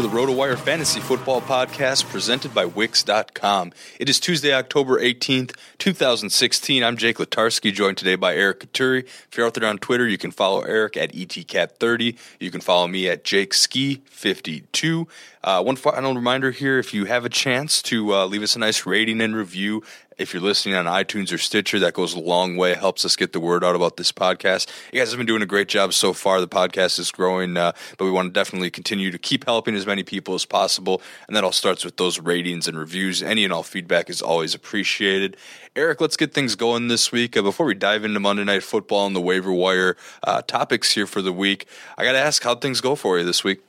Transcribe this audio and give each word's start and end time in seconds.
To 0.00 0.08
the 0.08 0.16
RotoWire 0.16 0.56
Fantasy 0.56 0.98
Football 0.98 1.42
Podcast 1.42 2.08
presented 2.08 2.54
by 2.54 2.64
Wix.com. 2.64 3.72
It 3.98 4.08
is 4.08 4.18
Tuesday, 4.18 4.54
October 4.54 4.98
18th, 4.98 5.54
2016. 5.76 6.82
I'm 6.82 6.96
Jake 6.96 7.18
Latarski, 7.18 7.70
joined 7.70 7.98
today 7.98 8.14
by 8.14 8.34
Eric 8.34 8.60
Katuri. 8.60 9.00
If 9.04 9.36
you're 9.36 9.46
out 9.46 9.52
there 9.52 9.68
on 9.68 9.76
Twitter, 9.76 10.08
you 10.08 10.16
can 10.16 10.30
follow 10.30 10.62
Eric 10.62 10.96
at 10.96 11.12
ETCat30. 11.12 12.16
You 12.38 12.50
can 12.50 12.62
follow 12.62 12.86
me 12.88 13.10
at 13.10 13.24
JakeSki52. 13.24 15.06
Uh, 15.44 15.62
one 15.62 15.76
final 15.76 16.14
reminder 16.14 16.50
here 16.50 16.78
if 16.78 16.94
you 16.94 17.04
have 17.04 17.26
a 17.26 17.30
chance 17.30 17.82
to 17.82 18.14
uh, 18.14 18.24
leave 18.24 18.42
us 18.42 18.56
a 18.56 18.58
nice 18.58 18.86
rating 18.86 19.20
and 19.20 19.36
review, 19.36 19.82
if 20.18 20.34
you're 20.34 20.42
listening 20.42 20.74
on 20.74 20.84
iTunes 20.84 21.32
or 21.32 21.38
Stitcher, 21.38 21.78
that 21.78 21.94
goes 21.94 22.14
a 22.14 22.18
long 22.18 22.56
way. 22.56 22.74
Helps 22.74 23.04
us 23.04 23.16
get 23.16 23.32
the 23.32 23.40
word 23.40 23.64
out 23.64 23.74
about 23.74 23.96
this 23.96 24.12
podcast. 24.12 24.68
You 24.92 25.00
guys 25.00 25.10
have 25.10 25.18
been 25.18 25.26
doing 25.26 25.42
a 25.42 25.46
great 25.46 25.68
job 25.68 25.94
so 25.94 26.12
far. 26.12 26.40
The 26.40 26.48
podcast 26.48 26.98
is 26.98 27.10
growing, 27.10 27.56
uh, 27.56 27.72
but 27.96 28.04
we 28.04 28.10
want 28.10 28.28
to 28.28 28.32
definitely 28.32 28.70
continue 28.70 29.10
to 29.10 29.18
keep 29.18 29.46
helping 29.46 29.74
as 29.74 29.86
many 29.86 30.02
people 30.02 30.34
as 30.34 30.44
possible. 30.44 31.00
And 31.26 31.36
that 31.36 31.44
all 31.44 31.52
starts 31.52 31.84
with 31.84 31.96
those 31.96 32.20
ratings 32.20 32.68
and 32.68 32.76
reviews. 32.76 33.22
Any 33.22 33.44
and 33.44 33.52
all 33.52 33.62
feedback 33.62 34.10
is 34.10 34.20
always 34.20 34.54
appreciated. 34.54 35.36
Eric, 35.74 36.00
let's 36.00 36.16
get 36.16 36.34
things 36.34 36.54
going 36.54 36.88
this 36.88 37.12
week. 37.12 37.36
Uh, 37.36 37.42
before 37.42 37.64
we 37.64 37.74
dive 37.74 38.04
into 38.04 38.20
Monday 38.20 38.44
Night 38.44 38.62
Football 38.62 39.06
and 39.06 39.16
the 39.16 39.20
waiver 39.20 39.52
wire 39.52 39.96
uh, 40.22 40.42
topics 40.42 40.92
here 40.92 41.06
for 41.06 41.22
the 41.22 41.32
week, 41.32 41.66
I 41.96 42.04
got 42.04 42.12
to 42.12 42.18
ask 42.18 42.42
how 42.42 42.56
things 42.56 42.80
go 42.80 42.94
for 42.94 43.18
you 43.18 43.24
this 43.24 43.44
week. 43.44 43.60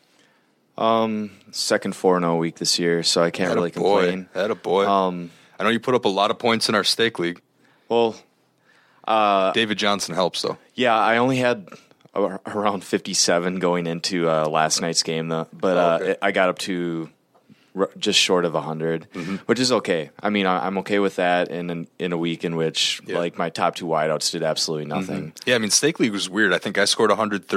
Um, 0.78 1.31
second 1.52 1.96
four 1.96 2.18
and 2.18 2.23
zero 2.23 2.38
week 2.38 2.56
this 2.56 2.79
year, 2.79 3.03
so 3.03 3.22
I 3.22 3.29
can't 3.29 3.53
really 3.53 3.69
boy. 3.69 4.02
complain. 4.02 4.29
Had 4.34 4.52
a 4.52 4.56
boy. 4.56 4.88
Um, 4.88 5.29
I 5.61 5.63
know 5.63 5.69
you 5.69 5.79
put 5.79 5.94
up 5.95 6.05
a 6.05 6.09
lot 6.09 6.31
of 6.31 6.39
points 6.39 6.67
in 6.69 6.75
our 6.75 6.83
stake 6.83 7.19
league. 7.19 7.39
well, 7.88 8.16
uh, 9.07 9.51
David 9.53 9.78
Johnson 9.78 10.16
helps 10.16 10.41
though. 10.41 10.58
yeah, 10.75 10.96
I 10.97 11.17
only 11.17 11.37
had 11.37 11.67
around 12.16 12.84
fifty 12.84 13.13
seven 13.13 13.59
going 13.59 13.87
into 13.87 14.28
uh, 14.29 14.47
last 14.47 14.81
night's 14.81 15.03
game, 15.03 15.28
though, 15.29 15.47
but 15.53 15.78
Oh, 15.78 15.79
uh, 15.79 15.97
okay. 16.02 16.11
it- 16.11 16.19
I 16.22 16.31
got 16.31 16.49
up 16.49 16.58
to 16.59 17.09
r- 17.76 17.90
just 17.97 18.20
short 18.20 18.46
of 18.46 18.53
100 18.53 19.08
Mm-hmm. 19.14 19.35
which 19.46 19.59
is 19.59 19.72
okay. 19.72 20.09
I 20.22 20.29
mean, 20.29 20.46
I- 20.46 20.66
I'm 20.66 20.78
okay 20.79 21.00
with 21.00 21.16
that 21.18 21.50
in 21.50 21.70
an, 21.70 21.88
in 22.00 22.12
a 22.14 22.18
week 22.18 22.44
in 22.44 22.56
which 22.56 23.02
Yeah. 23.06 23.18
like 23.18 23.38
my 23.38 23.50
top 23.50 23.76
two 23.76 23.85
wideouts 23.85 24.32
did 24.32 24.44
absolutely 24.44 24.85
nothing. 24.85 25.34
Yeah, 25.46 25.56
I 25.56 25.58
mean, 25.59 25.70
Stake 25.72 26.00
League 26.00 26.12
was 26.12 26.29
weird. 26.29 26.53
I 26.53 26.58
think 26.58 26.78
I 26.78 26.85
scored 26.85 27.09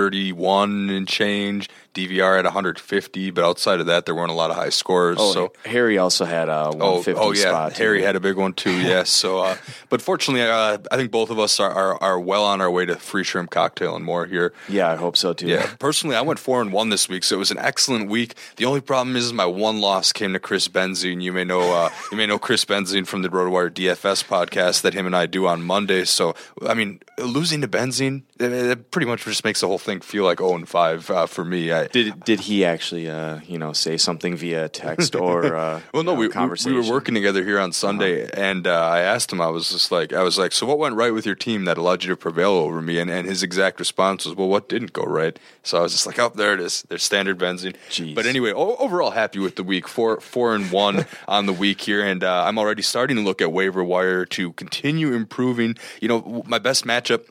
131 0.09 0.91
and 0.91 1.07
change. 1.09 1.69
DVR 1.95 2.41
at 2.41 2.45
150, 2.45 3.31
but 3.31 3.45
outside 3.45 3.79
of 3.79 3.87
that, 3.87 4.05
there 4.05 4.17
weren't 4.17 4.33
a 4.33 4.35
lot 4.35 4.51
of 4.51 4.57
high 4.57 4.71
scores. 4.71 5.17
Oh, 5.21 5.33
so. 5.33 5.53
Harry 5.65 5.97
also 5.97 6.25
had 6.25 6.49
a 6.49 6.65
Oh, 6.75 6.97
150 7.05 7.21
oh 7.21 7.31
yeah, 7.33 7.41
spot. 7.51 7.73
Harry 7.75 8.01
too. 8.01 8.07
had 8.07 8.17
a 8.17 8.21
big 8.21 8.37
one 8.37 8.53
too. 8.53 8.73
Yes, 8.81 9.11
so 9.23 9.39
uh, 9.39 9.57
but 9.91 10.03
fortunately, 10.03 10.43
uh, 10.43 10.79
I 10.91 10.97
think 10.97 11.13
both 11.13 11.31
of 11.31 11.39
us 11.39 11.61
are, 11.61 11.71
are 11.71 12.03
are 12.03 12.19
well 12.19 12.43
on 12.45 12.61
our 12.61 12.69
way 12.69 12.85
to 12.85 12.97
free 12.97 13.23
shrimp 13.23 13.51
cocktail 13.51 13.95
and 13.95 14.05
more 14.05 14.27
here. 14.27 14.53
Yeah, 14.69 14.91
I 14.91 14.97
hope 14.97 15.17
so 15.17 15.33
too. 15.35 15.47
Yeah, 15.47 15.73
personally, 15.79 16.17
I 16.17 16.23
went 16.23 16.41
four 16.41 16.61
and 16.61 16.73
one 16.73 16.89
this 16.89 17.09
week, 17.09 17.23
so 17.23 17.37
it 17.37 17.39
was 17.39 17.53
an 17.53 17.59
excellent 17.59 18.11
week. 18.11 18.35
The 18.57 18.65
only 18.65 18.81
problem 18.81 19.15
is 19.15 19.33
my 19.33 19.47
one 19.47 19.81
loss 19.81 20.04
loss 20.05 20.13
came 20.13 20.35
to 20.35 20.39
Chris 20.39 20.69
Benzine. 20.69 21.23
You 21.23 21.33
may 21.33 21.45
know 21.45 21.73
uh, 21.73 21.91
you 22.11 22.17
may 22.17 22.27
know 22.27 22.39
Chris 22.39 22.65
Benzine 22.65 23.07
from 23.07 23.23
the 23.23 23.29
RotoWire 23.29 23.71
DFS 23.71 24.25
podcast 24.25 24.83
that 24.83 24.93
him 24.93 25.07
and 25.07 25.17
I 25.17 25.27
do 25.27 25.47
on 25.47 25.63
Mondays. 25.63 26.11
So 26.11 26.35
I 26.67 26.75
mean, 26.75 27.01
losing 27.19 27.63
to 27.63 27.69
Benzine, 27.69 28.23
it, 28.39 28.91
pretty 28.91 29.07
much 29.07 29.25
just 29.25 29.45
makes 29.45 29.61
the 29.61 29.69
whole 29.69 29.79
thing 29.79 30.01
feel 30.01 30.25
like 30.25 30.39
zero 30.39 30.55
and 30.55 30.69
five 30.69 31.11
uh, 31.11 31.27
for 31.27 31.45
me. 31.45 31.73
I, 31.73 31.87
Did 31.87 32.23
did 32.25 32.41
he 32.41 32.65
actually, 32.65 33.09
uh, 33.09 33.41
you 33.47 33.59
know, 33.59 33.73
say 33.73 33.97
something 33.97 34.37
via 34.37 34.69
text 34.69 35.15
or 35.25 35.57
uh, 35.57 35.81
Well, 35.93 36.03
no, 36.03 36.13
you 36.13 36.17
know, 36.17 36.21
we, 36.21 36.27
we, 36.27 36.33
conversation? 36.33 36.75
we 36.75 36.81
were 36.81 36.93
working 36.93 37.15
together 37.15 37.43
here 37.45 37.59
on 37.59 37.73
Sunday, 37.73 38.29
and 38.31 38.67
uh, 38.67 38.73
I 38.73 39.01
asked 39.01 39.33
him. 39.33 39.41
I 39.41 39.49
was 39.49 39.71
just 39.71 39.91
like, 39.91 40.13
I 40.13 40.23
was 40.23 40.39
like, 40.39 40.53
so 40.53 40.67
what 40.67 40.79
went 40.79 40.97
right 40.97 41.15
with 41.15 41.25
your 41.25 41.35
team 41.35 41.65
that 41.65 41.79
allowed 41.79 42.05
you 42.05 42.11
to 42.11 42.17
prevail 42.17 42.53
over 42.53 42.83
me? 42.83 42.99
And, 42.99 43.11
and 43.11 43.27
his 43.27 43.43
exact 43.43 43.79
response 43.79 44.27
was, 44.27 44.35
well, 44.35 44.49
what 44.49 44.69
didn't 44.69 44.93
go 44.93 45.05
right? 45.05 45.39
So 45.63 45.79
I 45.79 45.83
was 45.83 45.93
just 45.93 46.07
like, 46.07 46.19
oh, 46.19 46.31
there 46.35 46.53
it 46.55 46.61
is. 46.61 46.83
There's 46.89 47.03
standard 47.03 47.39
benzene. 47.39 47.77
Jeez. 47.89 48.15
But 48.15 48.27
anyway, 48.27 48.53
overall 48.53 49.13
happy 49.13 49.39
with 49.39 49.57
the 49.57 49.65
week. 49.65 49.89
Four 49.95 50.21
four 50.21 50.57
and 50.57 50.73
one 50.73 51.07
on 51.29 51.47
the 51.47 51.53
week 51.53 51.81
here, 51.81 52.03
and 52.05 52.25
uh, 52.25 52.43
I'm 52.45 52.59
already 52.59 52.83
starting 52.83 53.17
to 53.17 53.23
look 53.23 53.41
at 53.41 53.53
waiver 53.53 53.85
wire 53.85 54.27
to 54.27 54.53
continue 54.55 55.13
improving. 55.13 55.77
You 56.01 56.09
know, 56.09 56.43
my 56.47 56.59
best 56.59 56.85
matchup. 56.85 57.31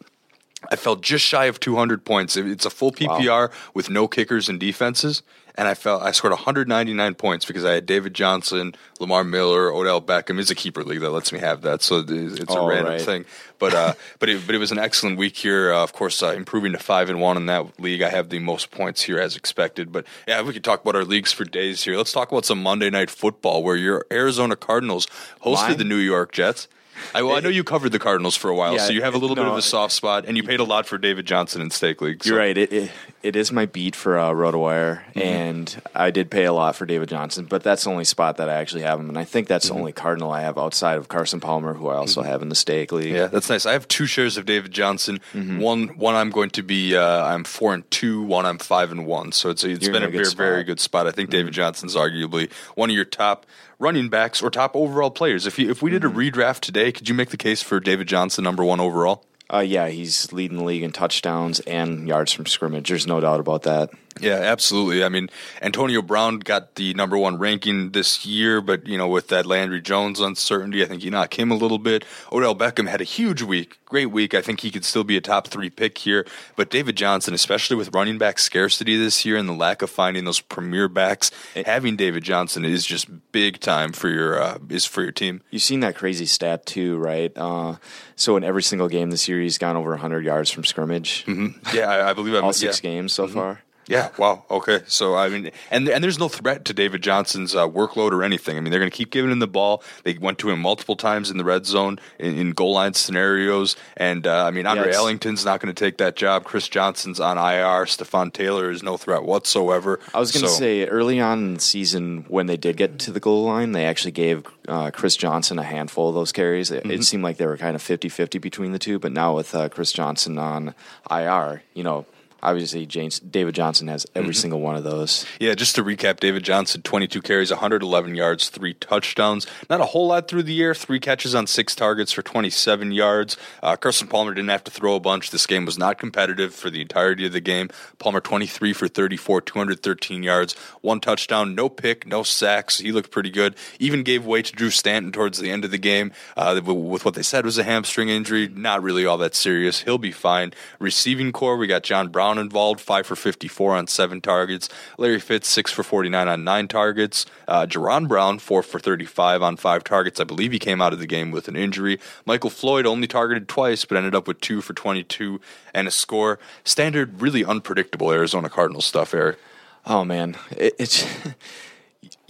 I 0.72 0.76
felt 0.76 1.02
just 1.02 1.26
shy 1.26 1.46
of 1.46 1.60
200 1.60 2.04
points. 2.06 2.36
It's 2.38 2.66
a 2.66 2.70
full 2.70 2.92
PPR 2.92 3.52
with 3.74 3.90
no 3.90 4.08
kickers 4.08 4.50
and 4.50 4.60
defenses, 4.60 5.22
and 5.56 5.68
I 5.68 5.74
felt 5.74 6.02
I 6.02 6.12
scored 6.12 6.32
199 6.34 7.14
points 7.16 7.46
because 7.46 7.64
I 7.66 7.74
had 7.74 7.86
David 7.86 8.14
Johnson, 8.14 8.74
Lamar 9.00 9.24
Miller, 9.24 9.72
Odell 9.72 10.02
Beckham. 10.02 10.40
It's 10.40 10.50
a 10.50 10.56
keeper 10.56 10.84
league 10.84 11.02
that 11.02 11.12
lets 11.12 11.32
me 11.32 11.40
have 11.40 11.62
that, 11.62 11.82
so 11.82 12.04
it's 12.08 12.40
a 12.40 12.58
Oh, 12.58 12.68
random 12.68 12.94
right. 12.94 13.02
thing. 13.02 13.26
But 13.60 13.74
uh, 13.74 13.94
but 14.20 14.30
it, 14.30 14.46
but 14.46 14.56
it 14.56 14.58
was 14.58 14.72
an 14.72 14.80
excellent 14.80 15.18
week 15.18 15.36
here. 15.38 15.72
Uh, 15.74 15.84
of 15.84 15.94
course, 15.94 16.24
uh, 16.24 16.30
improving 16.32 16.72
to 16.72 16.80
five 16.80 17.10
and 17.10 17.20
one 17.22 17.38
in 17.38 17.46
that 17.48 17.80
league. 17.80 18.02
I 18.02 18.10
have 18.10 18.30
the 18.30 18.40
most 18.40 18.72
points 18.72 19.04
here 19.04 19.20
as 19.20 19.36
expected. 19.36 19.92
But 19.92 20.06
yeah, 20.28 20.42
we 20.42 20.54
could 20.54 20.64
talk 20.64 20.82
about 20.82 20.96
our 20.96 21.06
leagues 21.06 21.32
for 21.32 21.46
days 21.46 21.84
here. 21.84 21.98
Let's 21.98 22.12
talk 22.14 22.32
about 22.32 22.46
some 22.46 22.64
Monday 22.64 22.90
night 22.90 23.10
football 23.10 23.64
where 23.64 23.76
your 23.76 24.06
Arizona 24.12 24.56
Cardinals 24.56 25.08
hosted 25.46 25.78
the 25.78 25.84
New 25.84 25.98
York 25.98 26.32
Jets. 26.32 26.68
I, 27.16 27.22
well, 27.24 27.36
I 27.36 27.40
know 27.40 27.50
you 27.50 27.64
covered 27.64 27.92
the 27.92 28.00
Cardinals 28.00 28.36
for 28.36 28.50
a 28.50 28.56
while, 28.56 28.74
Yeah, 28.74 28.86
so 28.86 28.92
you 28.94 29.02
have 29.02 29.14
a 29.16 29.18
little 29.18 29.36
bit 29.36 29.46
of 29.46 29.56
a 29.58 29.62
soft 29.62 29.94
spot, 29.94 30.26
and 30.28 30.36
you 30.38 30.44
paid 30.44 30.60
a 30.60 30.64
lot 30.64 30.86
for 30.86 30.98
David 30.98 31.26
Johnson 31.26 31.62
in 31.62 31.70
stake 31.70 32.02
league. 32.02 32.26
You're 32.26 32.38
right. 32.38 32.58
It, 32.58 32.72
it 32.74 32.92
it 33.24 33.36
is 33.38 33.54
my 33.54 33.66
beat 33.66 33.96
for 33.96 34.20
uh, 34.20 34.32
RotoWire, 34.32 35.02
Mm-hmm. 35.14 35.20
and 35.20 35.82
I 35.96 36.12
did 36.12 36.30
pay 36.30 36.44
a 36.46 36.52
lot 36.54 36.76
for 36.76 36.86
David 36.86 37.08
Johnson, 37.10 37.46
but 37.46 37.64
that's 37.64 37.84
the 37.86 37.90
only 37.90 38.04
spot 38.04 38.38
that 38.38 38.50
I 38.50 38.56
actually 38.56 38.82
have 38.82 39.00
him, 39.00 39.08
and 39.10 39.18
I 39.18 39.24
think 39.24 39.48
that's 39.48 39.68
the 39.70 39.74
only 39.76 39.92
Cardinal 39.94 40.32
I 40.32 40.42
have 40.42 40.58
outside 40.58 40.98
of 40.98 41.08
Carson 41.08 41.40
Palmer, 41.40 41.74
who 41.74 41.88
I 41.88 41.96
also 41.96 42.22
have 42.22 42.42
in 42.42 42.50
the 42.50 42.56
stake 42.56 42.92
league. 42.92 43.06
Mm-hmm. 43.08 43.16
Yeah, 43.16 43.28
that's 43.28 43.50
nice. 43.50 43.66
I 43.66 43.74
have 43.74 43.88
two 43.88 44.06
shares 44.08 44.36
of 44.38 44.46
David 44.46 44.72
Johnson. 44.72 45.20
Mm-hmm. 45.34 45.60
One, 45.60 45.88
one 45.98 46.16
I'm 46.16 46.32
going 46.32 46.50
to 46.52 46.64
be. 46.64 46.96
Uh, 46.98 47.24
I'm 47.26 47.44
four 47.44 47.74
and 47.74 47.90
two. 47.92 48.24
One 48.24 48.46
I'm 48.46 48.58
five 48.58 48.92
and 48.92 49.06
one. 49.06 49.32
So 49.32 49.50
it's 49.50 49.64
it's 49.64 49.86
You're 49.86 49.94
been 49.94 50.04
a, 50.04 50.08
a 50.08 50.12
very 50.12 50.30
very 50.32 50.64
good 50.64 50.80
spot. 50.80 51.08
I 51.08 51.12
think 51.12 51.30
David 51.30 51.54
Johnson's 51.54 51.96
arguably 51.96 52.52
one 52.76 52.90
of 52.90 52.96
your 52.96 53.06
top 53.06 53.46
running 53.84 54.10
backs 54.10 54.42
or 54.42 54.50
top 54.50 54.76
overall 54.76 55.12
players. 55.12 55.46
If 55.46 55.60
you, 55.60 55.70
if 55.70 55.82
we 55.82 55.92
did 55.92 56.04
a 56.04 56.08
redraft 56.08 56.62
today, 56.62 56.92
could 56.92 57.10
you 57.10 57.14
make 57.14 57.30
the 57.30 57.38
case 57.38 57.62
for 57.62 57.80
David 57.80 58.08
Johnson 58.08 58.44
number 58.44 58.64
one 58.64 58.80
overall? 58.80 59.26
Uh, 59.54 59.60
yeah, 59.60 59.90
he's 59.90 60.32
leading 60.32 60.58
the 60.58 60.64
league 60.64 60.84
in 60.84 60.92
touchdowns 60.92 61.60
and 61.62 62.08
yards 62.08 62.32
from 62.32 62.46
scrimmage. 62.46 62.88
There's 62.90 63.06
no 63.06 63.20
doubt 63.20 63.42
about 63.42 63.64
that. 63.64 63.92
Yeah, 64.20 64.36
absolutely. 64.36 65.04
I 65.04 65.10
mean, 65.10 65.30
Antonio 65.62 66.02
Brown 66.02 66.40
got 66.40 66.76
the 66.76 66.94
number 66.94 67.18
one 67.18 67.38
ranking 67.38 67.92
this 67.92 68.26
year, 68.26 68.62
but 68.62 68.88
you 68.88 68.98
know, 68.98 69.08
with 69.08 69.28
that 69.30 69.46
Landry 69.46 69.82
Jones 69.82 70.20
uncertainty, 70.20 70.84
I 70.84 70.86
think 70.86 71.02
he 71.02 71.10
knocked 71.10 71.36
him 71.36 71.52
a 71.52 71.56
little 71.56 71.80
bit. 71.80 72.06
Odell 72.32 72.56
Beckham 72.56 72.88
had 72.88 73.02
a 73.02 73.06
huge 73.06 73.42
week, 73.42 73.80
great 73.86 74.08
week. 74.08 74.34
I 74.34 74.42
think 74.42 74.62
he 74.62 74.72
could 74.72 74.86
still 74.86 75.04
be 75.04 75.18
a 75.18 75.22
top 75.22 75.48
three 75.48 75.70
pick 75.70 75.98
here. 75.98 76.26
But 76.56 76.70
David 76.70 76.96
Johnson, 76.96 77.34
especially 77.34 77.76
with 77.76 77.94
running 77.94 78.18
back 78.18 78.40
scarcity 78.40 78.98
this 78.98 79.26
year 79.26 79.38
and 79.38 79.50
the 79.50 79.54
lack 79.54 79.82
of 79.82 79.90
finding 79.90 80.26
those 80.26 80.40
premier 80.40 80.88
backs, 80.88 81.32
having 81.66 81.96
David 81.96 82.24
Johnson 82.24 82.66
is 82.66 82.86
just 82.86 83.08
big 83.32 83.60
time 83.60 83.92
for 83.94 84.10
your 84.10 84.42
uh, 84.42 84.58
is 84.70 84.86
for 84.86 85.02
your 85.02 85.12
team. 85.12 85.42
You've 85.50 85.64
seen 85.64 85.80
that 85.82 85.96
crazy 85.96 86.26
stat 86.26 86.66
too, 86.66 86.98
right? 86.98 87.32
Uh, 87.36 87.76
so 88.16 88.38
in 88.38 88.44
every 88.44 88.64
single 88.64 88.88
game 88.88 89.10
this 89.10 89.28
year, 89.28 89.42
he's 89.42 89.58
gone 89.58 89.76
over 89.76 89.90
100 89.92 90.24
yards 90.24 90.52
from 90.52 90.64
scrimmage. 90.64 91.26
Yeah, 91.74 91.90
I, 91.90 92.12
I 92.12 92.14
believe 92.14 92.36
I'm 92.36 92.46
All 92.46 92.54
six 92.54 92.84
yeah. 92.84 92.92
games 92.92 93.14
so 93.14 93.28
far. 93.28 93.62
Yeah. 93.88 94.10
Wow. 94.18 94.46
Okay. 94.50 94.82
So 94.88 95.16
I 95.16 95.30
mean, 95.30 95.52
and 95.72 95.88
and 95.90 96.04
there's 96.04 96.20
no 96.20 96.30
threat 96.30 96.66
to 96.66 96.74
David 96.74 97.02
Johnson's 97.04 97.56
uh, 97.56 97.68
workload 97.68 98.12
or 98.12 98.24
anything. 98.24 98.58
I 98.58 98.62
mean, 98.62 98.72
they're 98.72 98.80
going 98.80 98.92
to 98.92 98.96
keep 98.98 99.12
giving 99.12 99.32
him 99.32 99.40
the 99.40 99.48
ball. 99.48 99.84
They 100.04 100.18
went 100.18 100.38
to 100.40 100.50
him 100.50 100.60
multiple 100.62 100.96
times 100.96 101.30
in 101.30 101.38
the 101.38 101.44
red 101.44 101.66
zone 101.66 102.00
in, 102.20 102.38
in 102.38 102.52
goal 102.52 102.74
line 102.74 102.94
scenarios. 102.94 103.76
And 103.98 104.26
uh, 104.28 104.46
I 104.46 104.52
mean, 104.52 104.66
Andre 104.66 104.84
it's- 104.90 104.98
Ellington's 104.98 105.44
not 105.46 105.60
going 105.60 105.74
to 105.74 105.80
take 105.86 105.98
that 105.98 106.16
job. 106.16 106.44
Chris 106.44 106.68
Johnson's 106.68 107.20
on 107.20 107.38
IR. 107.38 107.86
Stepfan 107.86 108.32
Taylor 108.34 108.70
is 108.72 108.84
no 108.84 108.98
threat 108.98 109.24
whatsoever. 109.24 110.00
I 110.14 110.20
was 110.20 110.32
going 110.32 110.44
to 110.44 110.50
So- 110.50 110.60
say 110.60 110.86
early 110.88 111.20
on 111.20 111.40
in 111.40 111.54
the 111.56 111.60
season 111.60 112.26
when 112.28 112.46
they 112.48 112.58
did 112.58 112.78
get 112.78 113.00
to 113.00 113.12
the 113.12 113.20
goal 113.20 113.44
line, 113.46 113.72
they 113.74 113.86
actually 113.86 114.12
gave 114.12 114.46
uh, 114.68 114.92
Chris 114.92 115.16
Johnson 115.18 115.60
a 115.60 115.64
handful 115.64 116.10
of 116.10 116.16
those 116.16 116.32
carries. 116.32 116.72
It, 116.72 116.84
Mm-hmm. 116.84 116.92
it 116.92 117.04
seemed 117.04 117.24
like 117.24 117.38
they 117.38 117.46
were 117.46 117.58
kind 117.58 117.76
of 117.76 117.82
50 117.82 118.10
50 118.10 118.40
between 118.40 118.72
the 118.74 118.80
two, 118.80 119.00
but 119.00 119.12
now 119.12 119.36
with 119.36 119.54
uh, 119.56 119.70
Chris 119.70 119.92
Johnson 119.94 120.38
on 120.38 120.74
IR, 121.10 121.62
you 121.74 121.84
know, 121.84 122.06
obviously 122.44 122.86
James, 122.86 123.20
David 123.20 123.56
Johnson 123.56 123.88
has 123.88 124.06
every 124.14 124.30
Mm-hmm. 124.30 124.34
single 124.42 124.62
one 124.62 124.76
of 124.76 124.84
those. 124.84 125.26
Yeah, 125.40 125.56
just 125.56 125.76
to 125.76 125.84
recap, 125.84 126.20
David 126.20 126.44
Johnson, 126.44 126.82
22 126.82 127.22
carries, 127.22 127.50
111 127.52 128.16
yards, 128.16 128.50
three 128.50 128.74
touchdowns. 128.76 129.48
Not 129.70 129.82
a 129.82 129.86
whole 129.86 130.08
lot 130.08 130.28
through 130.28 130.44
the 130.44 130.54
year. 130.54 130.76
Three 130.76 131.00
catches 131.00 131.34
on 131.34 131.48
six 131.48 131.74
targets 131.76 132.12
for 132.12 132.22
27 132.22 132.92
yards. 132.92 133.38
Uh, 133.62 133.76
Carson 133.76 134.08
Palmer 134.08 134.34
didn't 134.34 134.50
have 134.50 134.64
to 134.66 134.72
throw 134.72 134.96
a 134.96 135.00
bunch. 135.00 135.32
This 135.32 135.48
game 135.48 135.66
was 135.66 135.78
not 135.78 135.98
competitive 135.98 136.54
for 136.54 136.70
the 136.70 136.82
entirety 136.82 137.26
of 137.26 137.32
the 137.32 137.40
game. 137.42 137.70
Palmer, 138.00 138.20
23 138.20 138.74
for 138.74 138.88
34, 138.88 139.42
213 139.42 140.24
yards, 140.24 140.54
one 140.82 141.00
touchdown, 141.00 141.56
no 141.56 141.70
pick, 141.70 142.06
no 142.06 142.24
sacks. 142.24 142.80
He 142.80 142.92
looked 142.92 143.12
pretty 143.12 143.30
good. 143.30 143.56
Even 143.80 144.04
gave 144.04 144.26
way 144.26 144.42
to 144.42 144.52
Drew 144.54 144.70
Stanton 144.70 145.12
towards 145.12 145.38
the 145.40 145.50
end 145.52 145.64
of 145.66 145.72
the 145.72 145.78
game 145.78 146.12
uh, 146.36 146.60
with 146.64 147.06
what 147.06 147.14
they 147.14 147.24
said 147.24 147.46
was 147.46 147.58
a 147.58 147.64
hamstring 147.64 148.10
injury. 148.10 148.48
Not 148.48 148.84
really 148.84 149.06
all 149.06 149.18
that 149.20 149.36
serious. 149.36 149.82
He'll 149.84 149.98
be 149.98 150.12
fine. 150.12 150.54
Receiving 150.80 151.32
corps, 151.32 151.58
we 151.58 151.68
got 151.68 151.84
John 151.84 152.10
Brown 152.10 152.33
involved, 152.38 152.80
five 152.80 153.06
for 153.06 153.16
54 153.16 153.76
on 153.76 153.88
seven 153.88 154.22
targets. 154.22 154.70
Larry 154.98 155.20
Fitz, 155.20 155.48
six 155.48 155.72
for 155.72 155.84
49 155.84 156.28
on 156.28 156.44
nine 156.44 156.68
targets. 156.68 157.26
Uh, 157.48 157.66
Jaron 157.66 158.08
Brown, 158.08 158.40
four 158.40 158.64
for 158.64 158.80
35 158.80 159.42
on 159.42 159.58
five 159.58 159.84
targets. 159.84 160.20
I 160.20 160.24
believe 160.24 160.52
he 160.52 160.60
came 160.60 160.82
out 160.82 160.94
of 160.94 161.00
the 161.00 161.08
game 161.08 161.32
with 161.32 161.48
an 161.48 161.56
injury. 161.56 162.00
Michael 162.26 162.50
Floyd 162.50 162.86
only 162.86 163.08
targeted 163.08 163.48
twice, 163.48 163.86
but 163.86 163.98
ended 163.98 164.16
up 164.16 164.28
with 164.28 164.42
two 164.42 164.62
for 164.62 164.74
22 164.74 165.40
and 165.74 165.88
a 165.88 165.92
score. 165.92 166.40
Standard, 166.64 167.22
really 167.22 167.44
unpredictable 167.44 168.12
Arizona 168.12 168.50
Cardinals 168.50 168.86
stuff, 168.86 169.14
Eric. 169.14 169.38
Oh, 169.86 170.06
man. 170.06 170.36
It, 170.52 170.76
it's. 170.80 171.06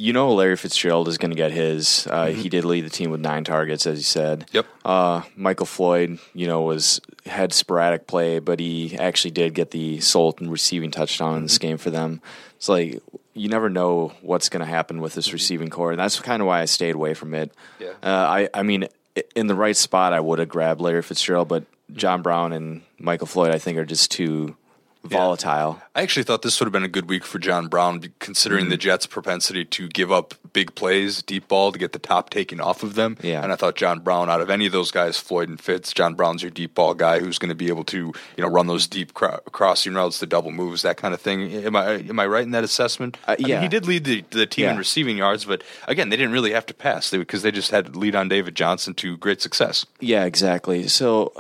You 0.04 0.12
know, 0.12 0.34
Larry 0.34 0.58
Fitzgerald 0.58 1.08
is 1.08 1.18
going 1.18 1.32
to 1.32 1.38
get 1.38 1.52
his. 1.52 2.08
Uh, 2.08 2.26
He 2.26 2.50
did 2.50 2.66
lead 2.66 2.84
the 2.84 2.90
team 2.90 3.10
with 3.10 3.22
nine 3.22 3.46
targets, 3.46 3.88
as 3.88 4.00
you 4.00 4.04
said. 4.04 4.50
Yep. 4.52 4.66
Uh, 4.84 5.22
Michael 5.38 5.66
Floyd, 5.66 6.20
you 6.34 6.46
know, 6.46 6.64
was 6.64 7.00
had 7.26 7.54
sporadic 7.54 8.06
play, 8.06 8.40
but 8.40 8.60
he 8.60 8.98
actually 8.98 9.32
did 9.32 9.54
get 9.54 9.72
the 9.72 10.02
sole 10.02 10.36
and 10.40 10.52
receiving 10.52 10.92
touchdown 10.92 11.38
in 11.38 11.44
this 11.44 11.58
game 11.58 11.78
for 11.78 11.90
them. 11.90 12.22
It's 12.58 12.68
like 12.68 13.02
you 13.34 13.48
never 13.48 13.70
know 13.70 14.12
what's 14.22 14.50
going 14.50 14.60
to 14.60 14.70
happen 14.70 15.00
with 15.00 15.14
this 15.14 15.32
receiving 15.32 15.70
corps, 15.70 15.92
and 15.92 16.00
that's 16.02 16.20
kind 16.20 16.42
of 16.42 16.48
why 16.50 16.60
I 16.60 16.66
stayed 16.66 16.96
away 16.96 17.14
from 17.14 17.34
it. 17.34 17.54
Yeah. 17.80 17.94
Uh, 18.04 18.10
I, 18.10 18.50
I 18.54 18.64
mean, 18.64 18.90
in 19.36 19.48
the 19.48 19.56
right 19.56 19.78
spot, 19.78 20.12
I 20.12 20.20
would 20.20 20.40
have 20.40 20.50
grabbed 20.50 20.82
Larry 20.82 21.02
Fitzgerald, 21.02 21.48
but 21.48 21.64
John 21.94 22.22
Brown 22.22 22.52
and 22.52 22.82
Michael 23.00 23.28
Floyd, 23.28 23.52
I 23.52 23.58
think, 23.58 23.78
are 23.78 23.86
just 23.86 24.12
too 24.12 24.58
volatile. 25.04 25.82
I 25.96 26.02
actually 26.02 26.24
thought 26.24 26.42
this 26.42 26.60
would 26.60 26.66
have 26.66 26.74
been 26.74 26.84
a 26.84 26.88
good 26.88 27.10
week 27.10 27.24
for 27.26 27.40
John 27.40 27.68
Brown, 27.68 28.02
considering 28.20 28.64
Mm-hmm. 28.66 28.70
the 28.72 28.78
Jets' 28.78 29.06
propensity 29.06 29.66
to 29.66 29.88
give 29.90 30.12
up 30.12 30.34
big 30.54 30.76
plays, 30.76 31.22
deep 31.22 31.48
ball 31.48 31.72
to 31.72 31.80
get 31.80 31.92
the 31.92 32.00
top 32.00 32.30
taken 32.30 32.62
off 32.62 32.84
of 32.84 32.96
them. 32.96 33.18
Yeah. 33.22 33.44
And 33.44 33.52
I 33.52 33.56
thought 33.56 33.76
John 33.76 34.00
Brown, 34.00 34.30
out 34.30 34.40
of 34.42 34.50
any 34.50 34.66
of 34.66 34.72
those 34.72 34.92
guys, 34.92 35.18
Floyd 35.18 35.50
and 35.50 35.60
Fitz, 35.60 35.92
John 35.94 36.14
Brown's 36.16 36.42
your 36.42 36.52
deep 36.52 36.76
ball 36.76 36.94
guy 36.94 37.20
who's 37.20 37.38
going 37.40 37.50
to 37.50 37.56
be 37.56 37.68
able 37.70 37.84
to, 37.86 37.98
you 37.98 38.14
know, 38.44 38.48
run 38.48 38.68
those 38.68 38.88
deep 38.88 39.14
cro- 39.14 39.40
crossing 39.52 39.94
routes, 39.96 40.20
the 40.20 40.26
double 40.28 40.52
moves, 40.52 40.84
that 40.84 40.98
kind 40.98 41.14
of 41.14 41.20
thing. 41.22 41.52
Am 41.66 41.76
I 41.76 41.94
am 41.96 42.20
I 42.20 42.28
right 42.28 42.44
in 42.44 42.52
that 42.52 42.64
assessment? 42.64 43.18
Uh, 43.28 43.32
I 43.32 43.42
mean, 43.42 43.48
yeah. 43.48 43.62
he 43.62 43.68
did 43.68 43.86
lead 43.88 44.04
the, 44.06 44.24
the 44.30 44.46
team 44.46 44.70
in 44.70 44.78
receiving 44.78 45.18
yards, 45.18 45.46
but 45.46 45.64
again, 45.88 46.10
they 46.10 46.16
didn't 46.18 46.34
really 46.34 46.52
have 46.54 46.66
to 46.68 46.74
pass 46.74 47.10
because 47.12 47.42
they 47.42 47.52
just 47.52 47.72
had 47.72 47.94
to 47.94 48.00
lead 48.00 48.16
on 48.16 48.30
David 48.30 48.56
Johnson 48.56 48.94
to 48.96 49.18
great 49.18 49.42
success. 49.42 49.86
Yeah, 50.00 50.26
exactly. 50.26 50.88
So 50.88 51.34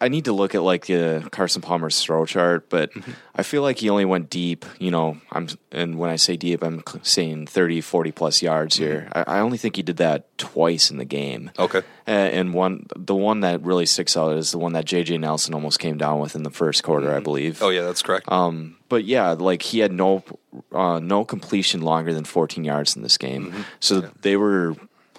I 0.00 0.08
need 0.08 0.26
to 0.26 0.32
look 0.32 0.54
at 0.54 0.62
like 0.62 0.90
uh, 0.90 1.20
Carson 1.30 1.62
Palmer's 1.62 2.02
throw 2.02 2.26
chart, 2.26 2.68
but 2.68 2.92
Mm-hmm. 2.96 3.12
I 3.34 3.42
feel 3.42 3.60
like 3.62 3.78
he 3.78 3.90
only 3.90 4.06
went 4.06 4.30
deep. 4.30 4.64
You 4.78 4.90
know, 4.90 5.18
I'm 5.30 5.48
and 5.70 5.98
when 5.98 6.08
I 6.08 6.16
say 6.16 6.36
deep, 6.36 6.62
I'm 6.62 6.82
saying 7.02 7.48
30, 7.48 7.82
40 7.82 8.12
plus 8.12 8.40
yards 8.40 8.76
here. 8.76 9.08
Mm-hmm. 9.10 9.30
I, 9.30 9.38
I 9.38 9.40
only 9.40 9.58
think 9.58 9.76
he 9.76 9.82
did 9.82 9.98
that 9.98 10.36
twice 10.38 10.90
in 10.90 10.96
the 10.96 11.04
game. 11.04 11.50
Okay. 11.58 11.82
Uh, 12.08 12.10
and 12.10 12.54
one, 12.54 12.86
the 12.96 13.14
one 13.14 13.40
that 13.40 13.62
really 13.62 13.84
sticks 13.84 14.16
out 14.16 14.36
is 14.36 14.52
the 14.52 14.58
one 14.58 14.72
that 14.72 14.86
JJ 14.86 15.20
Nelson 15.20 15.52
almost 15.52 15.78
came 15.78 15.98
down 15.98 16.20
with 16.20 16.34
in 16.34 16.44
the 16.44 16.50
first 16.50 16.82
quarter, 16.82 17.14
I 17.14 17.20
believe. 17.20 17.62
Oh 17.62 17.68
yeah, 17.68 17.82
that's 17.82 18.02
correct. 18.02 18.30
Um, 18.32 18.76
but 18.88 19.04
yeah, 19.04 19.32
like 19.32 19.62
he 19.62 19.80
had 19.80 19.92
no 19.92 20.24
uh, 20.72 20.98
no 20.98 21.24
completion 21.24 21.82
longer 21.82 22.14
than 22.14 22.24
14 22.24 22.64
yards 22.64 22.96
in 22.96 23.02
this 23.02 23.18
game. 23.18 23.52
Mm-hmm. 23.52 23.62
So 23.80 24.00
they 24.22 24.36
were 24.36 24.76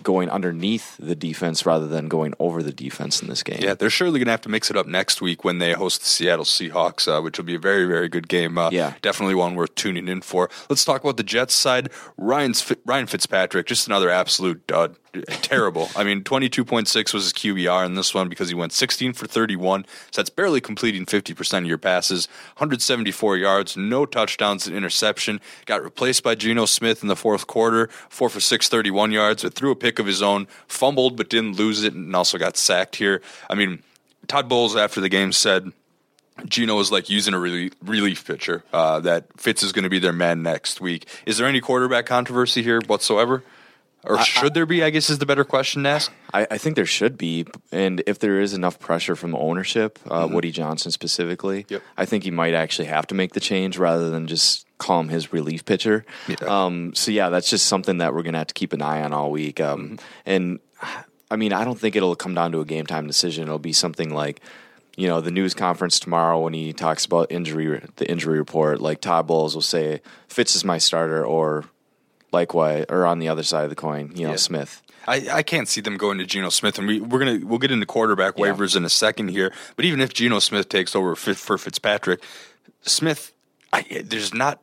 going 0.07 0.29
underneath 0.29 0.95
the 0.95 1.17
defense 1.17 1.65
rather 1.65 1.85
than 1.85 2.07
going 2.07 2.33
over 2.39 2.63
the 2.63 2.71
defense 2.71 3.21
in 3.21 3.27
this 3.27 3.43
game. 3.43 3.59
Yeah, 3.59 3.73
they're 3.73 3.89
surely 3.89 4.19
going 4.19 4.27
to 4.27 4.31
have 4.31 4.39
to 4.41 4.49
mix 4.49 4.71
it 4.71 4.77
up 4.77 4.87
next 4.87 5.19
week 5.21 5.43
when 5.43 5.59
they 5.59 5.73
host 5.73 5.99
the 5.99 6.05
Seattle 6.07 6.45
Seahawks, 6.45 7.09
uh, 7.09 7.21
which 7.21 7.37
will 7.37 7.43
be 7.43 7.55
a 7.55 7.59
very, 7.59 7.85
very 7.85 8.07
good 8.07 8.29
game. 8.29 8.57
Uh, 8.57 8.69
Yeah. 8.71 8.93
definitely 9.01 9.35
one 9.35 9.55
worth 9.55 9.75
tuning 9.75 10.07
in 10.07 10.21
for. 10.21 10.49
Let's 10.69 10.85
talk 10.85 11.03
about 11.03 11.17
the 11.17 11.23
Jets 11.23 11.53
side. 11.53 11.89
Ryan's 12.15 12.71
Ryan 12.85 13.07
Fitzpatrick, 13.07 13.65
just 13.67 13.85
another 13.87 14.09
absolute 14.09 14.65
dud. 14.65 14.95
Terrible. 15.27 15.89
I 15.95 16.03
mean, 16.03 16.23
twenty 16.23 16.49
two 16.49 16.65
point 16.65 16.87
six 16.87 17.13
was 17.13 17.23
his 17.23 17.33
QBR 17.33 17.85
in 17.85 17.95
this 17.95 18.13
one 18.13 18.29
because 18.29 18.49
he 18.49 18.55
went 18.55 18.73
sixteen 18.73 19.13
for 19.13 19.25
thirty 19.25 19.55
one. 19.55 19.85
So 20.11 20.21
that's 20.21 20.29
barely 20.29 20.61
completing 20.61 21.05
fifty 21.05 21.33
percent 21.33 21.65
of 21.65 21.69
your 21.69 21.77
passes. 21.77 22.27
One 22.27 22.69
hundred 22.69 22.81
seventy 22.81 23.11
four 23.11 23.37
yards, 23.37 23.77
no 23.77 24.05
touchdowns, 24.05 24.67
an 24.67 24.75
interception. 24.75 25.39
Got 25.65 25.83
replaced 25.83 26.23
by 26.23 26.35
Geno 26.35 26.65
Smith 26.65 27.01
in 27.01 27.07
the 27.07 27.15
fourth 27.15 27.47
quarter, 27.47 27.87
four 28.09 28.29
for 28.29 28.39
six, 28.39 28.69
31 28.69 29.11
yards, 29.11 29.43
but 29.43 29.53
threw 29.53 29.71
a 29.71 29.75
pick 29.75 29.99
of 29.99 30.05
his 30.05 30.21
own, 30.21 30.47
fumbled 30.67 31.17
but 31.17 31.29
didn't 31.29 31.57
lose 31.57 31.83
it, 31.83 31.93
and 31.93 32.15
also 32.15 32.37
got 32.37 32.57
sacked 32.57 32.97
here. 32.97 33.21
I 33.49 33.55
mean, 33.55 33.83
Todd 34.27 34.49
Bowles 34.49 34.75
after 34.75 35.01
the 35.01 35.09
game 35.09 35.31
said 35.31 35.71
Geno 36.45 36.75
was 36.75 36.91
like 36.91 37.09
using 37.09 37.33
a 37.33 37.39
relief, 37.39 37.73
relief 37.83 38.25
pitcher. 38.25 38.63
Uh, 38.71 38.99
that 39.01 39.25
Fitz 39.37 39.63
is 39.63 39.71
going 39.71 39.83
to 39.83 39.89
be 39.89 39.99
their 39.99 40.13
man 40.13 40.43
next 40.43 40.81
week. 40.81 41.07
Is 41.25 41.37
there 41.37 41.47
any 41.47 41.61
quarterback 41.61 42.05
controversy 42.05 42.61
here 42.61 42.81
whatsoever, 42.87 43.43
or 44.03 44.19
should 44.23 44.53
there 44.53 44.65
be? 44.65 44.83
I 44.83 44.89
guess 44.89 45.09
is 45.09 45.19
the 45.19 45.25
better 45.25 45.43
question 45.43 45.83
to 45.83 45.89
ask. 45.89 46.11
I, 46.33 46.47
I 46.51 46.57
think 46.57 46.75
there 46.75 46.85
should 46.85 47.17
be, 47.17 47.45
and 47.71 48.01
if 48.07 48.19
there 48.19 48.39
is 48.39 48.53
enough 48.53 48.79
pressure 48.79 49.15
from 49.15 49.35
ownership, 49.35 49.99
uh, 50.09 50.27
Woody 50.31 50.51
Johnson 50.51 50.91
specifically, 50.91 51.65
Yep. 51.69 51.81
I 51.97 52.05
think 52.05 52.23
he 52.23 52.31
might 52.31 52.53
actually 52.53 52.87
have 52.87 53.07
to 53.07 53.15
make 53.15 53.33
the 53.33 53.39
change 53.39 53.77
rather 53.77 54.09
than 54.09 54.27
just 54.27 54.65
call 54.77 54.99
him 54.99 55.09
his 55.09 55.33
relief 55.33 55.65
pitcher. 55.65 56.05
Yeah. 56.27 56.35
Um, 56.47 56.93
so 56.95 57.11
yeah, 57.11 57.29
that's 57.29 57.49
just 57.49 57.65
something 57.65 57.97
that 57.97 58.13
we're 58.13 58.23
gonna 58.23 58.37
have 58.37 58.47
to 58.47 58.53
keep 58.53 58.73
an 58.73 58.81
eye 58.81 59.01
on 59.03 59.13
all 59.13 59.31
week. 59.31 59.59
Um, 59.59 59.97
And 60.25 60.59
I 61.29 61.35
mean, 61.35 61.51
I 61.51 61.65
don't 61.65 61.77
think 61.79 61.95
it'll 61.95 62.15
come 62.15 62.33
down 62.35 62.51
to 62.53 62.61
a 62.61 62.65
game 62.65 62.85
time 62.85 63.07
decision. 63.07 63.43
It'll 63.43 63.59
be 63.59 63.73
something 63.73 64.13
like. 64.13 64.39
You 64.99 65.05
know 65.07 65.21
the 65.21 65.29
news 65.29 65.53
conference 65.53 65.99
tomorrow 65.99 66.39
when 66.39 66.53
he 66.53 66.73
talks 66.73 67.05
about 67.05 67.31
injury, 67.31 67.79
the 67.97 68.09
injury 68.09 68.39
report. 68.39 68.81
Like 68.81 68.99
Todd 68.99 69.27
Bowles 69.27 69.53
will 69.53 69.61
say, 69.61 70.01
"Fitz 70.27 70.55
is 70.55 70.65
my 70.65 70.79
starter," 70.79 71.23
or 71.23 71.65
likewise, 72.31 72.85
or 72.89 73.05
on 73.05 73.19
the 73.19 73.29
other 73.29 73.43
side 73.43 73.63
of 73.63 73.69
the 73.69 73.75
coin, 73.75 74.11
you 74.15 74.25
know, 74.25 74.31
Yeah. 74.31 74.35
Smith. 74.37 74.81
I, 75.09 75.25
I 75.31 75.43
can't 75.43 75.69
see 75.69 75.79
them 75.79 75.95
going 75.97 76.17
to 76.17 76.25
Geno 76.25 76.49
Smith, 76.49 76.77
and 76.77 76.85
we, 76.87 76.99
we're 76.99 77.19
gonna 77.19 77.39
we'll 77.45 77.59
get 77.59 77.71
into 77.71 77.85
quarterback 77.85 78.37
Yeah. 78.37 78.47
waivers 78.47 78.75
in 78.75 78.83
a 78.83 78.89
second 78.89 79.29
here. 79.29 79.53
But 79.77 79.85
even 79.85 80.01
if 80.01 80.13
Geno 80.13 80.39
Smith 80.39 80.67
takes 80.67 80.95
over 80.95 81.15
for, 81.15 81.33
for 81.33 81.57
Fitzpatrick, 81.57 82.21
Smith, 82.81 83.31
I, 83.71 84.01
there's 84.03 84.33
not 84.33 84.61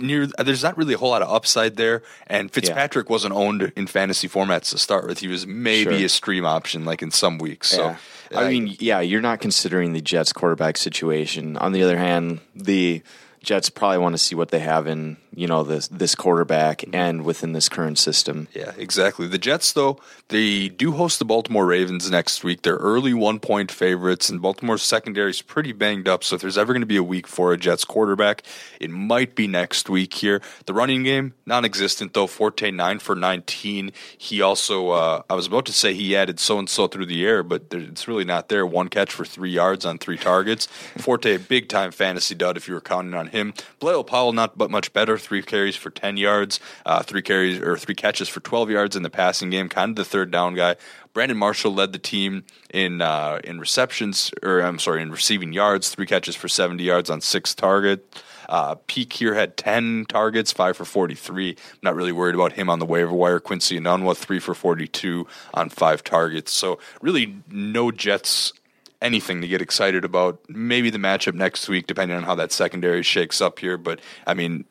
near 0.00 0.26
there's 0.38 0.62
not 0.62 0.78
really 0.78 0.94
a 0.94 0.98
whole 0.98 1.10
lot 1.10 1.20
of 1.20 1.28
upside 1.30 1.76
there. 1.76 2.02
And 2.26 2.50
Fitzpatrick 2.50 3.10
wasn't 3.10 3.34
owned 3.34 3.70
in 3.76 3.86
fantasy 3.86 4.28
formats 4.28 4.70
to 4.70 4.78
start 4.78 5.06
with. 5.06 5.18
He 5.18 5.28
was 5.28 5.46
maybe 5.46 5.96
Sure. 5.98 6.06
a 6.06 6.08
stream 6.08 6.46
option, 6.46 6.86
like 6.86 7.02
in 7.02 7.10
some 7.10 7.36
weeks. 7.38 7.68
So 7.68 7.84
Yeah. 8.30 8.38
I 8.40 8.48
mean, 8.48 8.74
yeah, 8.80 9.00
you're 9.00 9.20
not 9.20 9.40
considering 9.40 9.92
the 9.92 10.00
Jets 10.00 10.32
quarterback 10.32 10.78
situation. 10.78 11.58
On 11.58 11.72
the 11.72 11.82
other 11.82 11.98
hand, 11.98 12.40
the 12.54 13.02
Jets 13.42 13.68
probably 13.68 13.98
want 13.98 14.14
to 14.14 14.18
see 14.18 14.34
what 14.34 14.50
they 14.50 14.60
have 14.60 14.86
in, 14.86 15.18
you 15.34 15.46
know, 15.46 15.62
this 15.62 15.88
this 15.88 16.14
quarterback 16.14 16.84
and 16.92 17.24
within 17.24 17.52
this 17.52 17.68
current 17.68 17.98
system. 17.98 18.48
Yeah, 18.54 18.72
exactly. 18.76 19.26
The 19.26 19.38
Jets, 19.38 19.72
though, 19.72 19.98
they 20.28 20.68
do 20.68 20.92
host 20.92 21.18
the 21.18 21.24
Baltimore 21.24 21.66
Ravens 21.66 22.10
next 22.10 22.44
week. 22.44 22.62
They're 22.62 22.76
early 22.76 23.14
one 23.14 23.40
point 23.40 23.70
favorites, 23.70 24.28
and 24.28 24.42
Baltimore's 24.42 24.82
secondary 24.82 25.30
is 25.30 25.42
pretty 25.42 25.72
banged 25.72 26.08
up. 26.08 26.22
So 26.24 26.36
if 26.36 26.42
there's 26.42 26.58
ever 26.58 26.72
going 26.72 26.82
to 26.82 26.86
be 26.86 26.96
a 26.96 27.02
week 27.02 27.26
for 27.26 27.52
a 27.52 27.56
Jets 27.56 27.84
quarterback, 27.84 28.42
it 28.80 28.90
might 28.90 29.34
be 29.34 29.46
next 29.46 29.88
week 29.88 30.14
here. 30.14 30.42
The 30.66 30.74
running 30.74 31.02
game, 31.02 31.34
non 31.46 31.64
existent, 31.64 32.14
though. 32.14 32.26
Forte, 32.26 32.70
9 32.70 32.98
for 32.98 33.14
19. 33.14 33.92
He 34.16 34.42
also, 34.42 34.90
uh, 34.90 35.22
I 35.30 35.34
was 35.34 35.46
about 35.46 35.66
to 35.66 35.72
say 35.72 35.94
he 35.94 36.16
added 36.16 36.40
so 36.40 36.58
and 36.58 36.68
so 36.68 36.88
through 36.88 37.06
the 37.06 37.24
air, 37.24 37.42
but 37.42 37.70
there, 37.70 37.80
it's 37.80 38.06
really 38.06 38.24
not 38.24 38.48
there. 38.48 38.66
One 38.66 38.88
catch 38.88 39.12
for 39.12 39.24
three 39.24 39.50
yards 39.50 39.84
on 39.84 39.98
three 39.98 40.18
targets. 40.18 40.66
Forte, 40.98 41.34
a 41.34 41.38
big 41.38 41.68
time 41.68 41.90
fantasy 41.90 42.34
dud 42.34 42.56
if 42.56 42.68
you 42.68 42.74
were 42.74 42.80
counting 42.80 43.14
on 43.14 43.28
him. 43.28 43.54
Bilal 43.80 44.04
Powell, 44.04 44.32
not 44.32 44.58
but 44.58 44.70
much 44.70 44.92
better. 44.92 45.18
Three 45.22 45.42
carries 45.42 45.76
for 45.76 45.90
10 45.90 46.16
yards, 46.16 46.60
uh, 46.84 47.02
three 47.02 47.22
carries 47.22 47.60
or 47.60 47.76
three 47.76 47.94
catches 47.94 48.28
for 48.28 48.40
12 48.40 48.70
yards 48.70 48.96
in 48.96 49.02
the 49.02 49.10
passing 49.10 49.50
game. 49.50 49.68
Kind 49.68 49.90
of 49.90 49.96
the 49.96 50.04
third 50.04 50.30
down 50.30 50.54
guy. 50.54 50.76
Brandon 51.12 51.36
Marshall 51.36 51.74
led 51.74 51.92
the 51.92 51.98
team 51.98 52.44
in 52.72 53.00
uh, 53.00 53.40
in 53.44 53.60
receptions, 53.60 54.30
or 54.42 54.60
I'm 54.60 54.78
sorry, 54.78 55.02
in 55.02 55.10
receiving 55.10 55.52
yards. 55.52 55.90
Three 55.90 56.06
catches 56.06 56.36
for 56.36 56.48
70 56.48 56.82
yards 56.82 57.10
on 57.10 57.20
six 57.20 57.54
targets. 57.54 58.22
Uh, 58.48 58.74
Peake 58.86 59.12
here 59.12 59.34
had 59.34 59.56
10 59.56 60.06
targets, 60.08 60.52
five 60.52 60.76
for 60.76 60.84
43. 60.84 61.50
I'm 61.50 61.56
not 61.82 61.94
really 61.94 62.12
worried 62.12 62.34
about 62.34 62.52
him 62.52 62.68
on 62.68 62.80
the 62.80 62.86
waiver 62.86 63.12
wire. 63.12 63.40
Quincy 63.40 63.78
Enunwa, 63.78 64.16
three 64.16 64.40
for 64.40 64.54
42 64.54 65.26
on 65.54 65.68
five 65.68 66.04
targets. 66.04 66.52
So 66.52 66.78
really, 67.00 67.36
no 67.48 67.90
Jets 67.90 68.52
anything 69.02 69.40
to 69.40 69.48
get 69.48 69.60
excited 69.60 70.04
about. 70.04 70.38
Maybe 70.48 70.88
the 70.88 70.98
matchup 70.98 71.34
next 71.34 71.68
week, 71.68 71.86
depending 71.86 72.16
on 72.16 72.22
how 72.22 72.34
that 72.36 72.52
secondary 72.52 73.02
shakes 73.02 73.40
up 73.40 73.58
here. 73.58 73.76
But 73.76 74.00
I 74.26 74.34
mean, 74.34 74.64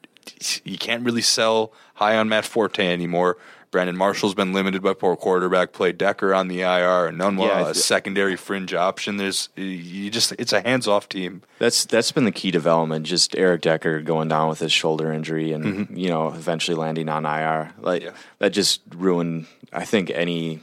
you 0.63 0.77
can't 0.77 1.03
really 1.03 1.21
sell 1.21 1.71
high 1.95 2.17
on 2.17 2.29
Matt 2.29 2.45
Forte 2.45 2.85
anymore. 2.85 3.37
Brandon 3.71 3.95
Marshall's 3.95 4.33
been 4.33 4.51
limited 4.51 4.81
by 4.81 4.93
poor 4.93 5.15
quarterback 5.15 5.71
play. 5.71 5.93
Decker 5.93 6.33
on 6.33 6.49
the 6.49 6.59
IR, 6.59 7.07
and 7.07 7.17
Nunwa 7.17 7.47
Yeah, 7.47 7.69
a 7.69 7.73
secondary 7.73 8.35
fringe 8.35 8.73
option. 8.73 9.15
There's 9.15 9.47
you 9.55 10.09
just 10.11 10.33
it's 10.33 10.51
a 10.51 10.59
hands 10.59 10.89
off 10.89 11.07
team. 11.07 11.41
That's 11.57 11.85
that's 11.85 12.11
been 12.11 12.25
the 12.25 12.33
key 12.33 12.51
development. 12.51 13.05
Just 13.05 13.35
Eric 13.37 13.61
Decker 13.61 14.01
going 14.01 14.27
down 14.27 14.49
with 14.49 14.59
his 14.59 14.73
shoulder 14.73 15.13
injury, 15.13 15.53
and 15.53 15.63
mm-hmm. 15.63 15.95
you 15.95 16.09
know, 16.09 16.27
eventually 16.27 16.75
landing 16.75 17.07
on 17.07 17.25
IR. 17.25 17.71
Like 17.79 18.03
Yeah. 18.03 18.11
that 18.39 18.49
just 18.49 18.81
ruined. 18.93 19.47
I 19.71 19.85
think 19.85 20.09
any 20.09 20.59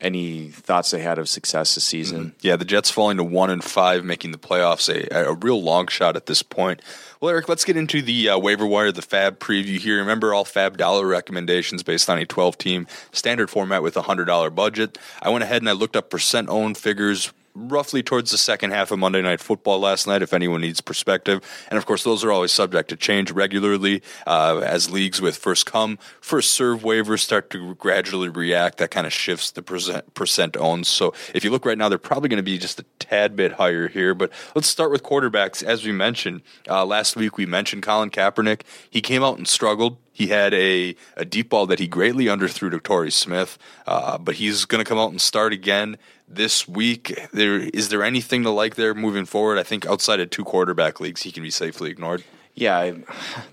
any 0.00 0.48
thoughts 0.48 0.90
they 0.90 1.00
had 1.00 1.18
of 1.18 1.28
success 1.28 1.74
this 1.74 1.84
season. 1.84 2.20
Mm-hmm. 2.20 2.46
Yeah, 2.46 2.56
the 2.56 2.64
Jets 2.64 2.90
falling 2.90 3.16
to 3.16 3.24
one 3.24 3.50
and 3.50 3.64
five, 3.64 4.04
making 4.04 4.32
the 4.32 4.38
playoffs 4.38 4.88
a, 4.88 5.28
a 5.28 5.32
real 5.32 5.62
long 5.62 5.88
shot 5.88 6.16
at 6.16 6.26
this 6.26 6.42
point. 6.42 6.82
Well, 7.22 7.30
Eric, 7.30 7.48
let's 7.48 7.64
get 7.64 7.76
into 7.76 8.02
the 8.02 8.30
uh, 8.30 8.38
waiver 8.38 8.66
wire, 8.66 8.90
the 8.90 9.00
FAAB 9.00 9.38
preview 9.38 9.78
here. 9.78 9.98
Remember 9.98 10.34
all 10.34 10.44
FAAB 10.44 10.76
dollar 10.76 11.06
recommendations 11.06 11.84
based 11.84 12.10
on 12.10 12.18
a 12.18 12.26
12 12.26 12.58
team 12.58 12.88
standard 13.12 13.48
format 13.48 13.80
with 13.80 13.96
a 13.96 14.02
$100 14.02 14.52
budget. 14.56 14.98
I 15.22 15.30
went 15.30 15.44
ahead 15.44 15.62
and 15.62 15.68
I 15.68 15.72
looked 15.72 15.94
up 15.94 16.10
percent 16.10 16.48
owned 16.48 16.76
figures 16.76 17.32
roughly 17.54 18.02
towards 18.02 18.30
the 18.30 18.38
second 18.38 18.70
half 18.70 18.90
of 18.90 18.98
Monday 18.98 19.22
Night 19.22 19.40
Football 19.40 19.80
last 19.80 20.06
night, 20.06 20.22
if 20.22 20.32
anyone 20.32 20.60
needs 20.60 20.80
perspective. 20.80 21.40
And 21.70 21.78
of 21.78 21.86
course, 21.86 22.04
those 22.04 22.24
are 22.24 22.32
always 22.32 22.52
subject 22.52 22.88
to 22.90 22.96
change 22.96 23.30
regularly 23.30 24.02
uh, 24.26 24.62
as 24.64 24.90
leagues 24.90 25.20
with 25.20 25.36
first 25.36 25.66
come, 25.66 25.98
first 26.20 26.52
serve 26.52 26.80
waivers 26.80 27.20
start 27.20 27.50
to 27.50 27.74
gradually 27.74 28.28
react. 28.28 28.78
That 28.78 28.90
kind 28.90 29.06
of 29.06 29.12
shifts 29.12 29.50
the 29.50 29.62
percent, 29.62 30.14
percent 30.14 30.56
owned. 30.56 30.86
So 30.86 31.12
if 31.34 31.44
you 31.44 31.50
look 31.50 31.66
right 31.66 31.78
now, 31.78 31.88
they're 31.88 31.98
probably 31.98 32.28
going 32.28 32.38
to 32.38 32.42
be 32.42 32.58
just 32.58 32.80
a 32.80 32.84
tad 32.98 33.36
bit 33.36 33.52
higher 33.52 33.88
here. 33.88 34.14
But 34.14 34.30
let's 34.54 34.68
start 34.68 34.90
with 34.90 35.02
quarterbacks. 35.02 35.62
As 35.62 35.84
we 35.84 35.92
mentioned 35.92 36.42
uh, 36.68 36.84
last 36.84 37.16
week, 37.16 37.36
we 37.36 37.46
mentioned 37.46 37.82
Colin 37.82 38.10
Kaepernick. 38.10 38.62
He 38.88 39.00
came 39.00 39.22
out 39.22 39.38
and 39.38 39.46
struggled. 39.46 39.98
He 40.12 40.26
had 40.28 40.52
a, 40.52 40.94
a 41.16 41.24
deep 41.24 41.48
ball 41.48 41.66
that 41.66 41.78
he 41.78 41.88
greatly 41.88 42.26
underthrew 42.26 42.70
to 42.70 42.78
Torrey 42.78 43.10
Smith, 43.10 43.58
uh, 43.86 44.18
but 44.18 44.34
he's 44.36 44.66
going 44.66 44.84
to 44.84 44.88
come 44.88 44.98
out 44.98 45.10
and 45.10 45.20
start 45.20 45.52
again 45.52 45.96
this 46.28 46.68
week. 46.68 47.18
There 47.32 47.58
is 47.58 47.88
there 47.88 48.02
anything 48.02 48.42
to 48.42 48.50
like 48.50 48.74
there 48.74 48.94
moving 48.94 49.24
forward? 49.24 49.58
I 49.58 49.62
think 49.62 49.86
outside 49.86 50.20
of 50.20 50.30
two 50.30 50.44
quarterback 50.44 51.00
leagues, 51.00 51.22
he 51.22 51.32
can 51.32 51.42
be 51.42 51.50
safely 51.50 51.90
ignored. 51.90 52.24
Yeah, 52.54 52.76
I, 52.78 52.94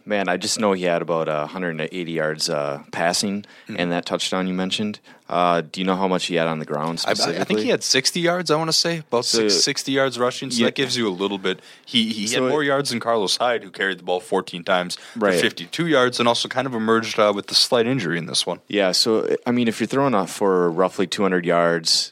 man, 0.05 0.27
I 0.27 0.35
just 0.35 0.59
know 0.59 0.73
he 0.73 0.83
had 0.83 1.01
about 1.01 1.29
uh, 1.29 1.39
180 1.47 2.11
yards 2.11 2.49
uh, 2.49 2.83
passing 2.91 3.45
and 3.69 3.93
that 3.93 4.05
touchdown 4.05 4.45
you 4.45 4.53
mentioned. 4.53 4.99
Uh, 5.29 5.61
do 5.61 5.79
you 5.79 5.85
know 5.85 5.95
how 5.95 6.07
much 6.09 6.25
he 6.25 6.35
had 6.35 6.47
on 6.47 6.59
the 6.59 6.65
ground 6.65 7.01
I, 7.07 7.13
specifically? 7.13 7.39
I 7.39 7.43
think 7.45 7.59
he 7.61 7.69
had 7.69 7.81
60 7.81 8.19
yards. 8.19 8.51
I 8.51 8.57
want 8.57 8.67
to 8.67 8.73
say 8.73 8.97
about 8.99 9.23
So- 9.23 9.47
six, 9.47 9.63
60 9.63 9.91
yards 9.93 10.19
rushing. 10.19 10.51
So 10.51 10.59
Yeah. 10.59 10.65
that 10.65 10.75
gives 10.75 10.97
you 10.97 11.07
a 11.07 11.11
little 11.11 11.37
bit. 11.37 11.61
He 11.85 12.11
he 12.11 12.27
So 12.27 12.41
had 12.41 12.47
it- 12.47 12.49
more 12.51 12.61
yards 12.63 12.89
than 12.89 12.99
Carlos 12.99 13.37
Hyde, 13.37 13.63
who 13.63 13.71
carried 13.71 13.99
the 13.99 14.03
ball 14.03 14.19
14 14.19 14.65
times 14.65 14.97
for 15.17 15.31
52 15.31 15.87
yards, 15.87 16.19
and 16.19 16.27
also 16.27 16.49
kind 16.49 16.67
of 16.67 16.73
emerged 16.73 17.17
uh, 17.19 17.31
with 17.33 17.47
the 17.47 17.55
slight 17.55 17.87
injury 17.87 18.17
in 18.17 18.25
this 18.25 18.45
one. 18.45 18.59
Yeah, 18.67 18.91
so 18.91 19.33
I 19.45 19.51
mean, 19.51 19.67
if 19.69 19.79
you're 19.79 19.87
throwing 19.87 20.13
off 20.13 20.29
for 20.31 20.69
roughly 20.69 21.07
200 21.07 21.45
yards, 21.45 22.11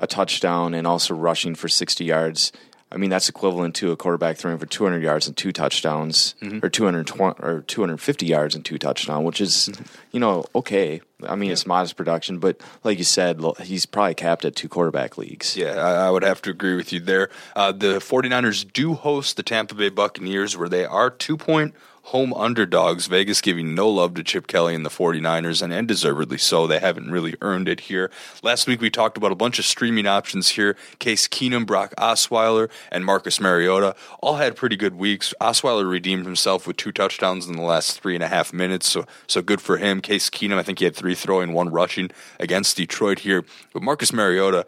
a 0.00 0.08
touchdown, 0.08 0.74
and 0.74 0.84
also 0.86 1.14
rushing 1.14 1.54
for 1.54 1.68
60 1.68 2.04
yards, 2.04 2.50
I 2.94 2.96
mean 2.96 3.10
that's 3.10 3.28
equivalent 3.28 3.74
to 3.76 3.90
a 3.90 3.96
quarterback 3.96 4.36
throwing 4.36 4.58
for 4.58 4.66
200 4.66 5.02
yards 5.02 5.26
and 5.26 5.36
two 5.36 5.50
touchdowns, 5.52 6.36
or 6.62 6.68
220 6.70 7.40
or 7.42 7.62
250 7.62 8.26
yards 8.26 8.54
and 8.54 8.64
two 8.64 8.78
touchdowns, 8.78 9.26
which 9.26 9.40
is, 9.40 9.68
you 10.12 10.20
know, 10.20 10.44
okay. 10.54 11.00
I 11.26 11.36
mean, 11.36 11.50
it's 11.50 11.66
modest 11.66 11.96
production, 11.96 12.38
but 12.38 12.60
like 12.84 12.98
you 12.98 13.04
said, 13.04 13.40
he's 13.62 13.86
probably 13.86 14.14
capped 14.14 14.44
at 14.44 14.54
two 14.54 14.68
quarterback 14.68 15.16
leagues. 15.16 15.56
Yeah, 15.56 15.72
I, 15.72 16.06
I 16.06 16.10
would 16.10 16.22
have 16.22 16.42
to 16.42 16.50
agree 16.50 16.76
with 16.76 16.92
you 16.92 17.00
there. 17.00 17.30
Uh, 17.56 17.72
the 17.72 17.94
49ers 17.94 18.70
do 18.70 18.94
host 18.94 19.36
the 19.36 19.42
Tampa 19.42 19.74
Bay 19.74 19.88
Buccaneers, 19.88 20.56
where 20.56 20.68
they 20.68 20.84
are 20.84 21.10
two 21.10 21.36
point 21.36 21.74
home 22.04 22.34
underdogs. 22.34 23.06
Vegas 23.06 23.40
giving 23.40 23.74
no 23.74 23.88
love 23.88 24.14
to 24.14 24.22
Chip 24.22 24.46
Kelly 24.46 24.74
and 24.74 24.84
the 24.84 24.90
49ers, 24.90 25.62
and, 25.62 25.72
and 25.72 25.88
deservedly 25.88 26.38
so. 26.38 26.66
They 26.66 26.78
haven't 26.78 27.10
really 27.10 27.34
earned 27.40 27.68
it 27.68 27.80
here. 27.80 28.10
Last 28.42 28.66
week 28.66 28.80
we 28.80 28.90
talked 28.90 29.16
about 29.16 29.32
a 29.32 29.36
bunch 29.36 29.58
of 29.58 29.64
streaming 29.64 30.06
options 30.06 30.50
here. 30.50 30.76
Case 30.98 31.26
Keenum, 31.26 31.66
Brock 31.66 31.94
Osweiler, 31.96 32.70
and 32.92 33.04
Marcus 33.04 33.40
Mariota 33.40 33.96
all 34.20 34.36
had 34.36 34.54
pretty 34.54 34.76
good 34.76 34.96
weeks. 34.96 35.32
Osweiler 35.40 35.88
redeemed 35.88 36.26
himself 36.26 36.66
with 36.66 36.76
two 36.76 36.92
touchdowns 36.92 37.46
in 37.46 37.56
the 37.56 37.62
last 37.62 38.00
three 38.00 38.14
and 38.14 38.22
a 38.22 38.28
half 38.28 38.52
minutes, 38.52 38.88
so 38.88 39.06
so 39.26 39.40
good 39.40 39.60
for 39.60 39.78
him. 39.78 40.00
Case 40.00 40.28
Keenum, 40.28 40.58
I 40.58 40.62
think 40.62 40.80
he 40.80 40.84
had 40.84 40.94
three 40.94 41.14
throwing, 41.14 41.52
one 41.52 41.70
rushing 41.70 42.10
against 42.38 42.76
Detroit 42.76 43.20
here. 43.20 43.44
But 43.72 43.82
Marcus 43.82 44.12
Mariota, 44.12 44.66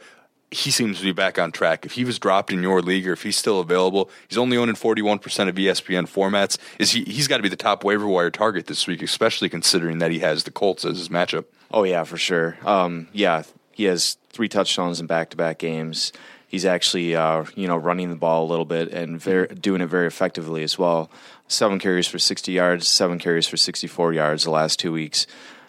he 0.50 0.70
seems 0.70 0.98
to 0.98 1.04
be 1.04 1.12
back 1.12 1.38
on 1.38 1.50
track. 1.50 1.84
If 1.84 1.92
he 1.92 2.04
was 2.04 2.18
dropped 2.18 2.52
in 2.52 2.62
your 2.62 2.80
league 2.80 3.06
or 3.08 3.12
if 3.12 3.22
he's 3.22 3.36
still 3.36 3.60
available, 3.60 4.10
he's 4.28 4.38
only 4.38 4.56
owned 4.56 4.70
in 4.70 4.76
41% 4.76 5.48
of 5.48 5.54
ESPN 5.54 6.08
formats. 6.08 6.58
Is 6.78 6.92
he 6.92 7.04
he's 7.04 7.28
got 7.28 7.38
to 7.38 7.42
be 7.42 7.48
the 7.48 7.56
top 7.56 7.84
waiver 7.84 8.06
wire 8.06 8.30
target 8.30 8.66
this 8.66 8.86
week, 8.86 9.02
especially 9.02 9.48
considering 9.48 9.98
that 9.98 10.10
he 10.10 10.20
has 10.20 10.44
the 10.44 10.50
Colts 10.50 10.84
as 10.84 10.98
his 10.98 11.08
matchup. 11.08 11.46
Oh 11.70 11.82
yeah, 11.82 12.04
for 12.04 12.16
sure. 12.16 12.56
Um, 12.64 13.08
yeah, 13.12 13.42
he 13.72 13.84
has 13.84 14.16
three 14.30 14.48
touchdowns 14.48 15.00
in 15.00 15.06
back-to-back 15.06 15.58
games. 15.58 16.12
He's 16.46 16.64
actually 16.64 17.16
uh, 17.16 17.44
you 17.56 17.66
know 17.66 17.76
running 17.76 18.10
the 18.10 18.16
ball 18.16 18.44
a 18.44 18.48
little 18.48 18.64
bit 18.64 18.92
and 18.92 19.20
very, 19.20 19.48
doing 19.48 19.80
it 19.80 19.86
very 19.86 20.06
effectively 20.06 20.62
as 20.62 20.78
well. 20.78 21.10
Seven 21.48 21.78
carries 21.78 22.06
for 22.06 22.18
60 22.18 22.52
yards, 22.52 22.86
seven 22.86 23.18
carries 23.18 23.48
for 23.48 23.56
64 23.56 24.12
yards 24.12 24.44
the 24.44 24.50
last 24.50 24.78
two 24.78 24.92
weeks. 24.92 25.26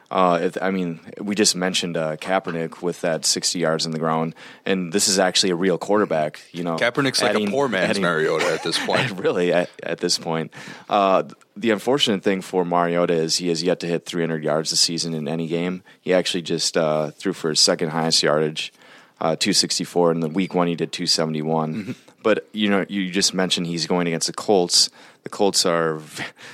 Uh, 0.10 0.40
if, 0.42 0.58
I 0.62 0.72
mean, 0.72 1.00
we 1.20 1.36
just 1.36 1.56
mentioned 1.56 1.98
uh, 1.98 2.16
Kaepernick 2.18 2.82
with 2.82 3.02
that 3.02 3.26
60 3.26 3.60
yards 3.60 3.86
in 3.86 3.92
the 3.92 4.00
ground, 4.00 4.36
and 4.66 4.94
this 4.94 5.08
is 5.08 5.20
actually 5.20 5.50
a 5.50 5.56
real 5.56 5.78
quarterback. 5.78 6.42
You 6.54 6.64
know, 6.64 6.78
Kaepernick's 6.78 7.22
adding, 7.22 7.42
like 7.42 7.50
a 7.50 7.52
poor 7.52 7.68
man's 7.68 7.92
adding, 7.92 8.04
Mariota 8.04 8.46
at 8.46 8.64
this 8.64 8.80
point. 8.86 9.12
really, 9.20 9.52
at, 9.52 9.70
at, 9.84 10.00
this 10.00 10.18
point. 10.18 10.54
Uh, 10.90 11.24
the 11.58 11.72
unfortunate 11.72 12.24
thing 12.24 12.42
for 12.42 12.64
Mariota 12.64 13.14
is 13.14 13.38
he 13.38 13.50
has 13.50 13.62
yet 13.62 13.82
to 13.82 13.88
hit 13.88 14.06
300 14.06 14.44
yards 14.44 14.70
this 14.70 14.80
season 14.80 15.14
in 15.14 15.28
any 15.28 15.48
game. 15.48 15.84
He 16.00 16.14
actually 16.14 16.44
just 16.44 16.78
uh, 16.78 17.12
threw 17.12 17.34
for 17.34 17.50
his 17.50 17.60
second 17.60 17.90
highest 17.90 18.24
yardage, 18.24 18.72
uh, 19.20 19.36
264. 19.36 20.14
In 20.14 20.20
the 20.22 20.30
week 20.30 20.54
one, 20.54 20.68
he 20.68 20.76
did 20.76 20.94
271. 20.94 21.74
Mm-hmm. 21.74 21.92
But 22.24 22.48
you 22.52 22.70
know, 22.70 22.86
you 22.88 23.10
just 23.10 23.34
mentioned 23.34 23.68
he's 23.68 23.88
going 23.88 24.08
against 24.08 24.28
the 24.28 24.34
Colts 24.34 24.90
the 25.28 25.36
Colts 25.36 25.66
are 25.66 26.00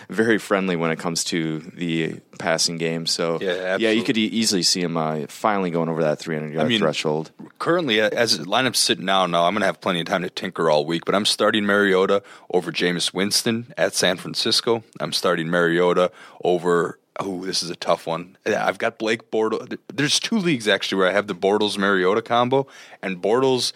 very 0.09 0.39
friendly 0.39 0.75
when 0.75 0.89
it 0.89 0.97
comes 0.97 1.23
to 1.25 1.59
the 1.59 2.19
passing 2.39 2.77
game. 2.77 3.05
So 3.05 3.37
yeah, 3.39 3.77
yeah 3.79 3.91
you 3.91 4.03
could 4.03 4.17
e- 4.17 4.25
easily 4.25 4.63
see 4.63 4.81
him 4.81 4.97
uh, 4.97 5.27
finally 5.27 5.69
going 5.69 5.89
over 5.89 6.01
that 6.01 6.17
300 6.17 6.51
yard 6.51 6.65
I 6.65 6.67
mean, 6.67 6.79
threshold. 6.79 7.29
Currently, 7.59 8.01
as 8.01 8.39
lineup's 8.39 8.79
sitting 8.79 9.05
now, 9.05 9.27
now 9.27 9.45
I'm 9.45 9.53
going 9.53 9.61
to 9.61 9.67
have 9.67 9.79
plenty 9.79 9.99
of 9.99 10.07
time 10.07 10.23
to 10.23 10.29
tinker 10.31 10.71
all 10.71 10.87
week. 10.87 11.05
But 11.05 11.13
I'm 11.13 11.25
starting 11.25 11.67
Mariota 11.67 12.23
over 12.51 12.71
Jameis 12.71 13.13
Winston 13.13 13.71
at 13.77 13.93
San 13.93 14.17
Francisco. 14.17 14.83
I'm 14.99 15.13
starting 15.13 15.49
Mariota 15.49 16.11
over 16.43 16.97
Oh, 17.19 17.45
this 17.45 17.61
is 17.61 17.69
a 17.69 17.75
tough 17.75 18.07
one. 18.07 18.37
I've 18.43 18.79
got 18.79 18.97
Blake 18.97 19.29
Bortles. 19.29 19.77
There's 19.93 20.19
two 20.19 20.35
leagues 20.35 20.67
actually 20.67 20.97
where 20.97 21.07
I 21.07 21.11
have 21.11 21.27
the 21.27 21.35
Bortles 21.35 21.77
Mariota 21.77 22.23
combo, 22.23 22.65
and 23.03 23.21
Bortles 23.21 23.71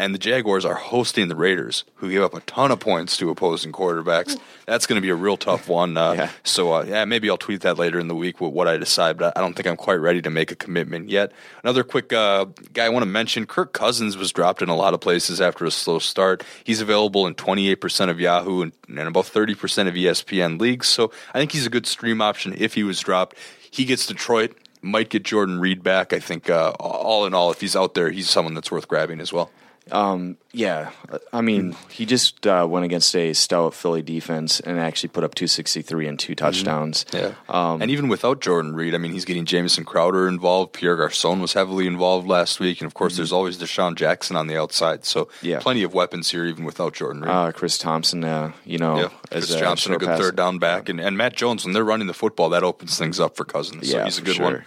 and 0.00 0.14
the 0.14 0.18
Jaguars 0.18 0.64
are 0.64 0.74
hosting 0.74 1.28
the 1.28 1.36
Raiders, 1.36 1.84
who 1.96 2.10
give 2.10 2.22
up 2.22 2.32
a 2.32 2.40
ton 2.40 2.70
of 2.70 2.80
points 2.80 3.18
to 3.18 3.28
opposing 3.28 3.70
quarterbacks. 3.70 4.40
That's 4.64 4.86
going 4.86 4.96
to 4.96 5.02
be 5.02 5.10
a 5.10 5.14
real 5.14 5.36
tough 5.36 5.68
one. 5.68 5.98
Uh, 5.98 6.12
yeah. 6.12 6.30
So, 6.42 6.72
uh, 6.72 6.84
yeah, 6.88 7.04
maybe 7.04 7.28
I'll 7.28 7.36
tweet 7.36 7.60
that 7.60 7.76
later 7.76 8.00
in 8.00 8.08
the 8.08 8.14
week 8.14 8.40
with 8.40 8.54
what 8.54 8.66
I 8.66 8.78
decide, 8.78 9.18
but 9.18 9.36
I 9.36 9.42
don't 9.42 9.52
think 9.52 9.66
I'm 9.66 9.76
quite 9.76 9.96
ready 9.96 10.22
to 10.22 10.30
make 10.30 10.50
a 10.50 10.56
commitment 10.56 11.10
yet. 11.10 11.32
Another 11.62 11.84
quick 11.84 12.14
uh, 12.14 12.46
guy 12.72 12.86
I 12.86 12.88
want 12.88 13.02
to 13.02 13.10
mention 13.10 13.44
Kirk 13.44 13.74
Cousins 13.74 14.16
was 14.16 14.32
dropped 14.32 14.62
in 14.62 14.70
a 14.70 14.74
lot 14.74 14.94
of 14.94 15.02
places 15.02 15.38
after 15.38 15.66
a 15.66 15.70
slow 15.70 15.98
start. 15.98 16.44
He's 16.64 16.80
available 16.80 17.26
in 17.26 17.34
28% 17.34 18.08
of 18.08 18.18
Yahoo 18.18 18.62
and, 18.62 18.72
and 18.88 19.00
about 19.00 19.26
30% 19.26 19.86
of 19.86 19.92
ESPN 19.92 20.58
leagues. 20.58 20.88
So, 20.88 21.12
I 21.34 21.38
think 21.38 21.52
he's 21.52 21.66
a 21.66 21.70
good 21.70 21.86
stream 21.86 22.22
option 22.22 22.54
if 22.56 22.72
he 22.72 22.84
was 22.84 23.00
dropped. 23.00 23.36
He 23.70 23.84
gets 23.84 24.06
Detroit 24.06 24.56
might 24.82 25.10
get 25.10 25.24
Jordan 25.24 25.60
Reed 25.60 25.82
back. 25.82 26.14
I 26.14 26.20
think 26.20 26.48
uh, 26.48 26.70
all 26.80 27.26
in 27.26 27.34
all, 27.34 27.50
if 27.50 27.60
he's 27.60 27.76
out 27.76 27.92
there, 27.92 28.10
he's 28.10 28.30
someone 28.30 28.54
that's 28.54 28.70
worth 28.70 28.88
grabbing 28.88 29.20
as 29.20 29.30
well. 29.30 29.50
Um, 29.92 30.36
yeah, 30.52 30.90
I 31.32 31.42
mean, 31.42 31.76
he 31.90 32.06
just 32.06 32.44
uh, 32.44 32.66
went 32.68 32.84
against 32.84 33.14
a 33.14 33.32
stout 33.34 33.72
Philly 33.72 34.02
defense 34.02 34.58
and 34.58 34.80
actually 34.80 35.10
put 35.10 35.22
up 35.22 35.34
263 35.34 36.08
and 36.08 36.18
two 36.18 36.34
touchdowns. 36.34 37.04
Mm-hmm. 37.04 37.16
Yeah, 37.16 37.34
um, 37.48 37.80
and 37.80 37.90
even 37.90 38.08
without 38.08 38.40
Jordan 38.40 38.74
Reed, 38.74 38.94
I 38.94 38.98
mean, 38.98 39.12
he's 39.12 39.24
getting 39.24 39.44
Jamison 39.44 39.84
Crowder 39.84 40.26
involved. 40.26 40.72
Pierre 40.72 40.96
Garcon 40.96 41.40
was 41.40 41.52
heavily 41.52 41.86
involved 41.86 42.26
last 42.26 42.58
week, 42.58 42.80
and 42.80 42.86
of 42.86 42.94
course, 42.94 43.12
mm-hmm. 43.12 43.20
there's 43.20 43.32
always 43.32 43.58
DeSean 43.58 43.94
Jackson 43.94 44.34
on 44.34 44.48
the 44.48 44.56
outside. 44.56 45.04
So, 45.04 45.28
yeah. 45.40 45.60
plenty 45.60 45.84
of 45.84 45.94
weapons 45.94 46.30
here, 46.30 46.44
even 46.46 46.64
without 46.64 46.94
Jordan 46.94 47.22
Reed. 47.22 47.30
Uh, 47.30 47.52
Chris 47.52 47.78
Thompson, 47.78 48.24
uh, 48.24 48.52
you 48.64 48.78
know, 48.78 48.96
yeah. 48.96 49.08
Chris 49.30 49.54
Johnson, 49.54 49.94
a 49.94 49.98
good 49.98 50.08
pass. 50.08 50.18
third 50.18 50.36
down 50.36 50.58
back, 50.58 50.88
and, 50.88 51.00
and 51.00 51.16
Matt 51.16 51.36
Jones 51.36 51.64
when 51.64 51.74
they're 51.74 51.84
running 51.84 52.08
the 52.08 52.14
football, 52.14 52.48
that 52.50 52.64
opens 52.64 52.98
things 52.98 53.20
up 53.20 53.36
for 53.36 53.44
Cousins. 53.44 53.88
So 53.88 53.98
yeah, 53.98 54.04
he's 54.04 54.18
a 54.18 54.22
good 54.22 54.36
sure. 54.36 54.44
one. 54.44 54.64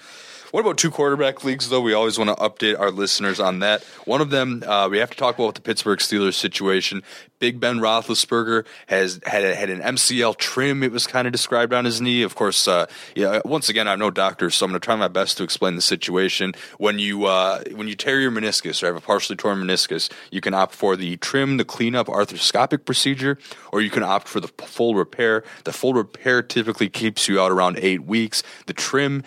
What 0.53 0.59
about 0.59 0.77
two 0.77 0.91
quarterback 0.91 1.43
leagues, 1.43 1.69
though? 1.69 1.81
We 1.81 1.93
always 1.93 2.19
want 2.19 2.29
to 2.29 2.35
update 2.35 2.79
our 2.79 2.91
listeners 2.91 3.39
on 3.39 3.57
that. 3.61 3.83
One 4.05 4.21
of 4.21 4.29
them, 4.29 4.63
uh, 4.63 4.87
we 4.87 4.99
have 4.99 5.09
to 5.09 5.17
talk 5.17 5.39
about 5.39 5.55
the 5.55 5.61
Pittsburgh 5.61 5.97
Steelers 5.97 6.35
situation. 6.35 7.01
Big 7.39 7.59
Ben 7.59 7.79
Roethlisberger 7.79 8.63
has 8.85 9.19
had 9.25 9.43
had 9.43 9.71
an 9.71 9.81
MCL 9.81 10.37
trim. 10.37 10.83
It 10.83 10.91
was 10.91 11.07
kind 11.07 11.25
of 11.25 11.31
described 11.31 11.73
on 11.73 11.85
his 11.85 12.01
knee. 12.01 12.21
Of 12.21 12.35
course, 12.35 12.67
uh, 12.67 12.85
yeah. 13.15 13.41
Once 13.43 13.67
again, 13.67 13.87
I'm 13.87 13.97
no 13.97 14.11
doctor, 14.11 14.51
so 14.51 14.67
I'm 14.67 14.71
going 14.71 14.79
to 14.79 14.85
try 14.85 14.95
my 14.95 15.07
best 15.07 15.37
to 15.37 15.43
explain 15.43 15.75
the 15.75 15.81
situation. 15.81 16.53
When 16.77 16.99
you 16.99 17.25
uh, 17.25 17.63
when 17.71 17.87
you 17.87 17.95
tear 17.95 18.19
your 18.19 18.29
meniscus 18.29 18.83
or 18.83 18.85
have 18.85 18.95
a 18.95 19.01
partially 19.01 19.35
torn 19.35 19.57
meniscus, 19.57 20.11
you 20.29 20.39
can 20.39 20.53
opt 20.53 20.75
for 20.75 20.95
the 20.95 21.17
trim, 21.17 21.57
the 21.57 21.65
cleanup, 21.65 22.05
arthroscopic 22.05 22.85
procedure, 22.85 23.39
or 23.71 23.81
you 23.81 23.89
can 23.89 24.03
opt 24.03 24.27
for 24.27 24.39
the 24.39 24.49
full 24.49 24.93
repair. 24.93 25.43
The 25.63 25.73
full 25.73 25.95
repair 25.95 26.43
typically 26.43 26.89
keeps 26.89 27.27
you 27.27 27.41
out 27.41 27.51
around 27.51 27.79
eight 27.81 28.03
weeks. 28.03 28.43
The 28.67 28.73
trim 28.73 29.23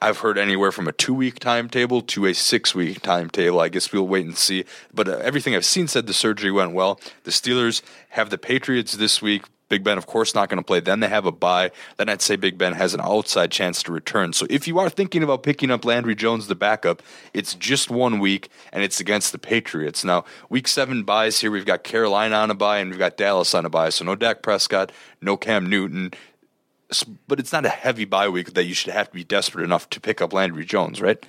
I've 0.00 0.18
heard 0.18 0.38
anywhere 0.38 0.72
from 0.72 0.88
a 0.88 0.92
two 0.92 1.14
week 1.14 1.38
timetable 1.38 2.02
to 2.02 2.26
a 2.26 2.34
six 2.34 2.74
week 2.74 3.02
timetable. 3.02 3.60
I 3.60 3.68
guess 3.68 3.92
we'll 3.92 4.06
wait 4.06 4.26
and 4.26 4.36
see. 4.36 4.64
But 4.92 5.08
uh, 5.08 5.18
everything 5.18 5.54
I've 5.54 5.64
seen 5.64 5.88
said 5.88 6.06
the 6.06 6.14
surgery 6.14 6.50
went 6.50 6.72
well. 6.72 7.00
The 7.24 7.30
Steelers 7.30 7.82
have 8.10 8.30
the 8.30 8.38
Patriots 8.38 8.92
this 8.92 9.20
week. 9.20 9.44
Big 9.68 9.82
Ben, 9.82 9.98
of 9.98 10.06
course, 10.06 10.32
not 10.32 10.48
going 10.48 10.58
to 10.58 10.64
play. 10.64 10.78
Then 10.78 11.00
they 11.00 11.08
have 11.08 11.26
a 11.26 11.32
bye. 11.32 11.72
Then 11.96 12.08
I'd 12.08 12.22
say 12.22 12.36
Big 12.36 12.56
Ben 12.56 12.74
has 12.74 12.94
an 12.94 13.00
outside 13.00 13.50
chance 13.50 13.82
to 13.82 13.92
return. 13.92 14.32
So 14.32 14.46
if 14.48 14.68
you 14.68 14.78
are 14.78 14.88
thinking 14.88 15.24
about 15.24 15.42
picking 15.42 15.72
up 15.72 15.84
Landry 15.84 16.14
Jones, 16.14 16.46
the 16.46 16.54
backup, 16.54 17.02
it's 17.34 17.54
just 17.54 17.90
one 17.90 18.20
week 18.20 18.48
and 18.72 18.84
it's 18.84 19.00
against 19.00 19.32
the 19.32 19.38
Patriots. 19.38 20.04
Now, 20.04 20.24
week 20.48 20.68
seven 20.68 21.02
byes 21.02 21.40
here. 21.40 21.50
We've 21.50 21.66
got 21.66 21.82
Carolina 21.82 22.36
on 22.36 22.50
a 22.52 22.54
bye 22.54 22.78
and 22.78 22.90
we've 22.90 22.98
got 22.98 23.16
Dallas 23.16 23.54
on 23.54 23.66
a 23.66 23.68
bye. 23.68 23.88
So 23.88 24.04
no 24.04 24.14
Dak 24.14 24.40
Prescott, 24.40 24.92
no 25.20 25.36
Cam 25.36 25.68
Newton 25.68 26.12
but 27.26 27.40
it's 27.40 27.52
not 27.52 27.66
a 27.66 27.70
heavy 27.70 28.04
bye 28.04 28.28
week 28.28 28.54
that 28.54 28.64
you 28.64 28.74
should 28.74 28.92
have 28.92 29.08
to 29.08 29.14
be 29.14 29.24
desperate 29.24 29.64
enough 29.64 29.88
to 29.90 30.00
pick 30.00 30.20
up 30.20 30.32
Landry 30.32 30.64
Jones, 30.64 31.00
right? 31.00 31.24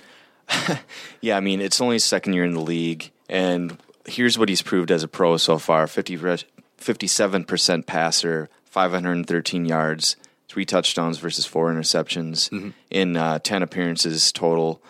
yeah, 1.20 1.36
I 1.36 1.40
mean, 1.40 1.60
it's 1.60 1.80
only 1.80 1.96
his 1.96 2.04
second 2.04 2.32
year 2.32 2.44
in 2.44 2.54
the 2.54 2.60
league, 2.60 3.10
and 3.28 3.76
here's 4.06 4.38
what 4.38 4.48
he's 4.48 4.62
proved 4.62 4.90
as 4.90 5.02
a 5.02 5.08
pro 5.08 5.36
so 5.36 5.58
far 5.58 5.86
50, 5.86 6.16
57% 6.16 7.86
passer, 7.86 8.48
513 8.64 9.66
yards, 9.66 10.16
three 10.48 10.64
touchdowns 10.64 11.18
versus 11.18 11.44
four 11.44 11.72
interceptions 11.72 12.48
mm-hmm. 12.50 12.70
in 12.90 13.16
uh, 13.16 13.38
10 13.40 13.62
appearances 13.62 14.32
total. 14.32 14.82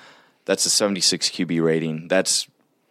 That's 0.44 0.64
a 0.64 0.70
76 0.70 1.30
QB 1.30 1.62
rating. 1.62 2.08
That's 2.08 2.48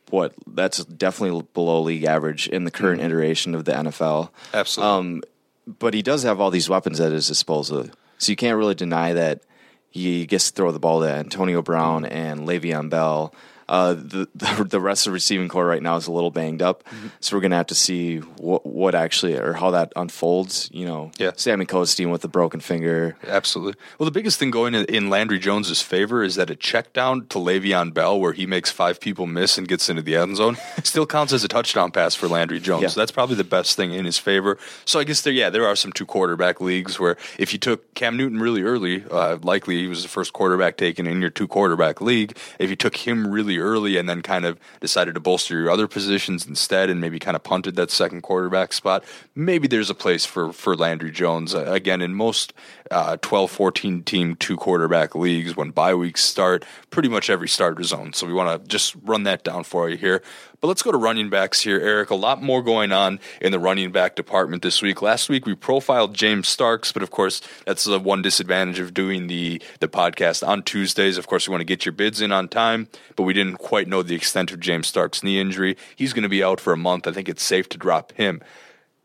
what 0.09 0.33
that's 0.45 0.83
definitely 0.85 1.45
below 1.53 1.81
league 1.81 2.05
average 2.05 2.47
in 2.47 2.63
the 2.63 2.71
current 2.71 2.99
mm-hmm. 2.99 3.07
iteration 3.07 3.55
of 3.55 3.65
the 3.65 3.73
NFL. 3.73 4.29
Absolutely. 4.53 4.91
Um, 4.91 5.23
but 5.67 5.93
he 5.93 6.01
does 6.01 6.23
have 6.23 6.39
all 6.39 6.49
these 6.49 6.69
weapons 6.69 6.99
at 6.99 7.11
his 7.11 7.27
disposal, 7.27 7.87
so 8.17 8.31
you 8.31 8.35
can't 8.35 8.57
really 8.57 8.75
deny 8.75 9.13
that 9.13 9.41
he 9.89 10.25
gets 10.25 10.49
to 10.49 10.55
throw 10.55 10.71
the 10.71 10.79
ball 10.79 11.01
to 11.01 11.09
Antonio 11.09 11.61
Brown 11.61 12.05
and 12.05 12.47
Le'Veon 12.47 12.89
Bell 12.89 13.33
uh, 13.69 13.93
the, 13.97 14.27
the 14.69 14.79
rest 14.79 15.07
of 15.07 15.11
the 15.11 15.15
receiving 15.15 15.49
corps 15.49 15.65
right 15.65 15.81
now 15.81 15.95
is 15.95 16.07
a 16.07 16.11
little 16.11 16.31
banged 16.31 16.61
up, 16.61 16.83
mm-hmm. 16.85 17.07
so 17.19 17.35
we're 17.35 17.41
gonna 17.41 17.57
have 17.57 17.67
to 17.67 17.75
see 17.75 18.17
what 18.17 18.65
what 18.65 18.95
actually 18.95 19.37
or 19.37 19.53
how 19.53 19.71
that 19.71 19.91
unfolds. 19.95 20.69
You 20.71 20.85
know, 20.85 21.11
yeah. 21.17 21.31
Sammy 21.35 21.65
Costin 21.65 22.09
with 22.09 22.21
the 22.21 22.27
broken 22.27 22.59
finger. 22.59 23.15
Absolutely. 23.27 23.75
Well, 23.97 24.05
the 24.05 24.11
biggest 24.11 24.39
thing 24.39 24.51
going 24.51 24.75
in 24.75 25.09
Landry 25.09 25.39
Jones's 25.39 25.81
favor 25.81 26.23
is 26.23 26.35
that 26.35 26.49
a 26.49 26.55
check 26.55 26.93
down 26.93 27.27
to 27.27 27.39
Le'Veon 27.39 27.93
Bell, 27.93 28.19
where 28.19 28.33
he 28.33 28.45
makes 28.45 28.69
five 28.69 28.99
people 28.99 29.25
miss 29.25 29.57
and 29.57 29.67
gets 29.67 29.89
into 29.89 30.01
the 30.01 30.15
end 30.15 30.37
zone, 30.37 30.57
still 30.83 31.05
counts 31.05 31.33
as 31.33 31.43
a 31.43 31.47
touchdown 31.47 31.91
pass 31.91 32.15
for 32.15 32.27
Landry 32.27 32.59
Jones. 32.59 32.83
Yeah. 32.83 32.87
So 32.89 32.99
that's 33.01 33.11
probably 33.11 33.35
the 33.35 33.43
best 33.43 33.75
thing 33.75 33.93
in 33.93 34.05
his 34.05 34.17
favor. 34.17 34.57
So 34.85 34.99
I 34.99 35.03
guess 35.03 35.21
there, 35.21 35.33
yeah, 35.33 35.49
there 35.49 35.65
are 35.65 35.75
some 35.75 35.91
two 35.91 36.05
quarterback 36.05 36.61
leagues 36.61 36.99
where 36.99 37.17
if 37.37 37.53
you 37.53 37.59
took 37.59 37.93
Cam 37.93 38.17
Newton 38.17 38.39
really 38.39 38.61
early, 38.61 39.03
uh, 39.09 39.37
likely 39.41 39.77
he 39.77 39.87
was 39.87 40.03
the 40.03 40.09
first 40.09 40.33
quarterback 40.33 40.77
taken 40.77 41.07
in 41.07 41.21
your 41.21 41.29
two 41.29 41.47
quarterback 41.47 42.01
league. 42.01 42.37
If 42.59 42.69
you 42.69 42.75
took 42.75 42.95
him 42.95 43.27
really 43.27 43.56
early 43.59 43.97
and 43.97 44.07
then 44.07 44.21
kind 44.21 44.45
of 44.45 44.59
decided 44.79 45.15
to 45.15 45.19
bolster 45.19 45.59
your 45.59 45.69
other 45.69 45.87
positions 45.87 46.45
instead 46.45 46.89
and 46.89 47.01
maybe 47.01 47.19
kind 47.19 47.35
of 47.35 47.43
punted 47.43 47.75
that 47.75 47.91
second 47.91 48.21
quarterback 48.21 48.73
spot, 48.73 49.03
maybe 49.35 49.67
there's 49.67 49.89
a 49.89 49.95
place 49.95 50.25
for, 50.25 50.51
for 50.53 50.75
Landry 50.75 51.11
Jones. 51.11 51.53
Uh, 51.53 51.65
again, 51.71 52.01
in 52.01 52.13
most 52.13 52.53
uh, 52.91 53.17
12, 53.17 53.51
14 53.51 54.03
team 54.03 54.35
two 54.35 54.57
quarterback 54.57 55.15
leagues, 55.15 55.55
when 55.55 55.71
bye 55.71 55.95
weeks 55.95 56.23
start, 56.23 56.65
pretty 56.89 57.09
much 57.09 57.29
every 57.29 57.47
starter 57.47 57.83
zone. 57.83 58.13
So 58.13 58.25
we 58.27 58.33
want 58.33 58.61
to 58.61 58.67
just 58.67 58.95
run 59.03 59.23
that 59.23 59.43
down 59.43 59.63
for 59.63 59.89
you 59.89 59.97
here. 59.97 60.21
But 60.59 60.69
let's 60.69 60.81
go 60.81 60.91
to 60.91 60.97
running 60.97 61.29
backs 61.29 61.61
here, 61.61 61.79
Eric. 61.79 62.09
A 62.09 62.15
lot 62.15 62.41
more 62.41 62.63
going 62.63 62.91
on 62.91 63.19
in 63.39 63.51
the 63.51 63.59
running 63.59 63.91
back 63.91 64.15
department 64.15 64.63
this 64.63 64.81
week. 64.81 65.03
Last 65.03 65.29
week 65.29 65.45
we 65.45 65.53
profiled 65.53 66.15
James 66.15 66.47
Starks, 66.47 66.91
but 66.91 67.03
of 67.03 67.11
course 67.11 67.41
that's 67.65 67.83
the 67.83 67.99
one 67.99 68.23
disadvantage 68.23 68.79
of 68.79 68.93
doing 68.93 69.27
the 69.27 69.61
the 69.79 69.87
podcast 69.87 70.47
on 70.47 70.63
Tuesdays. 70.63 71.19
Of 71.19 71.27
course, 71.27 71.47
we 71.47 71.51
want 71.51 71.61
to 71.61 71.65
get 71.65 71.85
your 71.85 71.93
bids 71.93 72.21
in 72.21 72.31
on 72.31 72.47
time, 72.47 72.87
but 73.15 73.23
we 73.23 73.33
didn't 73.33 73.46
quite 73.55 73.87
know 73.87 74.03
the 74.03 74.15
extent 74.15 74.51
of 74.51 74.59
James 74.59 74.87
Starks' 74.87 75.23
knee 75.23 75.39
injury. 75.39 75.77
He's 75.95 76.13
going 76.13 76.23
to 76.23 76.29
be 76.29 76.43
out 76.43 76.59
for 76.59 76.73
a 76.73 76.77
month. 76.77 77.07
I 77.07 77.11
think 77.11 77.29
it's 77.29 77.43
safe 77.43 77.69
to 77.69 77.77
drop 77.77 78.11
him. 78.13 78.41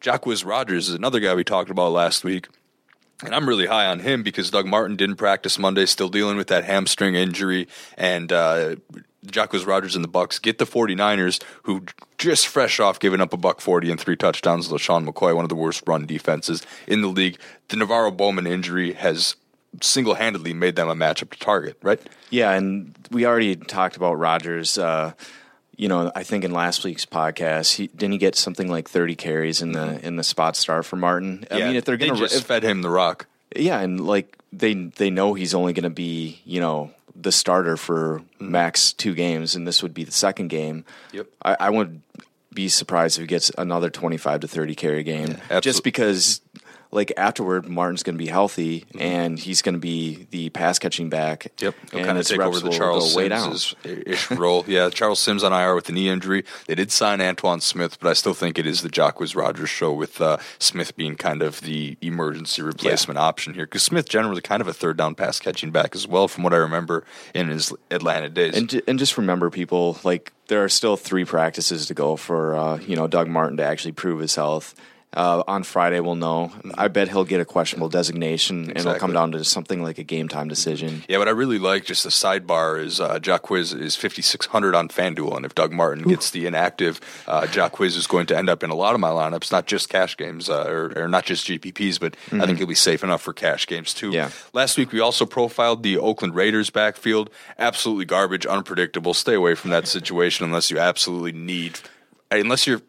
Jacquizz 0.01 0.45
Rodgers 0.45 0.89
is 0.89 0.95
another 0.95 1.21
guy 1.21 1.35
we 1.35 1.45
talked 1.45 1.71
about 1.71 1.93
last 1.93 2.25
week. 2.25 2.49
And 3.25 3.35
I'm 3.35 3.49
really 3.49 3.67
high 3.67 3.87
on 3.87 4.01
him 4.01 4.25
because 4.25 4.51
Doug 4.51 4.67
Martin 4.67 4.97
didn't 4.97 5.17
practice 5.17 5.59
Monday, 5.59 5.87
still 5.87 6.09
dealing 6.09 6.37
with 6.37 6.49
that 6.49 6.65
hamstring 6.65 7.15
injury. 7.15 7.69
And 7.97 8.33
uh, 8.33 8.77
Jacquizz 9.27 9.65
Rodgers 9.65 9.95
and 9.95 10.05
the 10.05 10.09
Bucs 10.09 10.43
get 10.43 10.59
the 10.59 10.67
49ers, 10.67 11.41
who 11.63 11.85
just 12.19 12.49
fresh 12.49 12.81
off 12.81 12.99
giving 12.99 13.21
up 13.21 13.33
a 13.33 13.37
buck 13.37 13.61
40 13.61 13.93
and 13.93 14.01
three 14.01 14.17
touchdowns 14.17 14.69
to 14.69 14.75
LeSean 14.75 15.09
McCoy, 15.09 15.37
one 15.37 15.45
of 15.45 15.49
the 15.49 15.55
worst 15.55 15.85
run 15.87 16.05
defenses 16.05 16.63
in 16.89 17.03
the 17.03 17.09
league. 17.09 17.39
The 17.69 17.77
NaVorro 17.77 18.17
Bowman 18.17 18.49
injury 18.49 18.95
has 18.95 19.37
single 19.81 20.15
handedly 20.15 20.53
made 20.53 20.77
them 20.77 20.89
a 20.89 20.95
matchup 20.95 21.31
to 21.31 21.39
target, 21.39 21.77
right? 21.83 22.01
Yeah, 22.31 22.53
and 22.53 22.95
we 23.11 23.27
already 23.27 23.57
talked 23.57 23.97
about 23.97 24.15
Rodgers. 24.15 24.77
Uh, 24.79 25.13
you 25.77 25.89
know, 25.89 26.13
I 26.15 26.23
think 26.23 26.45
in 26.45 26.53
last 26.53 26.85
week's 26.85 27.07
podcast, 27.07 27.75
he 27.77 27.87
didn't 27.89 28.13
he 28.13 28.19
get 28.19 28.37
something 28.37 28.71
like 28.71 28.89
thirty 28.89 29.17
carries 29.17 29.63
in 29.63 29.73
the 29.73 30.05
in 30.07 30.17
the 30.17 30.23
spot 30.25 30.57
start 30.57 30.85
for 30.85 30.97
Martin. 30.97 31.47
I 31.51 31.59
Yeah, 31.59 31.67
mean, 31.69 31.77
if 31.77 31.85
they're 31.85 31.97
gonna 31.97 32.17
just 32.17 32.35
if, 32.37 32.45
fed 32.45 32.63
him 32.63 32.83
the 32.83 32.91
rock. 32.91 33.27
yeah, 33.57 33.81
and 33.81 34.07
like 34.07 34.37
they 34.53 34.75
they 34.75 35.11
know 35.11 35.35
he's 35.35 35.55
only 35.55 35.73
going 35.73 35.85
to 35.85 35.91
be 35.91 36.41
you 36.45 36.61
know 36.61 36.91
the 37.17 37.33
starter 37.33 37.77
for 37.77 38.23
max 38.39 38.93
two 38.93 39.15
games, 39.15 39.55
and 39.55 39.67
this 39.67 39.83
would 39.83 39.95
be 39.95 40.05
the 40.05 40.13
second 40.13 40.49
game. 40.49 40.85
Yep. 41.13 41.27
I, 41.43 41.57
I 41.61 41.71
would 41.71 42.01
be 42.53 42.69
surprised 42.69 43.17
if 43.19 43.23
he 43.23 43.27
gets 43.27 43.51
another 43.57 43.89
twenty 43.91 44.19
five 44.19 44.41
to 44.41 44.49
thirty 44.49 44.75
carry 44.75 45.03
game, 45.03 45.39
absolute- 45.45 45.63
just 45.63 45.85
because. 45.85 46.41
Like 46.93 47.11
afterward, 47.17 47.67
Martin's 47.69 48.03
going 48.03 48.17
to 48.17 48.23
be 48.23 48.31
healthy, 48.31 48.85
and 48.99 49.39
he's 49.39 49.63
going 49.63 49.75
to 49.75 49.81
be 49.81 50.27
the 50.31 50.51
pass 50.51 50.79
catching 50.79 51.09
back. 51.09 51.51
Yep, 51.59 51.75
he'll 51.91 52.05
kind 52.05 52.19
of 52.19 52.27
take 52.27 52.39
over 52.41 52.61
the 52.61 52.69
Charles. 52.69 53.15
Sims 53.15 53.75
ish 53.83 54.31
role. 54.31 54.65
Yeah, 54.73 54.91
Charles 54.91 55.19
Sims 55.19 55.43
on 55.43 55.53
IR 55.53 55.75
with 55.75 55.87
the 55.87 55.93
knee 55.93 56.09
injury. 56.09 56.45
They 56.67 56.75
did 56.75 56.93
sign 56.93 57.21
Antone 57.21 57.61
Smith, 57.61 57.99
but 57.99 58.09
I 58.09 58.13
still 58.13 58.35
think 58.35 58.59
it 58.59 58.67
is 58.67 58.83
the 58.83 58.89
Jacquizz 58.89 59.35
Rodgers 59.35 59.71
show 59.71 59.93
with 59.93 60.21
uh, 60.21 60.37
Smith 60.59 60.95
being 60.97 61.17
kind 61.17 61.43
of 61.43 61.63
the 61.63 61.97
emergency 62.01 62.63
replacement 62.63 63.19
option 63.19 63.55
here. 63.55 63.65
Because 63.65 63.83
Smith 63.83 64.09
generally 64.09 64.43
kind 64.43 64.61
of 64.61 64.69
a 64.69 64.73
third 64.73 64.97
down 64.99 65.15
pass 65.15 65.41
catching 65.41 65.71
back 65.71 65.95
as 65.95 66.07
well, 66.07 66.29
from 66.29 66.45
what 66.45 66.53
I 66.53 66.59
remember 66.59 67.05
in 67.35 67.49
his 67.49 67.73
Atlanta 67.91 68.29
days. 68.29 68.55
And 68.55 68.83
and 68.87 68.99
just 68.99 69.17
remember, 69.17 69.49
people 69.49 69.99
like 70.05 70.33
there 70.49 70.63
are 70.63 70.69
still 70.69 70.97
three 70.99 71.25
practices 71.25 71.87
to 71.87 71.95
go 71.95 72.17
for 72.17 72.55
uh, 72.55 72.79
you 72.79 72.97
know 72.97 73.07
Doug 73.07 73.29
Martin 73.29 73.57
to 73.57 73.65
actually 73.65 73.93
prove 73.93 74.21
his 74.21 74.35
health. 74.35 74.75
Uh, 75.15 75.43
on 75.47 75.63
Friday, 75.63 76.01
we'll 76.01 76.15
know. 76.15 76.51
I 76.75 76.89
bet 76.89 77.09
he'll 77.09 77.25
get 77.25 77.41
a 77.41 77.45
questionable 77.45 77.91
designation, 77.91 78.71
and 78.71 78.79
it'll 78.79 78.95
come 78.95 79.13
down 79.13 79.33
to 79.33 79.45
something 79.45 79.83
like 79.83 79.99
a 79.99 80.05
game 80.05 80.29
time 80.29 80.49
decision. 80.49 81.05
Yeah, 81.07 81.19
what 81.19 81.29
I 81.29 81.33
really 81.33 81.59
like, 81.59 81.85
just 81.85 82.07
a 82.07 82.09
sidebar, 82.09 82.83
is 82.83 82.99
uh, 82.99 83.19
Jacquizz 83.19 83.79
is 83.79 83.95
5,600 83.95 84.75
on 84.75 84.89
FanDuel. 84.89 85.37
And 85.37 85.45
if 85.45 85.55
Doug 85.55 85.73
Martin 85.73 86.05
gets 86.05 86.31
the 86.31 86.47
inactive, 86.47 86.99
uh, 87.27 87.43
Jacquizz 87.43 87.97
is 87.97 88.07
going 88.07 88.27
to 88.27 88.37
end 88.37 88.49
up 88.49 88.63
in 88.63 88.71
a 88.71 88.75
lot 88.75 88.95
of 88.95 89.01
my 89.01 89.11
lineups, 89.11 89.53
not 89.53 89.67
just 89.67 89.91
cash 89.91 90.17
games 90.17 90.49
uh, 90.49 90.65
or, 90.67 90.93
or 90.97 91.09
not 91.09 91.27
just 91.27 91.47
GPPs, 91.47 92.01
but 92.01 92.17
I 92.33 92.47
think 92.47 92.57
he'll 92.59 92.67
be 92.67 92.75
safe 92.75 93.05
enough 93.05 93.21
for 93.21 93.35
cash 93.35 93.67
games 93.67 93.93
too. 93.93 94.13
Yeah. 94.13 94.31
Last 94.55 94.79
week, 94.79 94.93
we 94.93 95.01
also 95.01 95.27
profiled 95.27 95.83
the 95.83 95.99
Oakland 95.99 96.35
Raiders 96.35 96.71
backfield. 96.71 97.29
Absolutely 97.59 98.07
garbage, 98.07 98.47
unpredictable. 98.47 99.13
Stay 99.13 99.35
away 99.35 99.55
from 99.57 99.71
that 99.71 99.87
situation 99.87 100.47
unless 100.47 100.71
you 100.71 100.79
absolutely 100.79 101.33
need, 101.33 101.79
unless 102.31 102.67
you're 102.67 102.81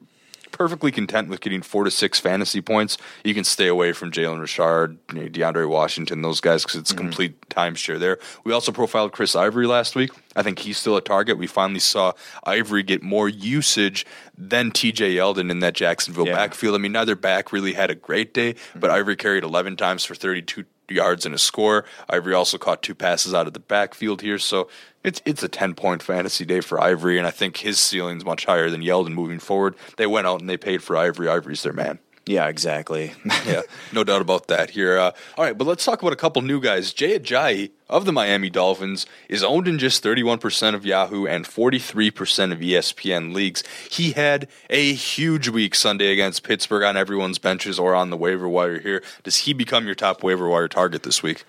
perfectly 0.54 0.92
content 0.92 1.28
with 1.28 1.42
getting 1.42 1.62
four 1.62 1.84
to 1.84 1.92
six 1.92 2.20
fantasy 2.20 2.62
points, 2.62 2.98
you 3.26 3.34
can 3.34 3.44
stay 3.44 3.68
away 3.68 3.92
from 3.92 4.12
Jalen 4.12 4.39
Richard, 4.39 4.98
DeAndre 5.08 5.68
Washington, 5.68 6.22
those 6.22 6.39
guys, 6.39 6.63
because 6.63 6.80
it's 6.80 6.92
a 6.92 6.94
mm-hmm. 6.94 7.06
complete 7.06 7.50
timeshare 7.50 8.00
there. 8.00 8.20
We 8.46 8.54
also 8.54 8.72
profiled 8.72 9.12
Chris 9.12 9.36
Ivory 9.36 9.68
last 9.68 9.96
week. 9.96 10.12
I 10.36 10.44
think 10.44 10.60
he's 10.60 10.78
still 10.78 10.96
a 10.96 11.02
target. 11.02 11.38
We 11.38 11.48
finally 11.48 11.80
saw 11.80 12.13
Ivory 12.46 12.84
get 12.84 13.04
more 13.04 13.28
usage 13.28 14.06
than 14.38 14.72
TJ 14.72 15.16
Yeldon 15.16 15.52
in 15.52 15.60
that 15.60 15.74
Jacksonville 15.74 16.28
Yeah. 16.28 16.36
backfield. 16.36 16.76
I 16.76 16.78
mean, 16.78 16.94
neither 16.94 17.16
back 17.16 17.52
really 17.52 17.74
had 17.74 17.89
a 17.89 17.96
great 17.96 18.34
day, 18.34 18.56
but 18.76 18.88
mm-hmm. 18.88 18.96
Ivory 18.96 19.16
carried 19.18 19.44
11 19.44 19.76
times 19.76 20.06
for 20.06 20.16
32 20.16 20.63
yards 20.94 21.26
and 21.26 21.36
a 21.36 21.38
score. 21.38 21.86
Ivory 22.10 22.34
also 22.34 22.58
caught 22.58 22.82
two 22.82 22.96
passes 22.96 23.34
out 23.34 23.48
of 23.48 23.54
the 23.54 23.60
backfield 23.60 24.22
here, 24.22 24.40
so 24.40 24.70
it's 25.04 25.22
it's 25.26 25.44
a 25.44 25.50
10 25.50 25.76
point 25.76 26.02
fantasy 26.02 26.46
day 26.46 26.62
for 26.62 26.82
Ivory, 26.82 27.18
and 27.18 27.28
I 27.28 27.32
think 27.32 27.58
his 27.58 27.80
ceiling's 27.80 28.26
much 28.26 28.46
higher 28.46 28.70
than 28.70 28.82
Yeldon 28.82 29.14
moving 29.14 29.40
forward. 29.40 29.76
They 29.98 30.08
went 30.08 30.28
out 30.28 30.40
and 30.40 30.50
they 30.50 30.58
paid 30.58 30.82
for 30.82 30.96
Ivory. 30.96 31.28
Ivory's 31.28 31.64
their 31.64 31.74
man. 31.74 32.00
Yeah, 32.26 32.48
exactly. 32.48 33.14
Yeah, 33.46 33.64
no 33.92 34.06
doubt 34.06 34.22
about 34.22 34.48
that 34.48 34.70
here. 34.70 34.98
Uh, 34.98 35.12
all 35.38 35.44
right, 35.44 35.58
but 35.58 35.68
let's 35.68 35.84
talk 35.84 36.02
about 36.02 36.14
a 36.14 36.18
couple 36.18 36.42
new 36.42 36.62
guys. 36.62 36.94
Jay 36.94 37.20
Ajayi 37.20 37.72
of 37.90 38.06
the 38.06 38.14
Miami 38.14 38.50
Dolphins 38.50 39.06
is 39.28 39.44
owned 39.44 39.68
in 39.68 39.78
just 39.78 40.02
31% 40.02 40.74
of 40.74 40.86
Yahoo 40.86 41.26
and 41.28 41.44
43% 41.46 42.54
of 42.54 42.60
ESPN 42.60 43.34
leagues. 43.34 43.64
He 43.92 44.14
had 44.14 44.48
a 44.70 44.94
huge 44.94 45.50
week 45.50 45.76
Sunday 45.76 46.14
against 46.14 46.44
Pittsburgh 46.44 46.84
on 46.84 46.96
everyone's 46.96 47.38
benches 47.38 47.78
or 47.78 47.94
on 47.94 48.12
the 48.12 48.18
waiver 48.18 48.48
wire 48.48 48.80
here. 48.80 49.04
Does 49.24 49.40
he 49.40 49.52
become 49.52 49.86
your 49.86 49.96
top 49.96 50.24
waiver 50.24 50.48
wire 50.48 50.70
target 50.70 51.04
this 51.04 51.22
week? 51.22 51.44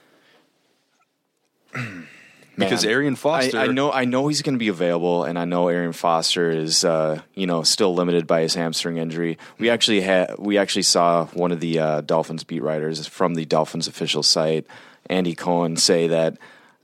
Because. 2.57 2.85
Arian 2.85 3.17
Foster, 3.17 3.59
I, 3.59 3.65
I 3.65 3.67
know 3.69 3.91
I 3.93 4.05
know 4.05 4.29
he's 4.29 4.43
going 4.43 4.55
to 4.55 4.59
be 4.59 4.69
available, 4.69 5.25
and 5.25 5.39
I 5.39 5.45
know 5.45 5.69
Arian 5.69 5.93
Foster 5.93 6.51
is 6.51 6.85
uh, 6.85 7.21
you 7.35 7.47
know 7.47 7.63
still 7.63 7.95
limited 7.95 8.27
by 8.27 8.41
his 8.43 8.55
hamstring 8.55 8.99
injury. 8.99 9.39
We 9.59 9.71
actually 9.71 10.01
had 10.03 10.39
we 10.39 10.59
actually 10.59 10.83
saw 10.83 11.27
one 11.27 11.53
of 11.53 11.61
the 11.61 11.79
uh, 11.79 12.01
Dolphins 12.03 12.45
beat 12.45 12.63
writers 12.63 13.07
from 13.07 13.35
the 13.35 13.45
Dolphins 13.45 13.89
official 13.89 14.23
site, 14.23 14.67
Andy 15.11 15.35
Cohen, 15.35 15.77
say 15.77 16.07
that. 16.09 16.37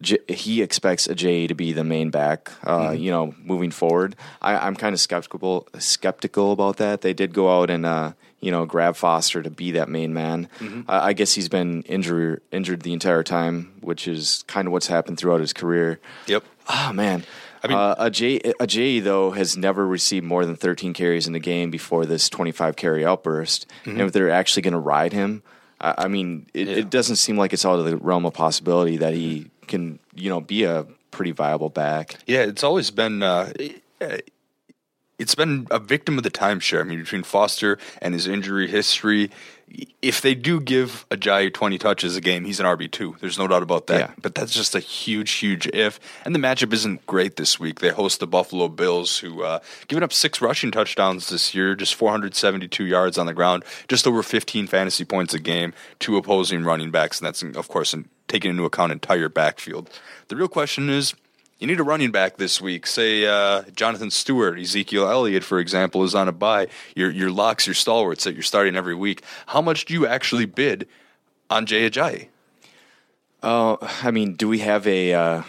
J- 0.02 0.16
he 0.28 0.62
expects 0.62 1.06
Ajayi 1.09 1.46
to 1.48 1.54
be 1.54 1.74
the 1.74 1.85
main 1.85 2.09
back, 2.09 2.50
uh, 2.64 2.78
Mm-hmm. 2.92 3.02
you 3.02 3.11
know, 3.11 3.35
moving 3.44 3.70
forward. 3.70 4.16
I, 4.40 4.56
I'm 4.56 4.74
kind 4.74 4.94
of 4.94 4.98
skeptical 5.00 5.68
skeptical 5.78 6.52
about 6.52 6.78
that. 6.78 7.02
They 7.02 7.12
did 7.12 7.35
go 7.35 7.61
out 7.61 7.68
and 7.68 7.85
uh, 7.85 8.12
you 8.40 8.50
know 8.50 8.64
grab 8.66 8.96
Foster 8.96 9.42
to 9.42 9.50
be 9.50 9.72
that 9.72 9.88
main 9.88 10.12
man. 10.14 10.48
Mm-hmm. 10.59 10.83
I, 10.90 11.09
I 11.09 11.12
guess 11.12 11.33
he's 11.35 11.48
been 11.48 11.83
injured 11.83 12.42
injured 12.50 12.83
the 12.83 12.92
entire 12.92 13.22
time, 13.22 13.72
which 13.81 14.09
is 14.09 14.44
kind 14.46 14.66
of 14.66 14.72
what's 14.72 14.87
happened 14.87 15.18
throughout 15.18 15.40
his 15.40 15.53
career. 15.53 16.00
Yep. 16.26 16.44
Oh 16.68 16.92
man. 16.92 17.24
I 17.62 17.68
mean- 17.68 17.76
uh, 17.76 17.94
Ajayi, 17.96 18.40
Ajayi 18.59 19.03
though 19.05 19.33
has 19.33 19.57
never 19.57 19.87
received 19.87 20.24
more 20.24 20.46
than 20.46 20.57
13 20.57 20.94
carries 20.94 21.26
in 21.26 21.35
a 21.35 21.38
game 21.40 21.70
before 21.70 22.07
this 22.07 22.29
25 22.31 22.74
carry 22.76 23.05
outburst, 23.05 23.66
Mm-hmm. 23.85 23.90
and 23.90 24.00
if 24.00 24.12
they're 24.12 24.31
actually 24.31 24.62
going 24.62 24.72
to 24.72 24.79
ride 24.81 25.12
him, 25.12 25.42
I, 25.79 25.94
I 25.98 26.09
mean, 26.09 26.46
it, 26.55 26.68
it 26.68 26.90
doesn't 26.90 27.16
seem 27.16 27.37
like 27.37 27.53
it's 27.53 27.66
out 27.66 27.79
of 27.79 27.85
the 27.85 27.98
realm 27.98 28.24
of 28.24 28.33
possibility 28.33 28.96
that 28.98 29.12
he 29.12 29.50
can, 29.66 29.98
you 30.14 30.31
know, 30.31 30.40
be 30.40 30.64
a 30.64 30.87
pretty 31.11 31.33
viable 31.33 31.68
back. 31.68 32.16
Yeah, 32.26 32.44
it's 32.44 32.64
always 32.64 32.90
been. 32.90 33.22
Uh, 33.22 33.53
it's 35.20 35.35
been 35.35 35.66
a 35.70 35.78
victim 35.78 36.16
of 36.16 36.24
the 36.24 36.30
timeshare. 36.30 36.80
I 36.80 36.85
mean, 36.85 36.98
between 36.98 37.22
Foster 37.22 37.78
and 38.00 38.14
his 38.14 38.26
injury 38.26 38.68
history, 38.68 39.30
if 40.00 40.22
they 40.22 40.35
do 40.35 40.61
give 40.61 41.06
Ajayi 41.11 41.52
20 41.52 41.76
touches 41.76 42.16
a 42.16 42.22
game, 42.22 42.46
he's 42.46 42.59
an 42.59 42.64
RB2. 42.64 43.20
There's 43.20 43.38
no 43.38 43.46
doubt 43.46 43.62
about 43.62 43.87
that. 43.88 44.00
Yeah. 44.00 44.11
But 44.20 44.35
that's 44.35 44.52
just 44.52 44.74
a 44.74 44.80
huge, 44.80 45.33
huge 45.33 45.66
if. 45.68 46.00
And 46.24 46.35
the 46.35 46.38
matchup 46.38 46.72
isn't 46.72 47.06
great 47.06 47.37
this 47.37 47.61
week. 47.61 47.80
They 47.80 47.90
host 47.90 48.18
the 48.18 48.26
Buffalo 48.26 48.68
Bills, 48.68 49.18
who 49.18 49.42
uh, 49.42 49.61
given 49.88 50.02
up 50.02 50.14
six 50.14 50.40
rushing 50.40 50.70
touchdowns 50.70 51.28
this 51.28 51.54
year, 51.54 51.74
just 51.74 51.94
472 51.94 52.87
yards 52.87 53.18
on 53.18 53.26
the 53.26 53.35
ground, 53.35 53.62
just 53.88 54.06
over 54.06 54.22
15 54.22 54.66
fantasy 54.68 55.04
points 55.04 55.35
a 55.35 55.38
game, 55.38 55.74
two 55.98 56.16
opposing 56.16 56.64
running 56.64 56.90
backs. 56.90 57.20
And 57.20 57.26
that's, 57.26 57.42
of 57.42 57.68
course, 57.68 57.92
in, 57.92 58.09
taking 58.26 58.50
into 58.50 58.64
account 58.64 58.90
entire 58.90 59.28
backfield. 59.28 59.90
The 60.28 60.37
real 60.37 60.48
question 60.48 60.88
is, 60.88 61.14
you 61.61 61.66
need 61.66 61.79
a 61.79 61.83
running 61.85 62.11
back 62.11 62.38
this 62.38 62.61
week. 62.61 62.87
Say 62.87 63.27
uh, 63.27 63.62
Jonathan 63.77 64.11
Stewart, 64.11 64.59
Ezekiel 64.59 65.09
Elliott, 65.09 65.44
for 65.44 65.59
example, 65.61 66.03
is 66.05 66.14
on 66.14 66.27
a 66.27 66.33
bye. 66.33 66.66
Your 66.96 67.11
your 67.11 67.31
locks, 67.31 67.66
your 67.66 67.75
stalwarts 67.75 68.25
that 68.25 68.33
you're 68.35 68.42
starting 68.42 68.77
every 68.77 68.94
week. 68.94 69.23
How 69.46 69.61
much 69.61 69.85
do 69.85 69.94
you 69.94 70.07
actually 70.07 70.46
bid 70.46 70.88
on 71.51 71.66
Jay 71.66 71.88
Ajayi? 71.88 72.29
Oh, 73.42 73.79
I 74.03 74.11
mean, 74.11 74.35
do 74.35 74.49
we 74.49 74.59
have 74.61 74.87
a 74.87 75.12
uh, 75.14 75.42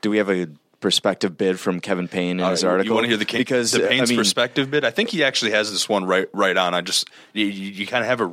do 0.00 0.10
we 0.10 0.18
have 0.18 0.30
a 0.30 0.48
perspective 0.80 1.36
bid 1.36 1.60
from 1.60 1.78
Kevin 1.80 2.08
Payne 2.08 2.40
in 2.40 2.48
his 2.48 2.64
Uh, 2.64 2.68
article? 2.68 2.86
You 2.86 2.94
want 2.94 3.04
to 3.04 3.08
hear 3.08 3.16
the, 3.18 3.26
because 3.26 3.72
the 3.72 3.84
uh, 3.84 3.88
Payne's 3.88 4.10
I 4.10 4.12
mean, 4.12 4.18
perspective 4.20 4.70
bid? 4.70 4.84
I 4.84 4.90
think 4.90 5.10
he 5.10 5.22
actually 5.22 5.50
has 5.52 5.70
this 5.70 5.88
one 5.88 6.04
right 6.06 6.28
right 6.32 6.56
on. 6.56 6.74
I 6.74 6.80
just 6.80 7.08
you, 7.32 7.46
you, 7.46 7.86
kind 7.86 8.02
of 8.02 8.08
have 8.08 8.20
a 8.20 8.26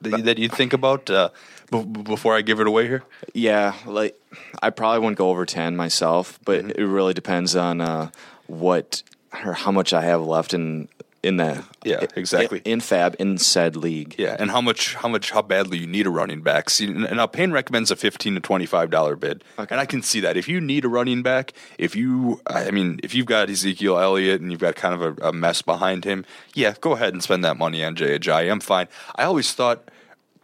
that, 0.00 0.10
you- 0.18 0.22
that 0.24 0.38
you 0.38 0.48
think 0.48 0.72
about 0.72 1.08
uh, 1.10 1.30
b- 1.70 1.84
before 1.84 2.36
I 2.36 2.42
give 2.42 2.60
it 2.60 2.66
away 2.66 2.86
here. 2.86 3.02
Yeah, 3.34 3.74
like 3.86 4.18
I 4.62 4.70
probably 4.70 5.00
wouldn't 5.00 5.18
go 5.18 5.30
over 5.30 5.46
ten 5.46 5.76
myself, 5.76 6.38
but 6.44 6.60
Mm-hmm. 6.64 6.70
it 6.80 6.84
really 6.84 7.14
depends 7.14 7.56
on 7.56 7.80
uh, 7.80 8.10
what 8.46 9.02
or 9.44 9.52
how 9.52 9.70
much 9.70 9.92
I 9.92 10.02
have 10.02 10.20
left 10.22 10.54
in 10.54 10.88
in 11.22 11.36
the 11.36 11.62
Yeah, 11.84 12.06
exactly. 12.16 12.62
in, 12.64 12.72
in 12.72 12.80
FAAB 12.80 13.14
in 13.16 13.36
said 13.36 13.76
league. 13.76 14.14
Yeah, 14.18 14.36
and 14.38 14.50
how 14.50 14.62
much, 14.62 14.94
how 14.94 15.06
much, 15.08 15.30
how 15.32 15.42
badly 15.42 15.76
you 15.76 15.86
need 15.86 16.06
a 16.06 16.10
running 16.10 16.40
back. 16.40 16.70
See, 16.70 16.86
and 16.86 17.02
now 17.14 17.26
Payne 17.26 17.52
recommends 17.52 17.90
a 17.90 17.96
fifteen 17.96 18.34
to 18.34 18.40
twenty-five 18.40 18.88
dollar 18.90 19.16
bid, 19.16 19.44
and 19.58 19.78
I 19.78 19.84
can 19.84 20.02
see 20.02 20.20
that 20.20 20.38
if 20.38 20.48
you 20.48 20.62
need 20.62 20.86
a 20.86 20.88
running 20.88 21.22
back, 21.22 21.52
if 21.78 21.94
you, 21.94 22.40
I 22.46 22.70
mean, 22.70 23.00
if 23.02 23.14
you've 23.14 23.26
got 23.26 23.50
Ezekiel 23.50 23.98
Elliott 23.98 24.40
and 24.40 24.50
you've 24.50 24.62
got 24.62 24.76
kind 24.76 24.94
of 24.94 25.18
a, 25.18 25.28
a 25.28 25.32
mess 25.32 25.60
behind 25.60 26.04
him, 26.04 26.24
yeah, 26.54 26.74
go 26.80 26.92
ahead 26.92 27.12
and 27.12 27.22
spend 27.22 27.44
that 27.44 27.58
money 27.58 27.84
on 27.84 27.94
Ajayi. 27.96 28.50
I'm 28.50 28.60
fine. 28.60 28.88
I 29.14 29.24
always 29.24 29.52
thought 29.52 29.90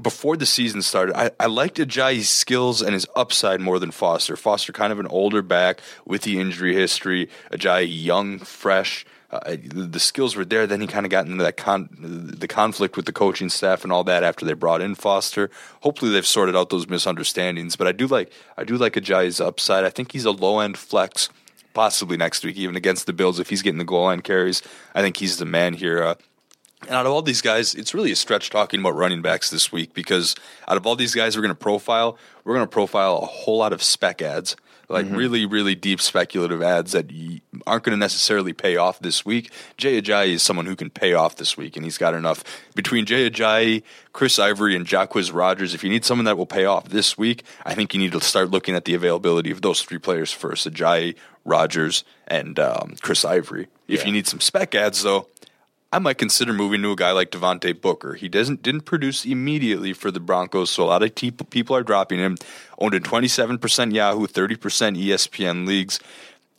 before 0.00 0.36
the 0.36 0.46
season 0.46 0.82
started, 0.82 1.16
I, 1.16 1.30
I 1.40 1.46
liked 1.46 1.78
Ajayi's 1.78 2.28
skills 2.28 2.82
and 2.82 2.92
his 2.92 3.06
upside 3.16 3.60
more 3.60 3.78
than 3.78 3.90
Foster. 3.90 4.36
Foster 4.36 4.72
kind 4.72 4.92
of 4.92 5.00
an 5.00 5.06
older 5.06 5.42
back 5.42 5.80
with 6.04 6.22
the 6.22 6.38
injury 6.38 6.74
history. 6.74 7.28
Ajayi 7.50 7.88
young, 7.88 8.38
fresh. 8.38 9.06
Uh, 9.30 9.56
the 9.64 9.98
skills 9.98 10.36
were 10.36 10.44
there. 10.44 10.66
Then 10.66 10.80
he 10.80 10.86
kind 10.86 11.04
of 11.04 11.10
got 11.10 11.26
into 11.26 11.42
that 11.42 11.56
con- 11.56 11.88
the 11.90 12.46
conflict 12.46 12.96
with 12.96 13.06
the 13.06 13.12
coaching 13.12 13.48
staff 13.48 13.82
and 13.82 13.92
all 13.92 14.04
that 14.04 14.22
after 14.22 14.44
they 14.44 14.52
brought 14.52 14.80
in 14.80 14.94
Foster. 14.94 15.50
Hopefully 15.80 16.12
they've 16.12 16.26
sorted 16.26 16.54
out 16.54 16.70
those 16.70 16.88
misunderstandings. 16.88 17.74
But 17.74 17.86
I 17.86 17.92
do 17.92 18.06
like 18.06 18.30
I 18.56 18.64
do 18.64 18.76
like 18.76 18.94
Ajayi's 18.94 19.40
upside. 19.40 19.84
I 19.84 19.90
think 19.90 20.12
he's 20.12 20.26
a 20.26 20.30
low 20.30 20.60
end 20.60 20.78
flex, 20.78 21.28
possibly 21.74 22.16
next 22.16 22.44
week 22.44 22.56
even 22.56 22.76
against 22.76 23.06
the 23.06 23.12
Bills 23.12 23.40
if 23.40 23.48
he's 23.50 23.62
getting 23.62 23.78
the 23.78 23.84
goal 23.84 24.04
line 24.04 24.20
carries. 24.20 24.62
I 24.94 25.00
think 25.00 25.16
he's 25.16 25.38
the 25.38 25.46
man 25.46 25.74
here. 25.74 26.02
Uh, 26.02 26.14
and 26.82 26.90
out 26.90 27.06
of 27.06 27.12
all 27.12 27.22
these 27.22 27.42
guys, 27.42 27.74
it's 27.74 27.94
really 27.94 28.12
a 28.12 28.16
stretch 28.16 28.50
talking 28.50 28.80
about 28.80 28.94
running 28.94 29.22
backs 29.22 29.50
this 29.50 29.72
week 29.72 29.94
because 29.94 30.34
out 30.68 30.76
of 30.76 30.86
all 30.86 30.96
these 30.96 31.14
guys 31.14 31.36
we're 31.36 31.42
going 31.42 31.54
to 31.54 31.54
profile, 31.54 32.18
we're 32.44 32.54
going 32.54 32.66
to 32.66 32.72
profile 32.72 33.18
a 33.18 33.26
whole 33.26 33.58
lot 33.58 33.72
of 33.72 33.82
spec 33.82 34.22
ads, 34.22 34.56
like 34.88 35.06
really, 35.10 35.46
really 35.46 35.74
deep 35.74 36.00
speculative 36.00 36.62
ads 36.62 36.92
that 36.92 37.10
aren't 37.66 37.82
going 37.82 37.96
to 37.96 37.96
necessarily 37.96 38.52
pay 38.52 38.76
off 38.76 39.00
this 39.00 39.24
week. 39.26 39.50
Jay 39.76 40.00
Ajayi 40.00 40.34
is 40.34 40.42
someone 40.42 40.66
who 40.66 40.76
can 40.76 40.90
pay 40.90 41.12
off 41.12 41.36
this 41.36 41.56
week, 41.56 41.76
and 41.76 41.84
he's 41.84 41.98
got 41.98 42.14
enough 42.14 42.44
between 42.74 43.04
Jay 43.04 43.28
Ajayi, 43.28 43.82
Chris 44.12 44.38
Ivory, 44.38 44.76
and 44.76 44.86
Jacquizz 44.86 45.34
Rodgers. 45.34 45.74
If 45.74 45.82
you 45.82 45.90
need 45.90 46.04
someone 46.04 46.26
that 46.26 46.38
will 46.38 46.46
pay 46.46 46.66
off 46.66 46.88
this 46.88 47.18
week, 47.18 47.42
I 47.64 47.74
think 47.74 47.94
you 47.94 48.00
need 48.00 48.12
to 48.12 48.20
start 48.20 48.50
looking 48.50 48.76
at 48.76 48.84
the 48.84 48.94
availability 48.94 49.50
of 49.50 49.62
those 49.62 49.82
three 49.82 49.98
players 49.98 50.30
first: 50.30 50.70
Ajayi, 50.70 51.16
Rodgers, 51.44 52.04
and 52.28 52.58
um, 52.60 52.94
Chris 53.00 53.24
Ivory. 53.24 53.66
If 53.88 54.06
you 54.06 54.12
need 54.12 54.26
some 54.28 54.40
spec 54.40 54.74
ads, 54.74 55.02
though. 55.02 55.26
I 55.96 55.98
might 55.98 56.18
consider 56.18 56.52
moving 56.52 56.82
to 56.82 56.92
a 56.92 56.96
guy 56.96 57.12
like 57.12 57.30
Devontae 57.30 57.80
Booker. 57.80 58.12
He 58.12 58.28
doesn't 58.28 58.62
didn't 58.62 58.82
produce 58.82 59.24
immediately 59.24 59.94
for 59.94 60.10
the 60.10 60.20
Broncos, 60.20 60.68
so 60.68 60.82
a 60.82 60.84
lot 60.84 61.02
of 61.02 61.14
te- 61.14 61.30
people 61.30 61.74
are 61.74 61.82
dropping 61.82 62.18
him. 62.18 62.36
Owned 62.78 62.92
in 62.92 63.02
27% 63.02 63.94
Yahoo, 63.94 64.26
30% 64.26 64.58
ESPN 65.02 65.66
leagues. 65.66 65.98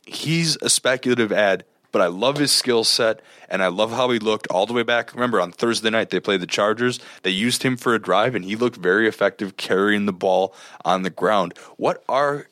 He's 0.04 0.56
a 0.60 0.68
speculative 0.68 1.30
ad, 1.30 1.62
but 1.92 2.02
I 2.02 2.08
love 2.08 2.38
his 2.38 2.50
skill 2.50 2.82
set 2.82 3.20
and 3.48 3.62
I 3.62 3.68
love 3.68 3.92
how 3.92 4.10
he 4.10 4.18
looked 4.18 4.48
all 4.48 4.66
the 4.66 4.72
way 4.72 4.82
back. 4.82 5.14
Remember 5.14 5.40
on 5.40 5.52
Thursday 5.52 5.90
night 5.90 6.10
they 6.10 6.18
played 6.18 6.40
the 6.40 6.46
Chargers. 6.48 6.98
They 7.22 7.30
used 7.30 7.62
him 7.62 7.76
for 7.76 7.94
a 7.94 8.00
drive 8.00 8.34
and 8.34 8.44
he 8.44 8.56
looked 8.56 8.78
very 8.78 9.06
effective 9.06 9.56
carrying 9.56 10.06
the 10.06 10.12
ball 10.12 10.52
on 10.84 11.02
the 11.02 11.10
ground. 11.10 11.56
What 11.76 12.02
are 12.08 12.48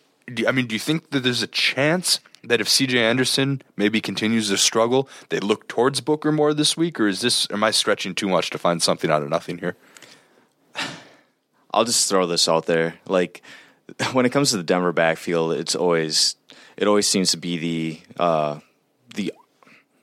I 0.46 0.52
mean, 0.52 0.68
do 0.68 0.76
you 0.76 0.80
think 0.80 1.10
that 1.10 1.24
there's 1.24 1.42
a 1.42 1.48
chance 1.48 2.20
that 2.46 2.60
if 2.60 2.68
CJ 2.68 2.94
Anderson 2.94 3.62
maybe 3.76 4.00
continues 4.00 4.48
to 4.50 4.56
struggle, 4.56 5.08
they 5.28 5.40
look 5.40 5.68
towards 5.68 6.00
Booker 6.00 6.32
more 6.32 6.54
this 6.54 6.76
week, 6.76 6.98
or 7.00 7.08
is 7.08 7.20
this 7.20 7.46
am 7.50 7.64
I 7.64 7.70
stretching 7.70 8.14
too 8.14 8.28
much 8.28 8.50
to 8.50 8.58
find 8.58 8.82
something 8.82 9.10
out 9.10 9.22
of 9.22 9.28
nothing 9.28 9.58
here? 9.58 9.76
I'll 11.72 11.84
just 11.84 12.08
throw 12.08 12.26
this 12.26 12.48
out 12.48 12.66
there. 12.66 12.94
Like 13.06 13.42
when 14.12 14.26
it 14.26 14.32
comes 14.32 14.50
to 14.50 14.56
the 14.56 14.62
Denver 14.62 14.92
backfield, 14.92 15.52
it's 15.54 15.74
always 15.74 16.36
it 16.76 16.86
always 16.86 17.06
seems 17.06 17.30
to 17.30 17.36
be 17.36 17.56
the 17.58 18.00
uh, 18.22 18.60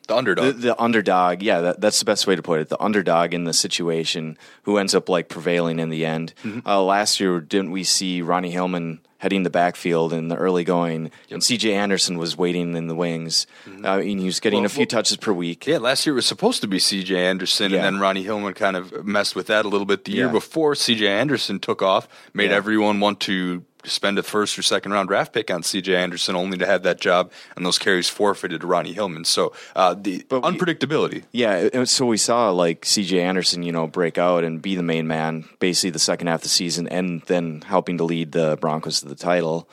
The 0.07 0.15
underdog. 0.15 0.45
the, 0.45 0.53
the 0.53 0.81
underdog. 0.81 1.41
Yeah, 1.41 1.61
that, 1.61 1.81
that's 1.81 1.99
the 1.99 2.05
best 2.05 2.27
way 2.27 2.35
to 2.35 2.41
put 2.41 2.59
it. 2.59 2.69
The 2.69 2.81
underdog 2.81 3.33
in 3.33 3.45
the 3.45 3.53
situation 3.53 4.37
who 4.63 4.77
ends 4.77 4.93
up 4.93 5.07
like 5.09 5.29
prevailing 5.29 5.79
in 5.79 5.89
the 5.89 6.05
end. 6.05 6.33
Uh, 6.65 6.83
last 6.83 7.19
year, 7.19 7.39
didn't 7.39 7.71
we 7.71 7.83
see 7.83 8.21
Ronnie 8.21 8.51
Hillman 8.51 8.99
heading 9.19 9.43
the 9.43 9.49
backfield 9.49 10.11
in 10.11 10.27
the 10.27 10.35
early 10.35 10.65
going, 10.65 11.09
and 11.31 11.41
C.J. 11.41 11.73
Anderson 11.73 12.17
was 12.17 12.37
waiting 12.37 12.75
in 12.75 12.87
the 12.87 12.95
wings. 12.95 13.47
Uh, 13.81 13.99
and 13.99 14.19
he 14.19 14.25
was 14.25 14.41
getting 14.41 14.59
Well, 14.59 14.65
a 14.65 14.69
few 14.69 14.81
well- 14.81 14.87
touches 14.87 15.15
per 15.15 15.31
week. 15.31 15.65
Yeah, 15.65 15.77
last 15.77 16.05
year 16.05 16.11
it 16.13 16.17
was 16.17 16.25
supposed 16.25 16.59
to 16.59 16.67
be 16.67 16.77
C.J. 16.77 17.15
Anderson, 17.25 17.71
Yeah. 17.71 17.77
and 17.77 17.85
then 17.95 18.01
Ronnie 18.01 18.23
Hillman 18.23 18.53
kind 18.53 18.75
of 18.75 19.05
messed 19.05 19.33
with 19.37 19.47
that 19.47 19.63
a 19.63 19.69
little 19.69 19.85
bit. 19.85 20.03
The 20.03 20.11
year 20.11 20.27
before, 20.27 20.75
C.J. 20.75 21.07
Anderson 21.07 21.59
took 21.61 21.81
off, 21.81 22.09
made 22.33 22.49
Yeah. 22.51 22.57
everyone 22.57 22.99
want 22.99 23.21
to 23.21 23.63
spend 23.85 24.17
a 24.17 24.23
first 24.23 24.57
or 24.57 24.61
second 24.61 24.91
round 24.93 25.09
draft 25.09 25.33
pick 25.33 25.51
on 25.51 25.61
C.J. 25.63 25.95
Anderson, 25.95 26.35
only 26.35 26.57
to 26.57 26.65
have 26.65 26.83
that 26.83 26.99
job 27.01 27.31
and 27.55 27.65
those 27.65 27.77
carries 27.77 28.07
forfeited 28.09 28.61
to 28.61 28.67
Ronnie 28.67 28.93
Hillman. 28.93 29.25
So 29.25 29.53
uh, 29.75 29.93
the 29.93 30.25
But 30.29 30.43
we- 30.43 30.49
unpredictability. 30.49 31.23
Yeah, 31.31 31.83
so 31.83 32.05
we 32.05 32.17
saw 32.17 32.49
like 32.51 32.85
C.J. 32.85 33.21
Anderson, 33.21 33.63
you 33.63 33.71
know, 33.71 33.87
break 33.87 34.17
out 34.17 34.43
and 34.43 34.61
be 34.61 34.75
the 34.75 34.83
main 34.83 35.07
man 35.07 35.45
basically 35.59 35.89
the 35.91 35.99
second 35.99 36.27
half 36.27 36.39
of 36.39 36.43
the 36.43 36.49
season, 36.49 36.87
and 36.87 37.21
then 37.23 37.61
helping 37.61 37.97
to 37.97 38.03
lead 38.03 38.31
the 38.31 38.57
Broncos 38.61 39.01
to 39.01 39.07
the 39.07 39.15
title. 39.15 39.67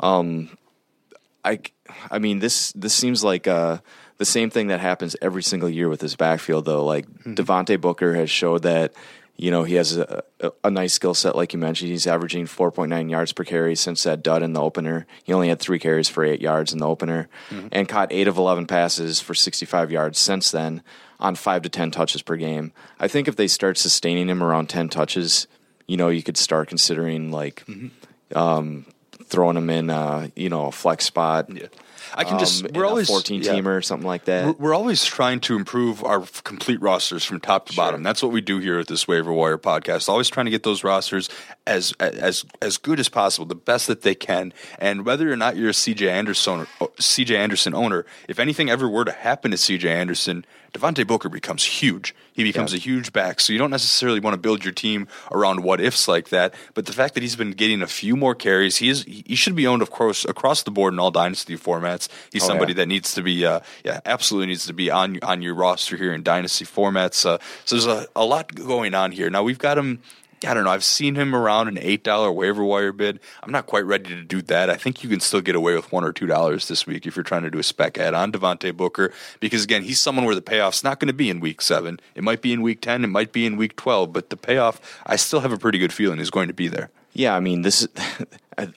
Um, 0.00 0.56
I, 1.44 1.60
I 2.10 2.18
mean, 2.18 2.38
this 2.38 2.72
this 2.72 2.94
seems 2.94 3.22
like 3.22 3.46
uh, 3.46 3.78
the 4.18 4.24
same 4.24 4.50
thing 4.50 4.68
that 4.68 4.80
happens 4.80 5.16
every 5.20 5.42
single 5.42 5.68
year 5.68 5.88
with 5.88 6.00
this 6.00 6.16
backfield, 6.16 6.64
though. 6.64 6.84
Like 6.84 7.06
Devontae 7.24 7.80
Booker 7.80 8.14
has 8.14 8.30
showed 8.30 8.62
that. 8.62 8.92
You 9.36 9.50
know, 9.50 9.64
he 9.64 9.74
has 9.74 9.96
a, 9.96 10.22
a, 10.40 10.52
a 10.64 10.70
nice 10.70 10.92
skill 10.92 11.14
set, 11.14 11.34
like 11.34 11.52
you 11.52 11.58
mentioned. 11.58 11.90
He's 11.90 12.06
averaging 12.06 12.46
4.9 12.46 13.10
yards 13.10 13.32
per 13.32 13.42
carry 13.42 13.74
since 13.74 14.04
that 14.04 14.22
dud 14.22 14.42
in 14.44 14.52
the 14.52 14.60
opener. 14.60 15.06
He 15.24 15.32
only 15.32 15.48
had 15.48 15.58
three 15.58 15.80
carries 15.80 16.08
for 16.08 16.24
eight 16.24 16.40
yards 16.40 16.72
in 16.72 16.78
the 16.78 16.86
opener 16.86 17.28
and 17.72 17.88
caught 17.88 18.12
eight 18.12 18.28
of 18.28 18.36
11 18.38 18.66
passes 18.66 19.20
for 19.20 19.34
65 19.34 19.90
yards 19.90 20.18
since 20.20 20.52
then 20.52 20.82
on 21.18 21.34
five 21.34 21.62
to 21.62 21.68
10 21.68 21.90
touches 21.90 22.22
per 22.22 22.36
game. 22.36 22.72
I 23.00 23.08
think 23.08 23.26
if 23.26 23.34
they 23.34 23.48
start 23.48 23.76
sustaining 23.76 24.28
him 24.28 24.42
around 24.42 24.68
10 24.68 24.88
touches, 24.88 25.48
you 25.88 25.96
know, 25.96 26.10
you 26.10 26.22
could 26.22 26.36
start 26.36 26.68
considering 26.68 27.32
like 27.32 27.64
um, 28.34 28.86
throwing 29.24 29.56
him 29.56 29.68
in, 29.70 29.90
uh, 29.90 30.28
you 30.36 30.48
know, 30.48 30.66
a 30.66 30.72
flex 30.72 31.04
spot. 31.06 31.50
Yeah. 31.50 31.66
I 32.16 32.24
can 32.24 32.38
just 32.38 32.64
um, 32.64 32.70
we're 32.74 32.86
always 32.86 33.08
14 33.08 33.42
yeah. 33.42 33.52
teamer 33.52 33.76
or 33.76 33.82
something 33.82 34.06
like 34.06 34.26
that. 34.26 34.46
We're, 34.46 34.52
we're 34.52 34.74
always 34.74 35.04
trying 35.04 35.40
to 35.40 35.56
improve 35.56 36.04
our 36.04 36.24
complete 36.44 36.80
rosters 36.80 37.24
from 37.24 37.40
top 37.40 37.66
to 37.66 37.76
bottom. 37.76 38.02
That's 38.02 38.22
what 38.22 38.32
we 38.32 38.40
do 38.40 38.58
here 38.58 38.78
at 38.78 38.86
this 38.86 39.08
Waiver 39.08 39.32
Wire 39.32 39.58
podcast. 39.58 40.08
Always 40.08 40.30
trying 40.30 40.46
to 40.46 40.50
get 40.50 40.62
those 40.62 40.84
rosters 40.84 41.28
as 41.66 41.92
as 42.00 42.44
as 42.60 42.76
good 42.76 43.00
as 43.00 43.08
possible, 43.08 43.46
the 43.46 43.54
best 43.54 43.86
that 43.86 44.02
they 44.02 44.14
can. 44.14 44.52
And 44.78 45.06
whether 45.06 45.32
or 45.32 45.36
not 45.36 45.56
you're 45.56 45.70
a 45.70 45.72
CJ 45.72 46.08
Anderson 46.08 46.66
CJ 46.80 47.36
Anderson 47.36 47.74
owner, 47.74 48.04
if 48.28 48.38
anything 48.38 48.68
ever 48.70 48.88
were 48.88 49.04
to 49.04 49.12
happen 49.12 49.50
to 49.50 49.56
CJ 49.56 49.86
Anderson, 49.86 50.44
Devontae 50.74 51.06
Booker 51.06 51.28
becomes 51.28 51.64
huge. 51.64 52.14
He 52.32 52.42
becomes 52.42 52.74
a 52.74 52.78
huge 52.78 53.12
back. 53.12 53.38
So 53.38 53.52
you 53.52 53.58
don't 53.60 53.70
necessarily 53.70 54.18
want 54.18 54.34
to 54.34 54.38
build 54.40 54.64
your 54.64 54.72
team 54.72 55.06
around 55.30 55.62
what 55.62 55.80
ifs 55.80 56.08
like 56.08 56.30
that. 56.30 56.52
But 56.74 56.86
the 56.86 56.92
fact 56.92 57.14
that 57.14 57.22
he's 57.22 57.36
been 57.36 57.52
getting 57.52 57.80
a 57.80 57.86
few 57.86 58.16
more 58.16 58.34
carries, 58.34 58.78
he 58.78 58.88
is 58.88 59.04
he 59.04 59.36
should 59.36 59.54
be 59.54 59.66
owned 59.66 59.82
of 59.82 59.90
course 59.90 60.24
across 60.24 60.62
the 60.64 60.70
board 60.70 60.92
in 60.92 60.98
all 60.98 61.10
dynasty 61.12 61.56
formats. 61.56 62.08
He's 62.32 62.42
Oh, 62.44 62.48
somebody 62.48 62.72
yeah. 62.72 62.78
that 62.78 62.88
needs 62.88 63.14
to 63.14 63.22
be, 63.22 63.46
uh, 63.46 63.60
yeah, 63.84 64.00
absolutely 64.04 64.48
needs 64.48 64.66
to 64.66 64.72
be 64.74 64.90
on 64.90 65.18
on 65.22 65.40
your 65.42 65.54
roster 65.54 65.96
here 65.96 66.12
in 66.12 66.22
dynasty 66.22 66.64
formats. 66.66 67.24
Uh, 67.24 67.38
so 67.64 67.76
there's 67.76 67.86
a, 67.86 68.06
a 68.16 68.24
lot 68.24 68.54
going 68.54 68.94
on 68.94 69.12
here. 69.12 69.30
Now 69.30 69.44
we've 69.44 69.58
got 69.58 69.78
him. 69.78 70.02
I 70.46 70.54
don't 70.54 70.64
know. 70.64 70.70
I've 70.70 70.84
seen 70.84 71.14
him 71.14 71.34
around 71.34 71.68
an 71.68 71.78
eight 71.78 72.04
dollar 72.04 72.30
waiver 72.30 72.64
wire 72.64 72.92
bid. 72.92 73.20
I'm 73.42 73.52
not 73.52 73.66
quite 73.66 73.84
ready 73.84 74.10
to 74.10 74.22
do 74.22 74.42
that. 74.42 74.70
I 74.70 74.76
think 74.76 75.02
you 75.02 75.08
can 75.08 75.20
still 75.20 75.40
get 75.40 75.54
away 75.54 75.74
with 75.74 75.92
one 75.92 76.04
or 76.04 76.12
two 76.12 76.26
dollars 76.26 76.68
this 76.68 76.86
week 76.86 77.06
if 77.06 77.16
you're 77.16 77.22
trying 77.22 77.42
to 77.42 77.50
do 77.50 77.58
a 77.58 77.62
spec 77.62 77.98
ad 77.98 78.14
on 78.14 78.32
Devontae 78.32 78.76
Booker 78.76 79.12
because 79.40 79.64
again, 79.64 79.82
he's 79.82 80.00
someone 80.00 80.24
where 80.24 80.34
the 80.34 80.42
payoff's 80.42 80.84
not 80.84 81.00
going 81.00 81.08
to 81.08 81.14
be 81.14 81.30
in 81.30 81.40
week 81.40 81.60
seven. 81.60 82.00
It 82.14 82.24
might 82.24 82.42
be 82.42 82.52
in 82.52 82.62
week 82.62 82.80
ten. 82.80 83.04
It 83.04 83.08
might 83.08 83.32
be 83.32 83.46
in 83.46 83.56
week 83.56 83.76
twelve. 83.76 84.12
But 84.12 84.30
the 84.30 84.36
payoff, 84.36 84.80
I 85.06 85.16
still 85.16 85.40
have 85.40 85.52
a 85.52 85.58
pretty 85.58 85.78
good 85.78 85.92
feeling 85.92 86.20
is 86.20 86.30
going 86.30 86.48
to 86.48 86.54
be 86.54 86.68
there. 86.68 86.90
Yeah, 87.12 87.36
I 87.36 87.40
mean, 87.40 87.62
this 87.62 87.82
is 87.82 87.88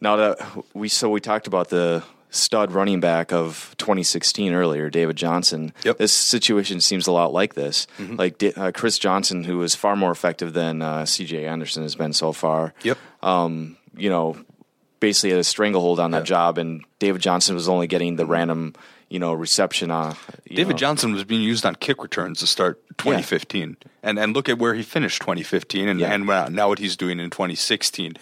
now 0.00 0.16
that 0.16 0.64
we 0.74 0.88
so 0.88 1.10
we 1.10 1.20
talked 1.20 1.46
about 1.46 1.68
the 1.68 2.02
stud 2.32 2.72
running 2.72 2.98
back 2.98 3.32
of 3.32 3.74
2016 3.78 4.52
earlier, 4.52 4.90
David 4.90 5.14
Johnson. 5.16 5.72
Yep. 5.84 5.98
This 5.98 6.12
situation 6.12 6.80
seems 6.80 7.06
a 7.06 7.12
lot 7.12 7.32
like 7.32 7.54
this. 7.54 7.86
Like 8.00 8.42
uh, 8.56 8.72
Chris 8.74 8.98
Johnson, 8.98 9.44
who 9.44 9.58
was 9.58 9.74
far 9.76 9.94
more 9.94 10.10
effective 10.10 10.52
than 10.52 10.82
uh, 10.82 11.04
C.J. 11.06 11.46
Anderson 11.46 11.82
has 11.84 11.94
been 11.94 12.12
so 12.12 12.32
far. 12.32 12.74
Yep. 12.82 12.98
Um, 13.22 13.76
you 13.96 14.10
know, 14.10 14.36
basically 14.98 15.30
had 15.30 15.38
a 15.38 15.44
stranglehold 15.44 16.00
on 16.00 16.10
that 16.12 16.24
job, 16.24 16.58
and 16.58 16.82
David 16.98 17.20
Johnson 17.22 17.54
was 17.54 17.68
only 17.68 17.86
getting 17.86 18.16
the 18.16 18.24
random, 18.24 18.74
you 19.10 19.18
know, 19.18 19.32
reception. 19.34 19.90
Uh, 19.90 20.14
you 20.48 20.56
David 20.56 20.72
know. 20.72 20.78
Johnson 20.78 21.12
was 21.12 21.24
being 21.24 21.42
used 21.42 21.66
on 21.66 21.74
kick 21.74 22.02
returns 22.02 22.40
to 22.40 22.46
start 22.46 22.80
2015, 22.98 23.76
and 24.02 24.18
and 24.18 24.32
look 24.34 24.48
at 24.48 24.58
where 24.58 24.74
he 24.74 24.82
finished 24.82 25.20
2015, 25.22 25.88
and 25.88 26.00
Yeah. 26.00 26.12
and 26.14 26.26
now 26.54 26.68
what 26.68 26.78
he's 26.78 26.96
doing 26.96 27.20
in 27.20 27.28
2016. 27.30 28.14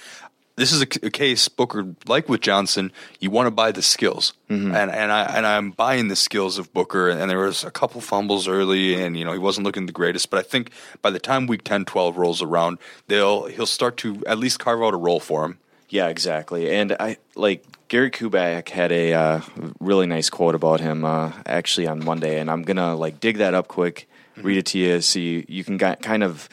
This 0.57 0.73
is 0.73 0.83
a, 0.83 0.87
c- 0.87 1.01
a 1.05 1.11
case 1.11 1.49
Booker, 1.49 1.95
like 2.07 2.29
with 2.29 2.43
Johnson, 2.43 2.93
you 3.19 3.31
want 3.31 3.47
to 3.47 3.51
buy 3.51 3.73
the 3.73 3.81
skills, 3.83 4.35
Mm-hmm. 4.51 4.75
and 4.75 4.91
and 4.91 5.11
I 5.13 5.23
and 5.25 5.47
I'm 5.47 5.71
buying 5.71 6.09
the 6.09 6.17
skills 6.17 6.59
of 6.59 6.73
Booker. 6.75 7.09
And 7.09 7.31
there 7.31 7.39
was 7.39 7.65
a 7.65 7.71
couple 7.71 8.01
fumbles 8.01 8.47
early, 8.49 8.95
and 9.03 9.17
you 9.17 9.25
know 9.25 9.33
he 9.33 9.39
wasn't 9.39 9.65
looking 9.65 9.87
the 9.87 9.93
greatest. 9.93 10.29
But 10.29 10.41
I 10.41 10.43
think 10.43 10.71
by 11.03 11.11
the 11.11 11.19
time 11.21 11.47
Week 11.47 11.63
10, 11.65 11.85
12 11.87 12.17
rolls 12.19 12.43
around, 12.43 12.79
they'll 13.07 13.47
he'll 13.47 13.65
start 13.67 13.97
to 13.99 14.23
at 14.27 14.39
least 14.39 14.59
carve 14.59 14.83
out 14.83 14.93
a 14.93 14.97
role 14.99 15.21
for 15.21 15.45
him. 15.47 15.59
Yeah, 15.89 16.09
exactly. 16.09 16.71
And 16.71 16.95
I 17.01 17.17
like 17.37 17.65
Gary 17.89 18.11
Kubiak 18.11 18.69
had 18.69 18.93
a 18.93 19.13
uh, 19.15 19.41
really 19.81 20.07
nice 20.07 20.31
quote 20.31 20.55
about 20.55 20.81
him 20.81 21.05
uh, 21.05 21.33
actually 21.47 21.87
on 21.87 22.05
Monday, 22.05 22.39
and 22.39 22.51
I'm 22.51 22.63
gonna 22.63 22.95
like 22.97 23.19
dig 23.21 23.39
that 23.39 23.55
up 23.55 23.67
quick, 23.69 24.09
read 24.37 24.59
it 24.59 24.67
to 24.67 24.79
you, 24.79 25.01
so 25.01 25.19
you, 25.21 25.45
you 25.49 25.65
can 25.65 25.79
kind 25.79 26.23
of 26.23 26.49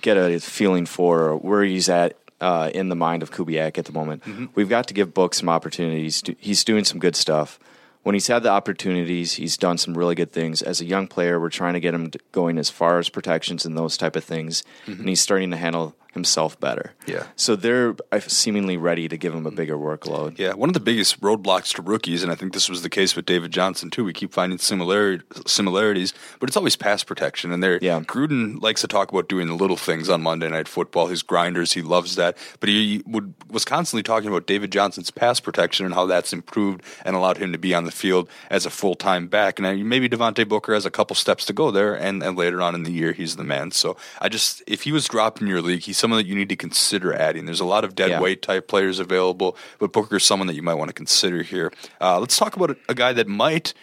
get 0.00 0.16
a 0.16 0.38
feeling 0.38 0.86
for 0.86 1.36
where 1.36 1.62
he's 1.64 1.88
at 1.88 2.16
uh, 2.40 2.70
in 2.74 2.88
the 2.88 2.96
mind 2.96 3.22
of 3.22 3.30
Kubiak 3.30 3.78
at 3.78 3.84
the 3.84 3.92
moment. 3.92 4.22
We've 4.54 4.68
got 4.68 4.86
to 4.88 4.94
give 4.94 5.12
Book 5.14 5.34
some 5.34 5.48
opportunities. 5.48 6.22
To, 6.22 6.34
he's 6.38 6.64
doing 6.64 6.84
some 6.84 6.98
good 6.98 7.16
stuff. 7.16 7.58
When 8.04 8.14
he's 8.14 8.28
had 8.28 8.42
the 8.42 8.50
opportunities, 8.50 9.34
he's 9.34 9.56
done 9.56 9.76
some 9.76 9.96
really 9.98 10.14
good 10.14 10.32
things. 10.32 10.62
As 10.62 10.80
a 10.80 10.84
young 10.84 11.08
player, 11.08 11.38
we're 11.38 11.50
trying 11.50 11.74
to 11.74 11.80
get 11.80 11.94
him 11.94 12.10
going 12.32 12.56
as 12.56 12.70
far 12.70 12.98
as 12.98 13.08
protections 13.08 13.66
and 13.66 13.76
those 13.76 13.96
type 13.96 14.16
of 14.16 14.24
things, 14.24 14.62
and 14.86 15.08
he's 15.08 15.20
starting 15.20 15.50
to 15.50 15.56
handle 15.56 15.94
himself 16.12 16.58
better. 16.58 16.92
Yeah. 17.06 17.24
So 17.36 17.54
they're 17.56 17.94
uh, 18.10 18.20
seemingly 18.20 18.76
ready 18.76 19.08
to 19.08 19.16
give 19.16 19.34
him 19.34 19.46
a 19.46 19.50
bigger 19.50 19.76
workload. 19.76 20.38
Yeah, 20.38 20.54
one 20.54 20.68
of 20.68 20.74
the 20.74 20.80
biggest 20.80 21.20
roadblocks 21.20 21.74
to 21.76 21.82
rookies, 21.82 22.22
and 22.22 22.32
I 22.32 22.34
think 22.34 22.52
this 22.54 22.68
was 22.68 22.82
the 22.82 22.88
case 22.90 23.14
with 23.14 23.26
David 23.26 23.50
Johnson 23.52 23.90
too. 23.90 24.04
We 24.04 24.12
keep 24.12 24.32
finding 24.32 24.58
similar 24.58 25.20
similarities, 25.46 26.12
but 26.40 26.48
it's 26.48 26.56
always 26.56 26.76
pass 26.76 27.04
protection. 27.04 27.52
And 27.52 27.62
there, 27.62 27.78
Yeah. 27.82 28.00
Gruden 28.00 28.60
likes 28.62 28.80
to 28.82 28.88
talk 28.88 29.10
about 29.10 29.28
doing 29.28 29.46
the 29.48 29.54
little 29.54 29.76
things 29.76 30.08
on 30.08 30.22
Monday 30.22 30.48
Night 30.48 30.68
Football. 30.68 31.06
His 31.08 31.22
grinders, 31.22 31.72
he 31.72 31.82
loves 31.82 32.16
that. 32.16 32.36
But 32.60 32.68
he 32.68 33.02
would 33.06 33.34
was 33.50 33.64
constantly 33.64 34.02
talking 34.02 34.28
about 34.28 34.46
David 34.46 34.72
Johnson's 34.72 35.10
pass 35.10 35.40
protection 35.40 35.86
and 35.86 35.94
how 35.94 36.06
that's 36.06 36.32
improved 36.32 36.82
and 37.04 37.16
allowed 37.16 37.38
him 37.38 37.52
to 37.52 37.58
be 37.58 37.74
on 37.74 37.84
the 37.84 37.90
field 37.90 38.28
as 38.50 38.66
a 38.66 38.70
full 38.70 38.94
time 38.94 39.26
back. 39.28 39.58
And 39.58 39.84
maybe 39.88 40.08
Devontae 40.08 40.48
Booker 40.48 40.74
has 40.74 40.86
a 40.86 40.90
couple 40.90 41.14
steps 41.16 41.44
to 41.46 41.52
go 41.52 41.70
there, 41.70 41.94
and, 41.94 42.22
and 42.22 42.36
later 42.36 42.60
on 42.62 42.74
in 42.74 42.82
the 42.82 42.92
year, 42.92 43.12
he's 43.12 43.36
the 43.36 43.44
man. 43.44 43.70
So 43.70 43.96
I 44.20 44.28
just, 44.28 44.62
if 44.66 44.82
he 44.82 44.92
was 44.92 45.06
dropped 45.06 45.40
in 45.40 45.46
your 45.46 45.62
league, 45.62 45.82
he's 45.82 45.97
someone 45.98 46.18
that 46.18 46.26
you 46.26 46.34
need 46.34 46.48
to 46.48 46.56
consider 46.56 47.12
adding. 47.12 47.44
There's 47.44 47.60
a 47.60 47.64
lot 47.64 47.84
of 47.84 47.94
dead 47.94 48.10
Yeah. 48.10 48.20
weight 48.20 48.40
type 48.42 48.68
players 48.68 48.98
available, 48.98 49.56
but 49.78 49.92
Booker's 49.92 50.24
someone 50.24 50.46
that 50.46 50.54
you 50.54 50.62
might 50.62 50.74
want 50.74 50.88
to 50.88 50.94
consider 50.94 51.42
here. 51.42 51.72
Uh, 52.00 52.18
let's 52.20 52.38
talk 52.38 52.56
about 52.56 52.70
a, 52.70 52.76
a 52.88 52.94
guy 52.94 53.12
that 53.12 53.26
might 53.28 53.74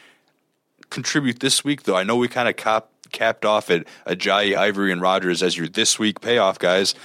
contribute 0.89 1.39
this 1.39 1.63
week, 1.63 1.84
though. 1.84 1.95
I 1.95 2.04
know 2.04 2.15
we 2.15 2.28
kind 2.28 2.47
of 2.47 2.56
cap, 2.56 2.88
capped 3.12 3.45
off 3.45 3.69
at 3.69 3.86
Ajayi, 4.08 4.56
Ivory, 4.58 4.91
and 4.91 5.01
Rodgers 5.01 5.43
as 5.43 5.58
your 5.58 5.67
this 5.67 5.99
week 5.99 6.21
payoff 6.21 6.60
guys, 6.60 6.95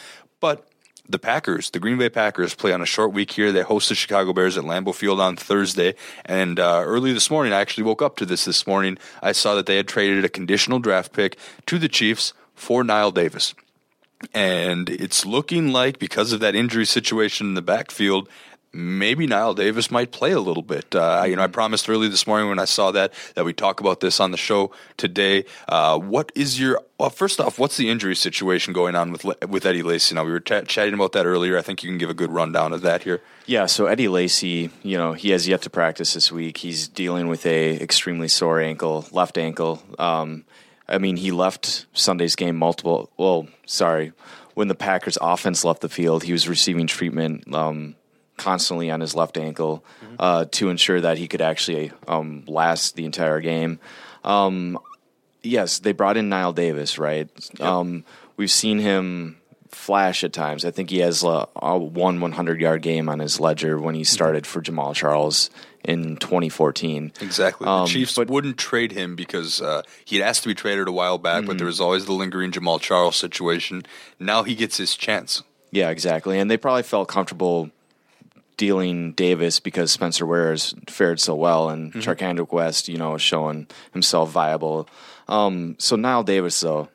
but 0.41 0.67
the 1.09 1.19
Packers, 1.19 1.71
the 1.71 1.81
Green 1.81 1.99
Bay 1.99 2.09
Packers, 2.09 2.55
play 2.55 2.73
on 2.73 2.81
a 2.81 2.87
short 2.87 3.13
week 3.13 3.33
here. 3.33 3.51
They 3.51 3.63
host 3.63 3.89
the 3.89 3.97
Chicago 3.97 4.33
Bears 4.33 4.57
at 4.57 4.63
Lambeau 4.63 4.95
Field 4.95 5.19
on 5.19 5.35
Thursday. 5.35 5.97
And 6.25 6.61
uh, 6.61 6.83
early 6.85 7.13
this 7.13 7.31
morning, 7.33 7.53
I 7.53 7.61
actually 7.61 7.83
woke 7.83 8.01
up 8.01 8.17
to 8.19 8.27
this 8.27 8.45
this 8.45 8.65
morning. 8.65 8.97
I 9.21 9.33
saw 9.33 9.57
that 9.57 9.67
they 9.67 9.77
had 9.77 9.89
traded 9.89 10.25
a 10.25 10.29
conditional 10.29 10.79
draft 10.79 11.13
pick 11.13 11.37
to 11.67 11.79
the 11.79 11.89
Chiefs 11.89 12.33
for 12.55 12.85
Knile 12.85 13.13
Davis. 13.13 13.55
And 14.35 14.89
it's 14.91 15.25
looking 15.25 15.73
like 15.73 15.99
because 15.99 16.33
of 16.33 16.41
that 16.41 16.55
injury 16.55 16.85
situation 16.85 17.47
in 17.49 17.55
the 17.55 17.63
backfield, 17.63 18.29
maybe 18.73 19.27
Knile 19.27 19.57
Davis 19.57 19.91
might 19.91 20.13
play 20.13 20.33
a 20.33 20.41
little 20.41 20.63
bit. 20.63 20.95
Uh, 20.95 21.25
you 21.27 21.37
know, 21.37 21.43
I 21.43 21.47
promised 21.47 21.89
early 21.89 22.09
this 22.09 22.27
morning 22.27 22.49
when 22.49 22.59
I 22.59 22.65
saw 22.65 22.91
that 22.93 23.13
that 23.35 23.45
we 23.45 23.53
talk 23.53 23.81
about 23.81 24.01
this 24.01 24.21
on 24.21 24.31
the 24.31 24.37
show 24.37 24.71
today. 24.97 25.45
Uh, 25.69 25.99
what 25.99 26.31
is 26.35 26.61
your 26.61 26.81
well? 26.99 27.11
First 27.11 27.41
off, 27.41 27.59
what's 27.59 27.77
the 27.77 27.89
injury 27.89 28.15
situation 28.15 28.73
going 28.73 28.95
on 28.95 29.13
with 29.13 29.25
with 29.49 29.67
Eddie 29.67 29.83
Lacy? 29.83 30.15
Now 30.15 30.25
we 30.25 30.31
were 30.31 30.41
ch- 30.41 30.67
chatting 30.67 30.95
about 30.95 31.13
that 31.13 31.27
earlier. 31.27 31.59
I 31.59 31.63
think 31.63 31.83
you 31.83 31.91
can 31.91 31.99
give 31.99 32.11
a 32.11 32.15
good 32.15 32.31
rundown 32.31 32.73
of 32.73 32.83
that 32.83 33.03
here. 33.03 33.23
Yeah, 33.47 33.67
so 33.67 33.87
Eddie 33.87 34.09
Lacy, 34.09 34.71
you 34.83 34.97
know, 34.97 35.13
he 35.15 35.31
has 35.31 35.49
yet 35.49 35.63
to 35.63 35.71
practice 35.71 36.15
this 36.15 36.31
week. 36.31 36.59
He's 36.59 36.87
dealing 36.87 37.27
with 37.27 37.47
a 37.47 37.81
extremely 37.81 38.29
sore 38.29 38.61
ankle, 38.61 39.07
left 39.11 39.39
ankle. 39.39 39.83
Um, 39.99 40.45
I 40.91 40.99
mean, 40.99 41.17
he 41.17 41.31
left 41.31 41.87
Sunday's 41.93 42.37
game 42.37 42.57
multiple. 42.57 43.11
Well, 43.17 43.49
sorry, 43.67 44.13
when 44.55 44.69
the 44.69 44.75
Packers' 44.75 45.19
offense 45.21 45.65
left 45.65 45.81
the 45.81 45.89
field, 45.89 46.25
he 46.25 46.33
was 46.33 46.49
receiving 46.49 46.87
treatment 46.87 47.55
um, 47.55 47.95
constantly 48.37 48.91
on 48.91 49.01
his 49.01 49.15
left 49.15 49.39
ankle 49.39 49.85
uh, 50.19 50.47
to 50.53 50.71
ensure 50.71 51.01
that 51.01 51.19
he 51.19 51.29
could 51.29 51.41
actually 51.41 51.93
um, 52.09 52.45
last 52.47 52.97
the 52.97 53.05
entire 53.05 53.41
game. 53.41 53.79
Um, 54.25 54.79
yes, 55.43 55.79
they 55.79 55.93
brought 55.93 56.17
in 56.17 56.29
Knile 56.29 56.55
Davis, 56.55 56.99
right? 56.99 57.29
Um, 57.61 58.05
we've 58.37 58.51
seen 58.51 58.79
him 58.79 59.37
flash 59.69 60.25
at 60.25 60.33
times. 60.33 60.65
I 60.65 60.71
think 60.71 60.91
he 60.91 60.99
has 60.99 61.23
a, 61.23 61.47
a 61.57 61.79
one 61.79 62.21
100 62.21 62.61
yard 62.61 62.83
game 62.83 63.09
on 63.09 63.19
his 63.19 63.39
ledger 63.39 63.79
when 63.79 63.95
he 63.95 64.05
started 64.05 64.47
for 64.47 64.61
Jamaal 64.61 64.95
Charles 64.95 65.51
in 65.85 66.17
2014. 66.17 67.13
Exactly. 67.21 67.65
The 67.65 67.71
Um, 67.71 67.87
Chiefs 67.87 68.17
but- 68.17 68.29
wouldn't 68.29 68.59
trade 68.59 68.93
him 68.93 69.17
because 69.17 69.61
uh, 69.63 69.83
he 70.05 70.19
had 70.19 70.27
asked 70.29 70.43
to 70.43 70.49
be 70.49 70.55
traded 70.55 70.89
a 70.89 70.93
while 70.93 71.19
back, 71.19 71.39
Mm-hmm. 71.41 71.47
but 71.47 71.59
there 71.59 71.67
was 71.67 71.81
always 71.81 72.05
the 72.07 72.13
lingering 72.13 72.53
Jamaal 72.53 72.81
Charles 72.81 73.17
situation. 73.17 73.85
Now 74.19 74.43
he 74.43 74.55
gets 74.55 74.77
his 74.77 74.95
chance. 74.97 75.43
Yeah, 75.71 75.91
exactly. 75.91 76.39
And 76.39 76.51
they 76.51 76.57
probably 76.57 76.83
felt 76.83 77.09
comfortable 77.09 77.71
dealing 78.57 79.13
Davis 79.13 79.59
because 79.61 79.91
Spencer 79.91 80.27
Ware 80.27 80.51
has 80.51 80.75
fared 80.89 81.19
so 81.21 81.35
well 81.35 81.71
and 81.71 81.93
Mm-hmm. 81.93 82.01
Charcandrick 82.11 82.53
West, 82.53 82.89
you 82.89 82.99
know, 82.99 83.17
showing 83.17 83.67
himself 83.93 84.31
viable. 84.31 84.89
Um, 85.29 85.77
so 85.79 85.97
Knile 85.97 86.25
Davis, 86.25 86.59
though, 86.61 86.89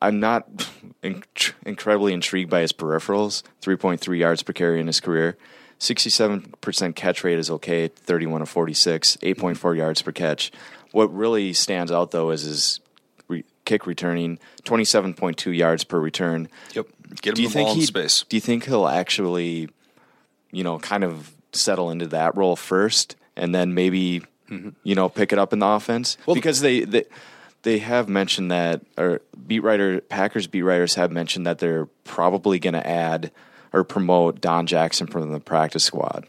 I'm 0.00 0.20
not 0.20 0.46
in- 1.02 1.24
incredibly 1.66 2.12
intrigued 2.12 2.50
by 2.50 2.60
his 2.60 2.72
peripherals. 2.72 3.42
3.3 3.62 4.18
yards 4.18 4.42
per 4.44 4.52
carry 4.52 4.80
in 4.80 4.86
his 4.86 5.00
career. 5.00 5.36
67% 5.78 6.94
catch 6.96 7.24
rate 7.24 7.38
is 7.38 7.50
okay, 7.50 7.88
31 7.88 8.42
of 8.42 8.48
46, 8.48 9.16
8.4 9.22 9.76
yards 9.76 10.02
per 10.02 10.12
catch. 10.12 10.50
What 10.92 11.14
really 11.14 11.52
stands 11.52 11.92
out, 11.92 12.10
though, 12.10 12.30
is 12.30 12.42
his 12.42 12.80
re- 13.28 13.44
kick 13.64 13.86
returning, 13.86 14.38
27.2 14.64 15.56
yards 15.56 15.84
per 15.84 16.00
return. 16.00 16.48
Yep. 16.74 16.86
Get 17.22 17.30
him 17.30 17.34
Do 17.34 17.42
you 17.42 17.48
the 17.48 17.54
think 17.54 17.66
ball 17.66 17.74
in 17.74 17.80
he? 17.80 17.86
space. 17.86 18.24
Do 18.28 18.36
you 18.36 18.40
think 18.40 18.64
he'll 18.64 18.88
actually, 18.88 19.68
you 20.50 20.64
know, 20.64 20.78
kind 20.78 21.04
of 21.04 21.34
settle 21.52 21.90
into 21.90 22.06
that 22.08 22.36
role 22.36 22.56
first, 22.56 23.16
and 23.36 23.54
then 23.54 23.74
maybe, 23.74 24.22
mm-hmm. 24.50 24.70
you 24.82 24.94
know, 24.94 25.08
pick 25.08 25.32
it 25.32 25.38
up 25.38 25.52
in 25.52 25.60
the 25.60 25.66
offense? 25.66 26.18
Well, 26.26 26.34
because 26.34 26.60
they, 26.60 26.80
they 26.80 27.04
they 27.62 27.78
have 27.78 28.08
mentioned 28.08 28.50
that, 28.50 28.82
or 28.96 29.20
beat 29.46 29.60
writer 29.60 30.00
Packers 30.00 30.46
beat 30.46 30.62
writers 30.62 30.94
have 30.94 31.12
mentioned 31.12 31.46
that 31.46 31.58
they're 31.58 31.86
probably 32.04 32.58
going 32.58 32.74
to 32.74 32.86
add 32.86 33.30
or 33.72 33.84
promote 33.84 34.40
Don 34.40 34.66
Jackson 34.66 35.06
from 35.06 35.30
the 35.32 35.40
practice 35.40 35.84
squad. 35.84 36.26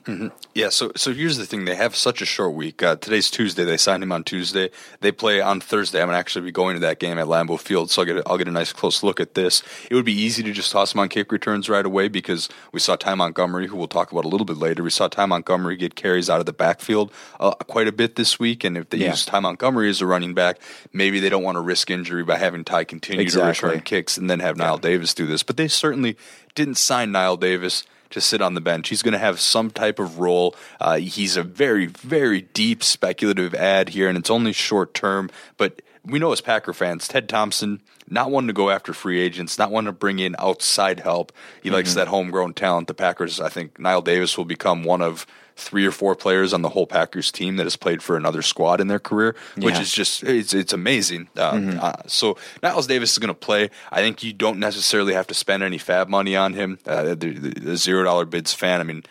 Yeah, 0.54 0.69
so 0.69 0.91
so 0.95 1.13
here's 1.13 1.38
the 1.38 1.45
thing: 1.45 1.65
they 1.65 1.75
have 1.75 1.95
such 1.95 2.21
a 2.21 2.25
short 2.25 2.54
week. 2.54 2.82
Uh, 2.84 2.95
today's 2.95 3.30
Tuesday. 3.30 3.63
They 3.63 3.78
signed 3.78 4.04
him 4.04 4.12
on 4.12 4.23
Tuesday. 4.23 4.69
They 5.02 5.12
play 5.12 5.39
on 5.41 5.62
Thursday. 5.62 6.02
I'm 6.02 6.08
gonna 6.08 6.17
actually 6.17 6.45
be 6.45 6.52
going 6.52 6.75
to 6.75 6.80
that 6.82 6.99
game 6.99 7.17
at 7.17 7.28
Lambeau 7.28 7.60
Field, 7.60 7.91
so 7.91 8.02
I'll 8.02 8.06
get 8.06 8.17
a, 8.17 8.23
I'll 8.28 8.38
get 8.38 8.47
a 8.47 8.52
nice 8.52 8.73
close 8.73 9.04
look 9.04 9.19
at 9.19 9.36
this. 9.36 9.63
It 9.89 9.95
would 9.95 10.06
be 10.06 10.13
easy 10.13 10.43
to 10.43 10.52
just 10.52 10.71
toss 10.71 10.93
him 10.93 10.99
on 10.99 11.10
kick 11.10 11.32
returns 11.32 11.69
right 11.69 11.86
away 11.86 12.08
because 12.08 12.49
we 12.71 12.80
saw 12.80 12.95
Ty 12.95 13.15
Montgomery, 13.15 13.67
who 13.67 13.78
we'll 13.78 13.88
talk 13.88 14.12
about 14.12 14.25
a 14.25 14.28
little 14.28 14.45
bit 14.45 14.58
later. 14.58 14.84
We 14.84 14.89
saw 14.89 15.08
Ty 15.08 15.28
Montgomery 15.28 15.78
get 15.78 15.95
carries 15.95 16.30
out 16.30 16.39
of 16.39 16.45
the 16.45 16.54
backfield 16.54 17.12
uh, 17.39 17.52
quite 17.52 17.88
a 17.88 17.91
bit 17.91 18.15
this 18.15 18.39
week, 18.39 18.63
and 18.63 18.78
if 18.78 18.89
they 18.89 18.97
Yeah. 18.97 19.12
use 19.12 19.25
Ty 19.25 19.39
Montgomery 19.39 19.89
as 19.89 20.02
a 20.02 20.06
running 20.06 20.34
back, 20.34 20.60
maybe 20.91 21.19
they 21.19 21.30
don't 21.30 21.43
want 21.43 21.56
to 21.56 21.62
risk 21.62 21.89
injury 21.89 22.23
by 22.23 22.38
having 22.38 22.63
Ty 22.63 22.84
continue 22.86 23.21
Exactly. 23.21 23.54
to 23.62 23.65
return 23.67 23.82
kicks 23.84 24.17
and 24.17 24.30
then 24.30 24.39
have 24.39 24.58
Knile 24.58 24.82
Davis 24.82 25.13
do 25.13 25.25
this. 25.25 25.43
But 25.43 25.58
they 25.58 25.67
certainly 25.67 26.17
didn't 26.56 26.76
sign 26.76 27.12
Knile 27.12 27.40
Davis 27.40 27.84
to 28.12 28.20
sit 28.22 28.42
on 28.42 28.56
the 28.56 28.62
bench. 28.62 28.90
He's 28.90 29.04
going 29.04 29.12
to 29.14 29.18
have 29.20 29.40
some 29.40 29.70
type 29.70 30.00
of 30.00 30.20
role. 30.20 30.56
Uh, 30.82 30.98
he's 30.98 31.38
a 31.38 31.44
very, 31.44 31.86
very 31.86 32.42
deep 32.42 32.84
speculative 32.84 33.54
ad 33.54 33.90
here, 33.90 34.10
and 34.10 34.18
it's 34.18 34.30
only 34.32 34.52
short 34.52 34.94
term. 34.94 35.30
But 35.58 35.82
we 36.04 36.18
know 36.18 36.32
as 36.32 36.42
Packer 36.42 36.74
fans, 36.74 37.08
Ted 37.08 37.30
Thompson, 37.30 37.82
not 38.10 38.32
one 38.32 38.48
to 38.48 38.54
go 38.54 38.72
after 38.72 38.94
free 38.94 39.20
agents, 39.20 39.60
not 39.60 39.70
one 39.70 39.86
to 39.86 39.92
bring 39.92 40.18
in 40.18 40.36
outside 40.40 41.02
help. 41.02 41.32
He 41.62 41.70
likes 41.70 41.92
Mm-hmm. 41.92 42.00
that 42.00 42.08
homegrown 42.08 42.54
talent. 42.56 42.88
The 42.88 42.96
Packers, 42.96 43.40
I 43.40 43.50
think 43.50 43.76
Knile 43.76 44.04
Davis 44.04 44.36
will 44.38 44.46
become 44.46 44.84
one 44.84 45.02
of 45.04 45.28
three 45.60 45.86
or 45.86 45.91
four 45.91 46.15
players 46.15 46.54
on 46.54 46.62
the 46.62 46.69
whole 46.69 46.88
Packers 46.88 47.32
team 47.32 47.58
that 47.58 47.65
has 47.65 47.76
played 47.76 48.02
for 48.02 48.15
another 48.17 48.41
squad 48.41 48.80
in 48.82 48.88
their 48.88 49.00
career, 49.00 49.36
which 49.58 49.76
Yeah. 49.76 49.82
is 49.82 49.91
just 49.91 50.24
it's 50.24 50.54
it's 50.54 50.74
amazing. 50.74 51.30
Um, 51.38 51.78
uh, 51.82 51.93
so 52.08 52.38
Niles 52.63 52.88
Davis 52.88 53.12
is 53.12 53.17
going 53.19 53.28
to 53.28 53.34
play. 53.34 53.69
I 53.91 54.02
think 54.02 54.24
you 54.24 54.34
don't 54.34 54.60
necessarily 54.60 55.13
have 55.13 55.28
to 55.28 55.34
spend 55.34 55.62
any 55.63 55.78
FAAB 55.78 56.08
money 56.08 56.36
on 56.36 56.54
him. 56.54 56.80
Uh, 56.86 57.04
the, 57.10 57.15
the, 57.15 57.60
the 57.60 57.78
zero 57.78 58.04
dollar 58.04 58.26
bids 58.26 58.54
fan. 58.54 58.80
I 58.80 58.84
mean, 58.84 59.04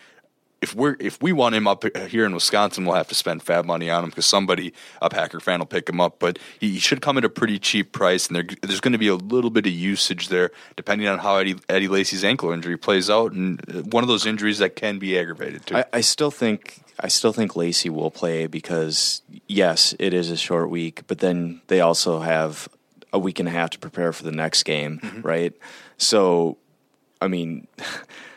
if 0.61 0.75
we're 0.75 0.95
if 0.99 1.21
we 1.21 1.31
want 1.31 1.55
him 1.55 1.67
up 1.67 1.83
here 2.09 2.25
in 2.25 2.33
Wisconsin, 2.33 2.85
we'll 2.85 2.95
have 2.95 3.07
to 3.07 3.15
spend 3.15 3.43
FAAB 3.43 3.65
money 3.65 3.89
on 3.89 4.03
him 4.03 4.09
because 4.09 4.25
somebody 4.25 4.73
a 5.01 5.09
Packer 5.09 5.39
fan 5.39 5.59
will 5.59 5.65
pick 5.65 5.87
him 5.87 6.01
up. 6.01 6.19
But 6.19 6.39
he, 6.59 6.73
he 6.73 6.79
should 6.79 7.01
come 7.01 7.17
at 7.17 7.25
a 7.25 7.29
pretty 7.29 7.59
cheap 7.59 7.91
price, 7.91 8.27
and 8.27 8.35
there, 8.35 8.45
there's 8.61 8.81
going 8.81 8.93
to 8.93 8.99
be 8.99 9.07
a 9.07 9.15
little 9.15 9.49
bit 9.49 9.65
of 9.65 9.71
usage 9.71 10.27
there 10.27 10.51
depending 10.75 11.07
on 11.07 11.19
how 11.19 11.37
Eddie, 11.37 11.55
Eddie 11.69 11.87
Lacy's 11.87 12.23
ankle 12.23 12.51
injury 12.51 12.77
plays 12.77 13.09
out, 13.09 13.31
and 13.31 13.61
uh, 13.69 13.81
one 13.83 14.03
of 14.03 14.07
those 14.07 14.25
injuries 14.25 14.57
that 14.59 14.75
can 14.75 14.99
be 14.99 15.17
aggravated 15.17 15.65
too. 15.65 15.77
I, 15.77 15.85
I 15.93 16.01
still 16.01 16.31
think 16.31 16.81
I 16.99 17.07
still 17.07 17.31
think 17.33 17.55
Lacy 17.55 17.89
will 17.89 18.11
play 18.11 18.47
because 18.47 19.21
yes, 19.47 19.95
it 19.99 20.13
is 20.13 20.29
a 20.29 20.37
short 20.37 20.69
week, 20.69 21.03
but 21.07 21.19
then 21.19 21.61
they 21.67 21.79
also 21.79 22.19
have 22.19 22.67
a 23.13 23.19
week 23.19 23.39
and 23.39 23.47
a 23.47 23.51
half 23.51 23.71
to 23.71 23.79
prepare 23.79 24.13
for 24.13 24.23
the 24.23 24.31
next 24.31 24.63
game, 24.63 25.21
right? 25.23 25.53
So, 25.97 26.57
I 27.21 27.27
mean, 27.27 27.67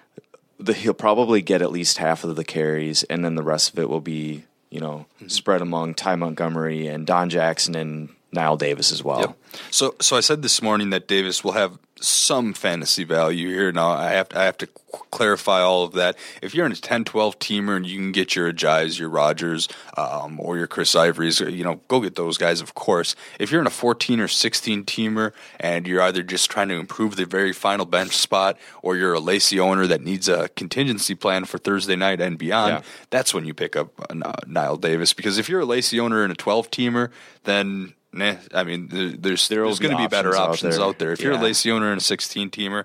the, 0.67 0.73
he'll 0.73 0.95
probably 0.95 1.43
get 1.43 1.63
at 1.63 1.71
least 1.71 1.99
half 1.99 2.25
of 2.25 2.37
the 2.37 2.45
carries, 2.45 3.03
and 3.05 3.25
then 3.25 3.35
the 3.35 3.43
rest 3.43 3.73
of 3.73 3.79
it 3.79 3.89
will 3.89 4.01
be 4.01 4.45
you 4.71 4.81
know 4.81 5.07
mm-hmm. 5.17 5.29
spread 5.29 5.61
among 5.61 5.95
Ty 5.95 6.17
Montgomery 6.17 6.87
and 6.87 7.07
Don 7.07 7.31
Jackson 7.31 7.75
and 7.75 8.09
Knile 8.35 8.59
Davis 8.59 8.93
as 8.93 9.05
well. 9.05 9.21
Yep. 9.21 9.37
So, 9.71 9.95
so 10.01 10.17
I 10.17 10.21
said 10.21 10.43
this 10.43 10.63
morning 10.63 10.91
that 10.91 11.07
Davis 11.07 11.45
will 11.45 11.53
have 11.53 11.79
some 12.03 12.53
fantasy 12.53 13.05
value 13.05 13.49
here. 13.49 13.73
Now, 13.73 13.91
I 13.91 14.11
have 14.13 14.29
to, 14.31 14.39
I 14.41 14.45
have 14.45 14.59
to 14.59 14.67
clarify 15.11 15.61
all 15.63 15.85
of 15.85 15.93
that. 15.93 16.17
If 16.43 16.55
you're 16.55 16.67
in 16.67 16.73
a 16.73 16.77
10, 16.77 17.05
12 17.05 17.39
teamer 17.39 17.77
and 17.77 17.87
you 17.87 17.97
can 17.99 18.13
get 18.13 18.35
your 18.37 18.53
Ajays, 18.53 18.99
your 18.99 19.09
Rodgers, 19.09 19.69
um, 19.97 20.39
or 20.41 20.57
your 20.59 20.67
Chris 20.67 20.95
Ivory's, 20.95 21.41
you 21.41 21.65
know, 21.65 21.81
go 21.89 22.01
get 22.01 22.15
those 22.17 22.37
guys, 22.39 22.61
of 22.61 22.75
course. 22.75 23.15
If 23.39 23.51
you're 23.51 23.61
in 23.61 23.67
a 23.67 23.71
14 23.71 24.21
or 24.21 24.29
16 24.29 24.85
teamer 24.85 25.33
and 25.61 25.87
you're 25.87 26.03
either 26.03 26.23
just 26.23 26.51
trying 26.51 26.69
to 26.69 26.75
improve 26.75 27.17
the 27.17 27.25
very 27.25 27.53
final 27.53 27.87
bench 27.87 28.13
spot 28.17 28.59
or 28.83 28.97
you're 28.97 29.15
a 29.15 29.21
Lacy 29.21 29.59
owner 29.59 29.87
that 29.87 30.03
needs 30.03 30.29
a 30.29 30.49
contingency 30.51 31.15
plan 31.15 31.45
for 31.45 31.59
Thursday 31.59 31.97
night 31.97 32.21
and 32.21 32.37
beyond, 32.39 32.73
Yeah. 32.75 32.83
that's 33.11 33.33
when 33.33 33.45
you 33.47 33.55
pick 33.55 33.77
up 33.77 33.89
uh, 34.01 34.15
Knile 34.47 34.81
Davis. 34.81 35.13
Because 35.15 35.39
if 35.39 35.49
you're 35.49 35.61
a 35.61 35.65
Lacy 35.67 35.99
owner 36.01 36.23
and 36.23 36.33
a 36.33 36.37
12 36.37 36.71
teamer, 36.71 37.11
then 37.45 37.95
Nah, 38.13 38.35
I 38.55 38.65
mean, 38.65 38.89
there, 38.89 39.09
there's 39.09 39.49
There 39.49 39.65
there's 39.65 39.79
going 39.79 39.97
to 39.97 40.03
be 40.03 40.07
better 40.07 40.37
options 40.37 40.75
out 40.75 40.79
there. 40.79 40.87
out 40.89 40.99
there. 40.99 41.13
If 41.13 41.21
you're 41.21 41.33
a 41.33 41.37
Yeah. 41.37 41.43
Lacy 41.43 41.71
owner 41.71 41.91
and 41.91 42.01
a 42.01 42.05
16 42.05 42.51
teamer, 42.51 42.85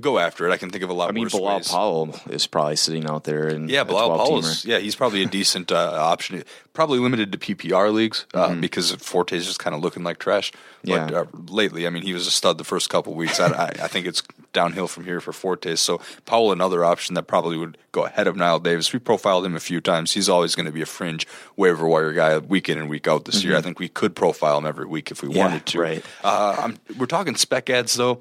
go 0.00 0.18
after 0.18 0.46
it. 0.48 0.52
I 0.52 0.56
can 0.56 0.70
think 0.70 0.84
of 0.84 0.90
a 0.90 0.92
lot 0.92 1.08
I 1.08 1.12
mean, 1.12 1.28
Bilal 1.28 1.56
ways. 1.56 1.68
Powell 1.68 2.14
is 2.30 2.46
probably 2.46 2.76
sitting 2.76 3.06
out 3.06 3.24
there 3.24 3.48
in 3.48 3.68
Yeah, 3.68 3.84
Bilal 3.84 4.14
12 4.16 4.42
Powell. 4.44 4.52
Yeah, 4.64 4.78
he's 4.78 4.94
probably 4.96 5.22
a 5.22 5.26
decent 5.40 5.72
uh, 5.72 5.92
option. 5.98 6.42
Probably 6.72 6.98
limited 6.98 7.32
to 7.32 7.38
PPR 7.38 7.92
leagues 7.92 8.26
uh, 8.34 8.48
Mm-hmm. 8.50 8.60
because 8.60 8.92
Forte's 8.92 9.44
just 9.46 9.58
kind 9.58 9.74
of 9.74 9.82
looking 9.82 10.04
like 10.04 10.18
trash. 10.18 10.52
But 10.84 11.10
Yeah. 11.10 11.20
uh, 11.20 11.24
lately, 11.48 11.86
I 11.86 11.90
mean, 11.90 12.02
he 12.04 12.12
was 12.12 12.26
a 12.26 12.30
stud 12.30 12.58
the 12.58 12.64
first 12.64 12.88
couple 12.90 13.14
weeks. 13.14 13.40
I, 13.40 13.48
I, 13.48 13.64
I 13.66 13.88
think 13.88 14.06
it's 14.06 14.22
downhill 14.52 14.86
from 14.88 15.04
here 15.04 15.20
for 15.20 15.32
Forte. 15.32 15.74
So 15.76 16.00
Powell, 16.24 16.52
another 16.52 16.84
option 16.84 17.14
that 17.16 17.24
probably 17.24 17.56
would 17.56 17.76
go 17.92 18.04
ahead 18.06 18.26
of 18.26 18.36
Knile 18.36 18.62
Davis. 18.62 18.92
We 18.92 18.98
profiled 19.00 19.44
him 19.44 19.56
a 19.56 19.60
few 19.60 19.80
times. 19.80 20.12
He's 20.12 20.28
always 20.28 20.54
going 20.54 20.66
to 20.66 20.72
be 20.72 20.82
a 20.82 20.86
fringe 20.86 21.26
waiver 21.56 21.86
wire 21.86 22.12
guy 22.12 22.38
week 22.38 22.68
in 22.68 22.78
and 22.78 22.88
week 22.88 23.08
out 23.08 23.24
this 23.24 23.42
year. 23.42 23.56
I 23.56 23.60
think 23.60 23.78
we 23.80 23.88
could 23.88 24.14
profile 24.14 24.58
him 24.58 24.66
every 24.66 24.86
week 24.86 25.10
if 25.10 25.22
we 25.22 25.28
Mm-hmm. 25.28 25.36
Yeah, 25.36 25.44
wanted 25.44 25.66
to. 25.66 25.80
right. 25.80 26.04
Uh, 26.22 26.56
I'm, 26.58 26.78
we're 26.98 27.06
talking 27.06 27.34
spec 27.34 27.68
ads 27.70 27.94
though. 27.94 28.20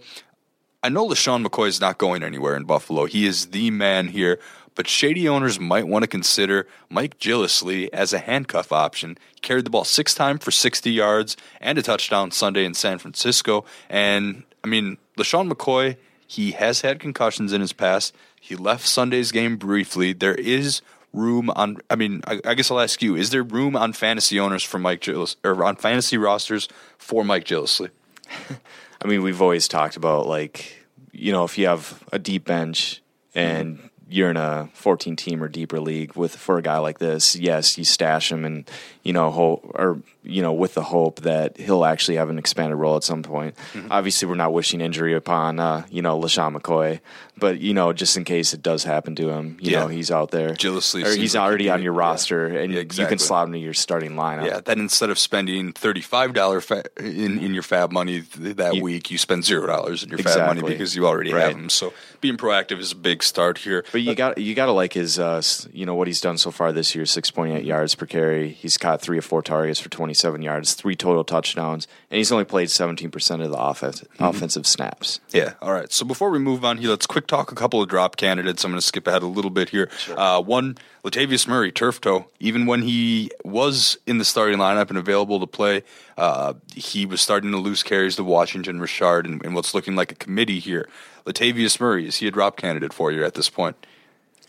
I 0.84 0.90
know 0.90 1.08
LeSean 1.08 1.46
McCoy 1.46 1.68
is 1.68 1.82
not 1.82 1.98
going 1.98 2.22
anywhere 2.22 2.56
in 2.56 2.66
Buffalo. 2.66 3.06
He 3.06 3.26
is 3.26 3.48
the 3.48 3.72
man 3.72 4.10
here, 4.10 4.40
but 4.76 4.88
shady 4.88 5.28
owners 5.28 5.60
might 5.60 5.88
want 5.88 6.04
to 6.04 6.08
consider 6.08 6.68
Mike 6.88 7.18
Gillislee 7.18 7.90
as 7.92 8.14
a 8.14 8.20
handcuff 8.20 8.72
option. 8.72 9.18
He 9.34 9.40
carried 9.40 9.66
the 9.66 9.72
ball 9.72 9.86
six 9.86 10.14
times 10.14 10.44
for 10.44 10.52
60 10.52 10.92
yards 10.92 11.36
and 11.60 11.80
a 11.80 11.82
touchdown 11.82 12.30
Sunday 12.30 12.64
in 12.64 12.76
San 12.76 13.00
Francisco. 13.00 13.66
And, 13.90 14.44
I 14.64 14.68
mean, 14.68 14.98
LeSean 15.18 15.52
McCoy, 15.52 15.98
he 16.28 16.52
has 16.52 16.82
had 16.82 17.00
concussions 17.00 17.54
in 17.54 17.62
his 17.62 17.74
past. 17.74 18.14
He 18.40 18.56
left 18.56 18.88
Sunday's 18.88 19.32
game 19.32 19.58
briefly. 19.58 20.14
There 20.14 20.36
is 20.36 20.84
room 21.12 21.50
on, 21.50 21.78
I 21.90 21.96
mean, 21.96 22.22
I, 22.28 22.40
I 22.46 22.54
guess 22.54 22.70
I'll 22.70 22.80
ask 22.80 23.02
you, 23.02 23.16
is 23.16 23.32
there 23.32 23.42
room 23.42 23.76
on 23.76 23.94
fantasy 23.94 24.40
owners 24.40 24.64
for 24.64 24.78
Mike 24.78 25.02
Gillis, 25.02 25.38
or 25.44 25.64
on 25.64 25.76
fantasy 25.76 26.20
rosters 26.20 26.68
for 27.00 27.24
Mike 27.24 27.46
Gillislee? 27.46 27.90
I 29.02 29.08
mean, 29.08 29.22
we've 29.24 29.42
always 29.42 29.68
talked 29.68 29.96
about 29.96 30.28
like, 30.28 30.86
you 31.12 31.32
know, 31.32 31.44
if 31.44 31.58
you 31.58 31.68
have 31.68 32.04
a 32.12 32.20
deep 32.20 32.46
bench 32.46 33.02
and 33.36 33.90
you're 34.10 34.30
in 34.30 34.38
a 34.38 34.70
14 34.74 35.16
team 35.16 35.44
or 35.44 35.48
deeper 35.48 35.80
league 35.80 36.16
with 36.16 36.36
for 36.36 36.58
a 36.58 36.62
guy 36.62 36.78
like 36.78 37.00
this, 37.00 37.36
yes, 37.36 37.78
you 37.78 37.84
stash 37.84 38.32
him 38.32 38.46
and 38.46 38.70
you 39.04 39.14
know 39.14 39.32
hope 39.32 39.70
or 39.76 40.02
you 40.30 40.42
know 40.42 40.54
with 40.54 40.74
the 40.74 40.84
hope 40.84 41.22
that 41.22 41.58
he'll 41.58 41.86
actually 41.86 42.18
have 42.18 42.30
an 42.30 42.38
expanded 42.38 42.78
role 42.78 42.96
at 42.98 43.04
some 43.04 43.24
point. 43.24 43.56
Obviously, 43.90 44.28
we're 44.28 44.36
not 44.36 44.54
wishing 44.54 44.82
injury 44.82 45.14
upon 45.16 45.60
uh, 45.60 45.86
you 45.90 46.02
know 46.02 46.20
LeSean 46.20 46.56
McCoy, 46.56 47.00
but 47.38 47.60
you 47.60 47.74
know 47.74 47.94
just 47.94 48.18
in 48.18 48.24
case 48.24 48.54
it 48.54 48.62
does 48.62 48.84
happen 48.84 49.16
to 49.16 49.30
him, 49.30 49.58
you 49.62 49.72
Yeah. 49.72 49.80
know 49.82 49.88
he's 49.88 50.12
out 50.12 50.32
there. 50.32 50.50
Gillislee 50.50 51.06
or 51.06 51.16
he's 51.16 51.36
already 51.36 51.66
be- 51.66 51.70
on 51.70 51.82
your 51.84 51.94
yeah. 51.94 52.00
roster, 52.00 52.46
and 52.48 52.74
Yeah, 52.74 52.80
you 52.82 53.06
can 53.08 53.18
slot 53.20 53.48
him 53.48 53.54
to 53.54 53.60
your 53.60 53.74
starting 53.74 54.12
lineup. 54.12 54.46
Yeah, 54.46 54.60
then 54.64 54.80
instead 54.80 55.10
of 55.10 55.18
spending 55.20 55.72
thirty 55.74 56.02
five 56.02 56.34
dollar 56.34 56.62
fa- 56.62 56.86
in 56.98 57.40
in 57.40 57.54
your 57.54 57.64
FAAB 57.64 57.92
money 57.92 58.22
th- 58.22 58.56
that 58.58 58.76
You- 58.76 58.84
week, 58.84 59.12
you 59.12 59.18
spend 59.18 59.46
zero 59.46 59.66
dollars 59.68 60.04
in 60.04 60.10
your 60.10 60.20
FAAB 60.20 60.46
money 60.48 60.62
because 60.62 60.96
you 60.96 61.08
already 61.08 61.34
Right. 61.34 61.44
have 61.44 61.54
them. 61.54 61.70
So 61.70 61.94
being 62.22 62.38
proactive 62.38 62.80
is 62.80 62.92
a 62.92 62.96
big 62.96 63.24
start 63.24 63.60
here. 63.60 63.84
But 63.92 64.02
you 64.02 64.16
got 64.16 64.38
you 64.38 64.54
got 64.56 64.66
to 64.68 64.72
like 64.72 64.94
his, 64.94 65.20
uh, 65.20 65.42
you 65.72 65.86
know, 65.86 65.96
what 65.96 66.08
he's 66.08 66.22
done 66.22 66.38
so 66.38 66.52
far 66.52 66.72
this 66.72 66.96
year: 66.96 67.06
six 67.06 67.30
point 67.32 67.54
eight 67.56 67.66
yards 67.66 67.96
per 67.96 68.06
carry. 68.06 68.50
He's 68.50 68.78
caught 68.78 69.02
three 69.02 69.18
or 69.18 69.22
four 69.22 69.42
targets 69.42 69.80
for 69.80 69.90
twenty 69.90 70.14
seven 70.18 70.42
yards, 70.42 70.74
three 70.74 70.96
total 70.96 71.24
touchdowns, 71.24 71.88
and 72.12 72.18
he's 72.18 72.32
only 72.32 72.46
played 72.46 72.70
seventeen 72.70 73.12
percent 73.12 73.42
of 73.42 73.52
the 73.52 73.58
offense, 73.58 74.04
offensive 74.20 74.68
snaps. 74.68 75.20
Yeah. 75.32 75.54
All 75.62 75.72
right. 75.72 75.92
So 75.92 76.06
before 76.06 76.30
we 76.30 76.40
move 76.40 76.66
on 76.66 76.78
here, 76.78 76.90
let's 76.90 77.06
quick 77.06 77.28
talk 77.28 77.52
a 77.52 77.56
couple 77.56 77.82
of 77.82 77.90
drop 77.90 78.18
candidates. 78.18 78.64
I'm 78.64 78.72
going 78.72 78.80
to 78.80 78.86
skip 78.86 79.08
ahead 79.08 79.24
a 79.24 79.28
little 79.28 79.52
bit 79.52 79.70
here. 79.70 79.90
Uh, 80.10 80.42
one, 80.42 80.78
Latavius 81.04 81.48
Murray, 81.48 81.72
turf 81.72 82.02
toe. 82.02 82.28
Even 82.40 82.66
when 82.66 82.82
he 82.82 83.32
was 83.44 83.98
in 84.06 84.18
the 84.18 84.26
starting 84.26 84.58
lineup 84.58 84.90
and 84.90 84.98
available 84.98 85.40
to 85.40 85.48
play, 85.48 85.84
uh, 86.18 86.54
he 86.76 87.06
was 87.06 87.22
starting 87.22 87.52
to 87.52 87.58
lose 87.58 87.84
carries 87.84 88.16
to 88.18 88.24
Washington 88.24 88.80
Richard 88.80 89.26
and, 89.26 89.44
and 89.46 89.56
what's 89.56 89.74
looking 89.74 89.96
like 89.96 90.12
a 90.12 90.16
committee 90.16 90.60
here. 90.60 90.90
Latavius 91.26 91.80
Murray, 91.80 92.08
is 92.08 92.18
he 92.18 92.28
a 92.28 92.32
drop 92.32 92.58
candidate 92.58 92.94
for 92.94 93.12
you 93.12 93.24
at 93.24 93.34
this 93.34 93.50
point? 93.50 93.76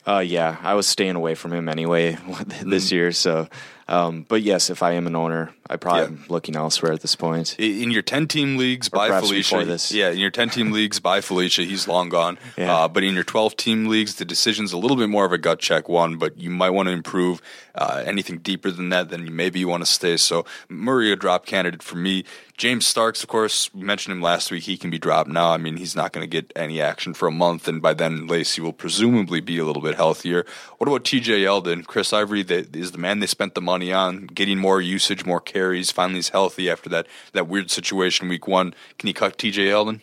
Uh, 0.06 0.20
yeah, 0.20 0.56
I 0.62 0.72
was 0.74 0.86
staying 0.86 1.16
away 1.16 1.34
from 1.34 1.52
him 1.52 1.68
anyway 1.68 2.16
this 2.62 2.90
year. 2.90 3.12
So, 3.12 3.48
um, 3.88 4.26
but 4.28 4.42
yes, 4.42 4.70
if 4.70 4.82
I 4.82 4.92
am 4.92 5.06
an 5.06 5.16
owner, 5.16 5.52
I 5.70 5.76
probably 5.76 6.02
Yeah. 6.02 6.06
am 6.08 6.24
looking 6.28 6.56
elsewhere 6.56 6.92
at 6.92 7.00
this 7.00 7.14
point. 7.14 7.56
In 7.58 7.90
your 7.90 8.02
10 8.02 8.26
team 8.28 8.56
leagues 8.56 8.88
by 8.88 9.08
Felicia. 9.20 9.78
Yeah, 9.94 10.10
in 10.10 10.18
your 10.18 10.30
10 10.30 10.50
team 10.50 10.72
leagues 10.72 11.00
by 11.00 11.20
Felicia, 11.20 11.62
he's 11.62 11.88
long 11.88 12.08
gone. 12.08 12.38
Yeah. 12.56 12.74
Uh, 12.74 12.88
but 12.88 13.02
in 13.04 13.14
your 13.14 13.24
12 13.24 13.56
team 13.56 13.86
leagues, 13.86 14.16
the 14.16 14.24
decision's 14.24 14.72
a 14.72 14.78
little 14.78 14.96
bit 14.96 15.08
more 15.08 15.24
of 15.24 15.32
a 15.32 15.38
gut 15.38 15.58
check 15.58 15.88
one, 15.88 16.16
but 16.16 16.38
you 16.38 16.50
might 16.50 16.70
want 16.70 16.88
to 16.88 16.92
improve. 16.92 17.40
Uh, 17.74 18.02
anything 18.04 18.38
deeper 18.38 18.70
than 18.72 18.88
that, 18.88 19.08
then 19.08 19.34
maybe 19.36 19.60
you 19.60 19.68
want 19.68 19.82
to 19.82 19.86
stay. 19.86 20.16
So 20.16 20.44
Murray, 20.68 21.12
a 21.12 21.16
drop 21.16 21.46
candidate 21.46 21.82
for 21.82 21.96
me. 21.96 22.24
James 22.58 22.88
Starks, 22.88 23.22
of 23.22 23.28
course, 23.28 23.72
we 23.72 23.84
mentioned 23.84 24.16
him 24.16 24.20
last 24.20 24.50
week. 24.50 24.64
He 24.64 24.76
can 24.76 24.90
be 24.90 24.98
dropped 24.98 25.30
now. 25.30 25.52
I 25.52 25.58
mean, 25.58 25.76
he's 25.76 25.94
not 25.94 26.12
going 26.12 26.28
to 26.28 26.28
get 26.28 26.52
any 26.56 26.80
action 26.80 27.14
for 27.14 27.28
a 27.28 27.30
month, 27.32 27.68
and 27.68 27.80
by 27.80 27.94
then 27.94 28.26
Lacy 28.26 28.60
will 28.60 28.72
presumably 28.72 29.40
be 29.40 29.58
a 29.58 29.64
little 29.64 29.80
bit 29.80 29.94
healthier. 29.94 30.44
What 30.78 30.88
about 30.88 31.04
TJ 31.04 31.44
Yeldon? 31.44 31.86
Chris 31.86 32.12
Ivory 32.12 32.40
is 32.40 32.90
the 32.90 32.98
man 32.98 33.20
they 33.20 33.28
spent 33.28 33.54
the 33.54 33.60
money 33.60 33.92
on, 33.92 34.26
getting 34.26 34.58
more 34.58 34.80
usage, 34.80 35.24
more 35.24 35.40
carries. 35.40 35.92
Finally, 35.92 36.16
he's 36.16 36.30
healthy 36.30 36.68
after 36.68 36.90
that 36.90 37.06
that 37.32 37.46
weird 37.46 37.70
situation 37.70 38.28
week 38.28 38.48
one. 38.48 38.74
Can 38.98 39.06
you 39.06 39.14
cut 39.14 39.38
TJ 39.38 39.68
Yeldon? 39.68 40.00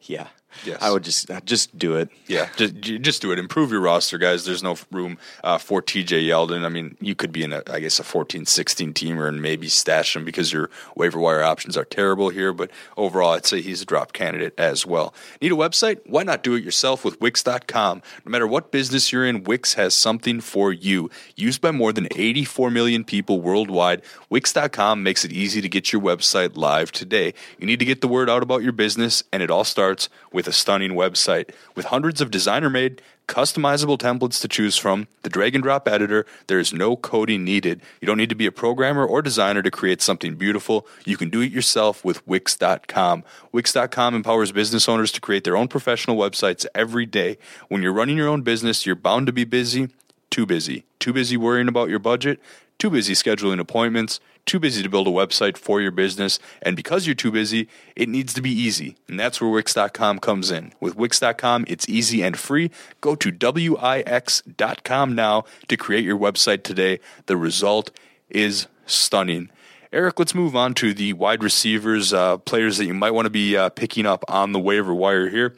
Yeah, 0.00 0.28
Yes. 0.64 0.78
I 0.80 0.90
would 0.90 1.04
just 1.04 1.30
uh, 1.30 1.40
just 1.40 1.78
do 1.78 1.96
it. 1.96 2.08
Yeah, 2.26 2.48
just, 2.56 2.80
just 2.80 3.22
do 3.22 3.32
it. 3.32 3.38
Improve 3.38 3.70
your 3.70 3.80
roster, 3.80 4.18
guys. 4.18 4.44
There's 4.44 4.62
no 4.62 4.76
room 4.90 5.18
uh, 5.44 5.58
for 5.58 5.82
TJ 5.82 6.26
Yeldon. 6.26 6.64
I 6.64 6.68
mean, 6.68 6.96
you 7.00 7.14
could 7.14 7.32
be 7.32 7.42
in 7.42 7.52
a, 7.52 7.62
I 7.70 7.80
guess, 7.80 7.98
a 7.98 8.04
14, 8.04 8.46
16 8.46 8.92
teamer 8.94 9.28
and 9.28 9.40
maybe 9.40 9.68
stash 9.68 10.16
him 10.16 10.24
because 10.24 10.52
your 10.52 10.70
waiver 10.94 11.18
wire 11.18 11.42
options 11.42 11.76
are 11.76 11.84
terrible 11.84 12.28
here. 12.30 12.52
But 12.52 12.70
overall, 12.96 13.32
I'd 13.32 13.46
say 13.46 13.60
he's 13.60 13.82
a 13.82 13.86
drop 13.86 14.12
candidate 14.12 14.54
as 14.58 14.84
well. 14.84 15.14
Need 15.40 15.52
a 15.52 15.56
website? 15.56 16.00
Why 16.06 16.22
not 16.22 16.42
do 16.42 16.54
it 16.54 16.64
yourself 16.64 17.04
with 17.04 17.20
Wix.com? 17.20 18.02
No 18.24 18.30
matter 18.30 18.46
what 18.46 18.72
business 18.72 19.12
you're 19.12 19.26
in, 19.26 19.44
Wix 19.44 19.74
has 19.74 19.94
something 19.94 20.40
for 20.40 20.72
you. 20.72 21.10
Used 21.36 21.60
by 21.60 21.70
more 21.70 21.92
than 21.92 22.08
84 22.14 22.70
million 22.70 23.04
people 23.04 23.40
worldwide, 23.40 24.02
Wix.com 24.30 25.02
makes 25.02 25.24
it 25.24 25.32
easy 25.32 25.60
to 25.60 25.68
get 25.68 25.92
your 25.92 26.02
website 26.02 26.56
live 26.56 26.92
today. 26.92 27.34
You 27.58 27.66
need 27.66 27.78
to 27.78 27.84
get 27.84 28.00
the 28.00 28.08
word 28.08 28.28
out 28.28 28.42
about 28.42 28.62
your 28.62 28.72
business, 28.72 29.22
and 29.32 29.42
it 29.42 29.50
all 29.50 29.64
starts 29.64 30.08
with 30.32 30.47
a 30.48 30.52
stunning 30.52 30.92
website. 30.92 31.50
With 31.76 31.86
hundreds 31.86 32.20
of 32.20 32.32
designer 32.32 32.68
made, 32.68 33.00
customizable 33.28 33.98
templates 33.98 34.40
to 34.40 34.48
choose 34.48 34.76
from, 34.76 35.06
the 35.22 35.28
drag 35.28 35.54
and 35.54 35.62
drop 35.62 35.86
editor, 35.86 36.26
there 36.48 36.58
is 36.58 36.72
no 36.72 36.96
coding 36.96 37.44
needed. 37.44 37.80
You 38.00 38.06
don't 38.06 38.16
need 38.16 38.30
to 38.30 38.34
be 38.34 38.46
a 38.46 38.52
programmer 38.52 39.04
or 39.06 39.22
designer 39.22 39.62
to 39.62 39.70
create 39.70 40.02
something 40.02 40.34
beautiful. 40.34 40.86
You 41.04 41.16
can 41.16 41.28
do 41.28 41.42
it 41.42 41.52
yourself 41.52 42.04
with 42.04 42.26
Wix.com. 42.26 43.22
Wix.com 43.52 44.14
empowers 44.14 44.50
business 44.50 44.88
owners 44.88 45.12
to 45.12 45.20
create 45.20 45.44
their 45.44 45.56
own 45.56 45.68
professional 45.68 46.16
websites 46.16 46.66
every 46.74 47.06
day. 47.06 47.38
When 47.68 47.82
you're 47.82 47.92
running 47.92 48.16
your 48.16 48.28
own 48.28 48.42
business, 48.42 48.86
you're 48.86 48.96
bound 48.96 49.26
to 49.26 49.32
be 49.32 49.44
busy, 49.44 49.90
too 50.30 50.46
busy. 50.46 50.84
Too 50.98 51.12
busy 51.12 51.36
worrying 51.36 51.68
about 51.68 51.90
your 51.90 52.00
budget, 52.00 52.40
too 52.78 52.90
busy 52.90 53.14
scheduling 53.14 53.58
appointments, 53.58 54.20
too 54.46 54.58
busy 54.58 54.82
to 54.82 54.88
build 54.88 55.06
a 55.06 55.10
website 55.10 55.56
for 55.56 55.80
your 55.80 55.90
business, 55.90 56.38
and 56.62 56.76
because 56.76 57.06
you're 57.06 57.14
too 57.14 57.30
busy, 57.30 57.68
it 57.96 58.08
needs 58.08 58.32
to 58.34 58.40
be 58.40 58.50
easy. 58.50 58.96
And 59.08 59.20
that's 59.20 59.40
where 59.40 59.50
Wix.com 59.50 60.20
comes 60.20 60.50
in. 60.50 60.72
With 60.80 60.96
Wix.com, 60.96 61.66
it's 61.68 61.88
easy 61.88 62.22
and 62.22 62.38
free. 62.38 62.70
Go 63.00 63.14
to 63.16 63.30
Wix.com 63.30 65.14
now 65.14 65.44
to 65.68 65.76
create 65.76 66.04
your 66.04 66.18
website 66.18 66.62
today. 66.62 67.00
The 67.26 67.36
result 67.36 67.90
is 68.30 68.68
stunning. 68.86 69.50
Eric, 69.92 70.18
let's 70.18 70.34
move 70.34 70.54
on 70.54 70.74
to 70.74 70.92
the 70.92 71.14
wide 71.14 71.42
receivers, 71.42 72.12
uh, 72.12 72.36
players 72.38 72.76
that 72.76 72.84
you 72.84 72.92
might 72.92 73.12
want 73.12 73.24
to 73.24 73.30
be 73.30 73.56
uh, 73.56 73.70
picking 73.70 74.04
up 74.04 74.22
on 74.28 74.52
the 74.52 74.60
waiver 74.60 74.92
wire 74.94 75.30
here. 75.30 75.54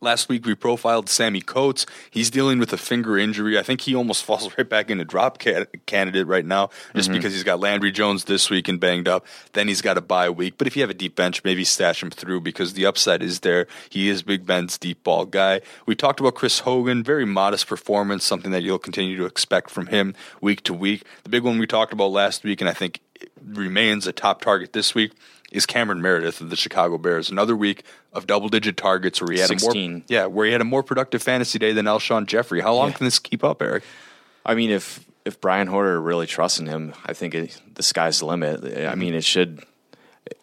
Last 0.00 0.28
week 0.28 0.46
we 0.46 0.54
profiled 0.54 1.08
Sammy 1.08 1.40
Coates. 1.40 1.86
He's 2.10 2.30
dealing 2.30 2.58
with 2.58 2.72
a 2.72 2.76
finger 2.76 3.18
injury. 3.18 3.58
I 3.58 3.62
think 3.62 3.82
he 3.82 3.94
almost 3.94 4.24
falls 4.28 4.56
right 4.56 4.68
back 4.68 4.90
into 4.90 5.04
drop 5.04 5.42
ca- 5.42 5.66
candidate 5.86 6.26
right 6.26 6.44
now, 6.44 6.70
just 6.94 7.08
mm-hmm. 7.08 7.18
because 7.18 7.32
he's 7.32 7.44
got 7.44 7.60
Landry 7.60 7.90
Jones 7.90 8.24
this 8.24 8.50
week 8.50 8.68
and 8.68 8.78
banged 8.78 9.08
up. 9.08 9.26
Then 9.52 9.68
he's 9.68 9.82
got 9.82 9.98
a 9.98 10.00
bye 10.00 10.30
week. 10.30 10.54
But 10.58 10.66
if 10.66 10.76
you 10.76 10.82
have 10.82 10.90
a 10.90 10.94
deep 10.94 11.16
bench, 11.16 11.42
maybe 11.44 11.64
stash 11.64 12.02
him 12.02 12.10
through 12.10 12.40
because 12.40 12.74
the 12.74 12.86
upside 12.86 13.22
is 13.22 13.40
there. 13.40 13.66
He 13.90 14.08
is 14.08 14.22
Big 14.22 14.46
Ben's 14.46 14.78
deep 14.78 15.02
ball 15.02 15.26
guy. 15.26 15.60
We 15.86 15.94
talked 15.94 16.20
about 16.20 16.34
Chris 16.34 16.60
Hogan, 16.60 17.02
very 17.02 17.26
modest 17.26 17.66
performance, 17.66 18.24
something 18.24 18.50
that 18.52 18.62
you'll 18.62 18.78
continue 18.78 19.16
to 19.16 19.24
expect 19.24 19.70
from 19.70 19.86
him 19.86 20.14
week 20.40 20.62
to 20.64 20.74
week. 20.74 21.04
The 21.24 21.30
big 21.30 21.42
one 21.42 21.58
we 21.58 21.66
talked 21.66 21.92
about 21.92 22.12
last 22.12 22.44
week, 22.44 22.60
and 22.60 22.68
I 22.68 22.74
think 22.74 23.00
remains 23.44 24.06
a 24.06 24.12
top 24.12 24.40
target 24.40 24.72
this 24.72 24.94
week 24.94 25.12
is 25.52 25.66
Cameron 25.66 26.02
Meredith 26.02 26.40
of 26.40 26.50
the 26.50 26.56
Chicago 26.56 26.98
Bears. 26.98 27.30
Another 27.30 27.56
week 27.56 27.82
of 28.12 28.26
double 28.26 28.48
digit 28.48 28.76
targets 28.76 29.20
where 29.20 29.32
he 29.32 29.38
had 29.38 29.48
16. 29.48 29.90
a 29.90 29.94
more 29.94 30.02
yeah, 30.08 30.26
where 30.26 30.46
he 30.46 30.52
had 30.52 30.60
a 30.60 30.64
more 30.64 30.82
productive 30.82 31.22
fantasy 31.22 31.58
day 31.58 31.72
than 31.72 31.86
Alshon 31.86 32.26
Jeffery. 32.26 32.60
How 32.60 32.74
long 32.74 32.88
Yeah. 32.90 32.96
can 32.96 33.04
this 33.06 33.18
keep 33.18 33.42
up, 33.42 33.62
Eric? 33.62 33.82
I 34.44 34.54
mean, 34.54 34.70
if 34.70 35.04
if 35.24 35.40
Brian 35.40 35.66
Hoyer 35.68 36.00
really 36.00 36.26
trusts 36.26 36.58
in 36.58 36.66
him, 36.66 36.94
I 37.04 37.12
think 37.12 37.34
it, 37.34 37.60
the 37.74 37.82
sky's 37.82 38.20
the 38.20 38.26
limit. 38.26 38.64
I 38.86 38.94
mean, 38.94 39.14
it 39.14 39.24
should. 39.24 39.62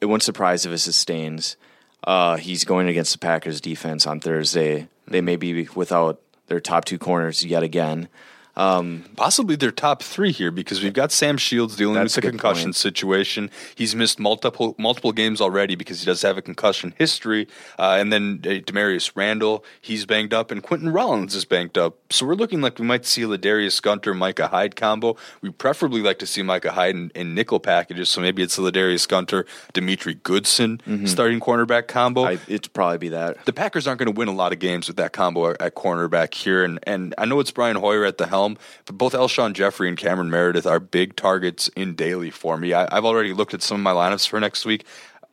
It 0.01 0.06
wouldn't 0.06 0.22
surprise 0.24 0.66
if 0.66 0.72
it 0.72 0.78
sustains. 0.80 1.56
Uh, 2.03 2.36
he's 2.38 2.64
going 2.66 2.88
against 2.88 3.12
the 3.14 3.18
Packers 3.18 3.60
defense 3.62 4.06
on 4.06 4.20
Thursday. 4.20 4.88
They 5.08 5.22
may 5.22 5.38
be 5.38 5.68
without 5.76 6.22
their 6.47 6.60
top 6.60 6.86
two 6.86 6.99
corners 6.99 7.43
yet 7.43 7.64
again. 7.64 8.10
Possibly 8.56 9.56
their 9.56 9.72
top 9.72 10.01
three 10.01 10.32
here 10.32 10.51
because 10.51 10.82
we've 10.82 10.93
got 10.93 11.12
Sam 11.12 11.38
Shields 11.38 11.76
dealing 11.76 12.01
with 12.01 12.14
the 12.14 12.20
a 12.20 12.32
concussion 12.32 12.68
point. 12.68 12.76
situation. 12.76 13.49
He's 13.76 13.95
missed 13.95 14.20
multiple 14.20 14.76
multiple 14.78 15.12
games 15.12 15.41
already 15.41 15.76
because 15.76 15.99
he 15.99 16.06
does 16.06 16.22
have 16.22 16.38
a 16.38 16.41
concussion 16.41 16.93
history. 16.97 17.47
Uh, 17.78 17.97
and 17.99 18.12
then 18.14 18.41
uh, 18.43 18.49
Damarious 18.66 19.12
Randall, 19.16 19.64
he's 19.82 20.06
banged 20.06 20.34
up, 20.34 20.51
and 20.51 20.62
Quentin 20.64 20.89
Rollins 20.89 21.36
is 21.36 21.45
banged 21.45 21.78
up. 21.78 21.97
So 22.10 22.26
we're 22.26 22.36
looking 22.36 22.62
like 22.62 22.80
we 22.80 22.86
might 22.86 23.06
see 23.06 23.24
a 23.24 23.28
Ladarius 23.28 23.82
Gunter 23.82 24.14
Micah 24.14 24.47
Hyde 24.47 24.76
combo. 24.76 25.16
We 25.41 25.49
preferably 25.49 26.01
like 26.01 26.20
to 26.20 26.28
see 26.28 26.41
Micah 26.41 26.72
Hyde 26.72 26.95
in, 26.95 27.12
in 27.16 27.36
nickel 27.36 27.60
packages. 27.60 28.10
So 28.10 28.22
maybe 28.22 28.43
it's 28.43 28.58
a 28.58 28.62
Ladarius 28.62 29.08
Gunter, 29.08 29.45
Demetri 29.74 30.16
Goodson 30.16 30.82
starting 31.08 31.39
cornerback 31.39 31.88
combo. 31.88 32.26
I, 32.26 32.34
it'd 32.47 32.72
probably 32.74 32.97
be 32.99 33.10
that. 33.10 33.43
the 33.45 33.53
Packers 33.53 33.88
aren't 33.88 33.99
going 33.99 34.14
to 34.14 34.18
win 34.18 34.28
a 34.28 34.34
lot 34.34 34.53
of 34.53 34.60
games 34.60 34.88
with 34.88 34.97
that 34.97 35.12
combo 35.14 35.51
at, 35.51 35.62
at 35.62 35.76
cornerback 35.76 36.34
here, 36.34 36.64
and 36.64 36.80
and 36.84 37.16
I 37.18 37.26
know 37.26 37.39
it's 37.39 37.51
Brian 37.51 37.76
Hoyer 37.76 38.06
at 38.06 38.18
the 38.18 38.28
helm, 38.28 38.45
but 38.86 38.98
both 38.98 39.14
Alshon 39.14 39.54
Jeffery 39.54 39.89
and 39.89 39.98
Cameron 39.98 40.30
Meredith 40.30 40.66
are 40.66 40.80
big 40.80 41.16
targets 41.16 41.68
in 41.70 41.96
daily 41.96 42.30
for 42.30 42.58
me. 42.58 42.74
I, 42.74 42.88
I've 42.96 43.06
already 43.06 43.34
looked 43.34 43.54
at 43.54 43.62
some 43.62 43.78
of 43.78 43.84
my 43.84 43.91
lineups 43.91 44.28
for 44.28 44.39
next 44.39 44.66
week. 44.66 44.86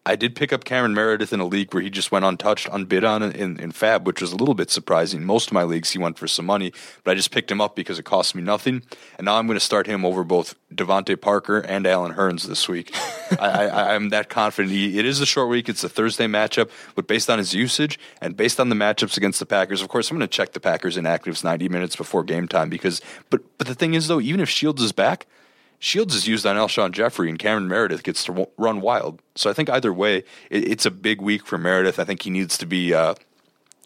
I 0.05 0.16
did 0.16 0.34
pick 0.34 0.53
up 0.53 0.64
Cameron 0.64 0.94
Meredith 0.94 1.32
in 1.32 1.38
a 1.38 1.46
league 1.46 1.72
where 1.72 1.82
he 1.82 1.88
just 1.88 2.11
went 2.11 2.24
untouched, 2.24 2.68
unbid 2.72 3.05
on 3.05 3.22
in, 3.22 3.61
in 3.61 3.70
FAAB, 3.70 4.03
which 4.05 4.20
was 4.20 4.32
a 4.32 4.36
little 4.36 4.55
bit 4.55 4.68
surprising. 4.68 5.22
Most 5.24 5.48
of 5.48 5.53
my 5.53 5.62
leagues 5.62 5.92
he 5.92 5.98
went 5.98 6.18
for 6.18 6.26
some 6.26 6.44
money, 6.44 6.72
but 7.05 7.12
I 7.12 7.14
just 7.14 7.30
picked 7.30 7.50
him 7.50 7.61
up 7.61 7.76
because 7.76 8.00
it 8.00 8.05
cost 8.05 8.34
me 8.34 8.42
nothing, 8.42 8.82
and 9.16 9.26
now 9.26 9.36
I'm 9.36 9.46
going 9.46 9.57
to 9.57 9.64
start 9.64 9.86
him 9.86 10.05
over 10.05 10.24
both 10.24 10.57
DeVante 10.74 11.20
Parker 11.20 11.59
and 11.59 11.86
Allen 11.86 12.14
Hurns 12.14 12.48
this 12.48 12.68
week. 12.68 12.92
I, 13.38 13.68
I, 13.68 13.94
I'm 13.94 14.09
that 14.09 14.28
confident. 14.28 14.72
He, 14.72 14.98
it 14.98 15.05
is 15.05 15.20
a 15.20 15.26
short 15.26 15.48
week. 15.48 15.68
It's 15.68 15.84
a 15.84 15.88
Thursday 15.88 16.26
matchup, 16.26 16.70
but 16.96 17.07
based 17.07 17.30
on 17.30 17.38
his 17.38 17.55
usage 17.55 17.98
and 18.20 18.36
based 18.36 18.59
on 18.59 18.70
the 18.70 18.74
matchups 18.74 19.16
against 19.16 19.38
the 19.38 19.46
Packers, 19.46 19.82
of 19.82 19.88
course, 19.88 20.11
I'm 20.11 20.18
going 20.18 20.28
to 20.28 20.36
check 20.36 20.53
the 20.53 20.61
Packers 20.61 20.96
inactives 20.96 21.44
90 21.44 21.68
minutes 21.68 21.94
before 21.94 22.24
game 22.24 22.48
time 22.48 22.68
because. 22.68 23.00
But 23.30 23.42
but 23.57 23.68
the 23.68 23.74
thing 23.76 23.94
is, 23.94 24.09
though, 24.09 24.20
even 24.20 24.40
if 24.40 24.48
Shields 24.48 24.82
is 24.82 24.90
back, 24.90 25.26
Shields 25.83 26.14
is 26.14 26.28
used 26.28 26.47
on 26.47 26.55
Alshon 26.55 26.93
Jeffery 26.93 27.28
and 27.28 27.37
Cameron 27.37 27.66
Meredith 27.66 28.05
gets 28.05 28.22
to 28.26 28.47
run 28.57 28.80
wild. 28.80 29.20
So 29.35 29.51
I 29.51 29.53
think 29.53 29.68
either 29.68 29.93
way, 29.93 30.18
it, 30.49 30.70
it's 30.70 30.87
a 30.87 30.93
big 30.93 31.20
week 31.20 31.45
for 31.45 31.59
Meredith. 31.59 31.99
I 31.99 32.05
think 32.05 32.22
he 32.22 32.30
needs 32.30 32.57
to 32.59 32.66
be. 32.66 32.95
Uh, 32.95 33.16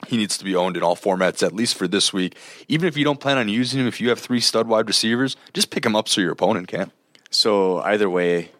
he 0.06 0.18
needs 0.18 0.36
to 0.36 0.44
be 0.44 0.54
owned 0.54 0.76
in 0.76 0.82
all 0.82 0.94
formats, 0.94 1.42
at 1.42 1.54
least 1.54 1.74
for 1.74 1.88
this 1.88 2.12
week. 2.12 2.36
Even 2.68 2.86
if 2.86 2.98
you 2.98 3.04
don't 3.04 3.18
plan 3.18 3.38
on 3.38 3.48
using 3.48 3.80
him, 3.80 3.86
if 3.86 3.98
you 3.98 4.10
have 4.10 4.18
three 4.18 4.40
stud 4.40 4.68
wide 4.68 4.86
receivers, 4.86 5.36
just 5.54 5.70
pick 5.70 5.86
him 5.86 5.96
up 5.96 6.06
so 6.06 6.20
your 6.20 6.32
opponent 6.32 6.68
can. 6.68 6.92
So 7.30 7.78
either 7.78 8.10
way, 8.10 8.50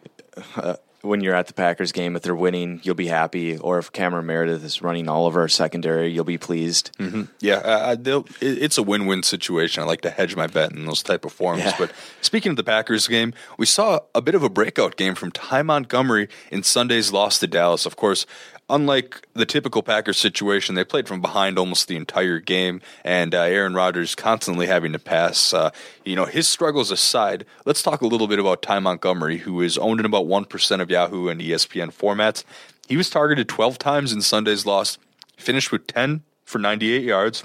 uh, 0.55 0.77
when 1.07 1.21
you're 1.21 1.33
at 1.33 1.47
the 1.47 1.53
Packers 1.53 1.91
game, 1.91 2.15
if 2.15 2.21
they're 2.21 2.35
winning, 2.35 2.81
you'll 2.83 2.95
be 2.95 3.07
happy. 3.07 3.57
Or 3.57 3.79
if 3.79 3.91
Cameron 3.91 4.25
Meredith 4.25 4.63
is 4.63 4.81
running 4.81 5.09
all 5.09 5.25
of 5.25 5.35
our 5.35 5.47
secondary, 5.47 6.11
you'll 6.11 6.23
be 6.23 6.37
pleased. 6.37 6.91
Yeah, 7.39 7.55
uh, 7.55 7.95
they'll, 7.99 8.25
it, 8.41 8.61
it's 8.61 8.77
a 8.77 8.83
win-win 8.83 9.23
situation. 9.23 9.81
I 9.81 9.85
like 9.85 10.01
to 10.01 10.09
hedge 10.09 10.35
my 10.35 10.47
bet 10.47 10.71
in 10.71 10.85
those 10.85 11.01
type 11.01 11.25
of 11.25 11.31
forms. 11.31 11.63
Yeah. 11.63 11.75
But 11.77 11.91
speaking 12.21 12.51
of 12.51 12.55
the 12.57 12.63
Packers 12.63 13.07
game, 13.07 13.33
we 13.57 13.65
saw 13.65 13.99
a 14.13 14.21
bit 14.21 14.35
of 14.35 14.43
a 14.43 14.49
breakout 14.49 14.97
game 14.97 15.15
from 15.15 15.31
Ty 15.31 15.63
Montgomery 15.63 16.29
in 16.51 16.63
Sunday's 16.63 17.11
loss 17.11 17.39
to 17.39 17.47
Dallas. 17.47 17.85
Of 17.85 17.95
course, 17.95 18.25
unlike 18.69 19.27
the 19.33 19.45
typical 19.45 19.81
Packers 19.81 20.17
situation, 20.17 20.75
they 20.75 20.83
played 20.83 21.07
from 21.07 21.21
behind 21.21 21.57
almost 21.57 21.87
the 21.87 21.95
entire 21.95 22.39
game, 22.39 22.81
and 23.03 23.33
uh, 23.33 23.41
Aaron 23.41 23.73
Rodgers 23.73 24.15
constantly 24.15 24.67
having 24.67 24.93
to 24.93 24.99
pass. 24.99 25.53
Uh, 25.53 25.71
you 26.03 26.15
know, 26.15 26.25
his 26.25 26.47
struggles 26.47 26.91
aside, 26.91 27.45
let's 27.65 27.83
talk 27.83 28.01
a 28.01 28.07
little 28.07 28.27
bit 28.27 28.39
about 28.39 28.61
Ty 28.61 28.79
Montgomery, 28.79 29.37
who 29.37 29.61
is 29.61 29.77
owned 29.77 29.99
in 29.99 30.05
about 30.05 30.27
one 30.27 30.45
percent 30.45 30.81
of 30.81 30.89
Yahoo 30.89 31.27
and 31.27 31.41
ESPN 31.41 31.93
formats. 31.93 32.43
He 32.87 32.97
was 32.97 33.09
targeted 33.09 33.49
12 33.49 33.77
times 33.77 34.13
in 34.13 34.21
Sunday's 34.21 34.65
loss, 34.65 34.97
finished 35.35 35.71
with 35.71 35.87
10 35.87 36.23
for 36.45 36.59
98 36.59 37.03
yards 37.03 37.43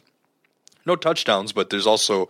no 0.84 0.96
touchdowns, 0.96 1.52
but 1.52 1.70
there's 1.70 1.86
also, 1.86 2.28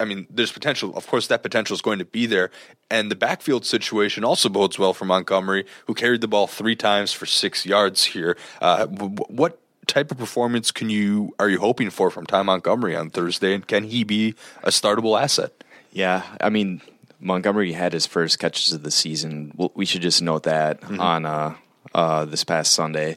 I 0.00 0.04
mean, 0.04 0.26
there's 0.30 0.52
potential. 0.52 0.96
Of 0.96 1.06
course, 1.06 1.26
that 1.28 1.42
potential 1.42 1.74
is 1.74 1.80
going 1.80 1.98
to 1.98 2.04
be 2.04 2.26
there. 2.26 2.50
And 2.90 3.10
the 3.10 3.16
backfield 3.16 3.64
situation 3.64 4.24
also 4.24 4.48
bodes 4.48 4.78
well 4.78 4.92
for 4.92 5.04
Montgomery, 5.04 5.66
who 5.86 5.94
carried 5.94 6.20
the 6.20 6.28
ball 6.28 6.46
three 6.46 6.76
times 6.76 7.12
for 7.12 7.26
six 7.26 7.64
yards 7.64 8.04
here. 8.04 8.36
Uh, 8.60 8.86
what 8.86 9.60
type 9.86 10.10
of 10.10 10.18
performance 10.18 10.70
can 10.70 10.88
you 10.88 11.34
are 11.38 11.48
you 11.48 11.60
hoping 11.60 11.90
for 11.90 12.10
from 12.10 12.26
Ty 12.26 12.42
Montgomery 12.42 12.96
on 12.96 13.10
Thursday? 13.10 13.54
And 13.54 13.66
can 13.66 13.84
he 13.84 14.04
be 14.04 14.34
a 14.62 14.70
startable 14.70 15.20
asset? 15.20 15.52
Yeah, 15.92 16.22
I 16.40 16.50
mean 16.50 16.80
Montgomery 17.20 17.72
had 17.72 17.92
his 17.92 18.06
first 18.06 18.38
catches 18.38 18.72
of 18.72 18.82
the 18.82 18.90
season. 18.90 19.52
We 19.74 19.86
should 19.86 20.02
just 20.02 20.22
note 20.22 20.42
that 20.44 20.82
on 20.84 21.24
uh, 21.24 21.54
uh, 21.94 22.24
this 22.24 22.44
past 22.44 22.72
Sunday. 22.72 23.16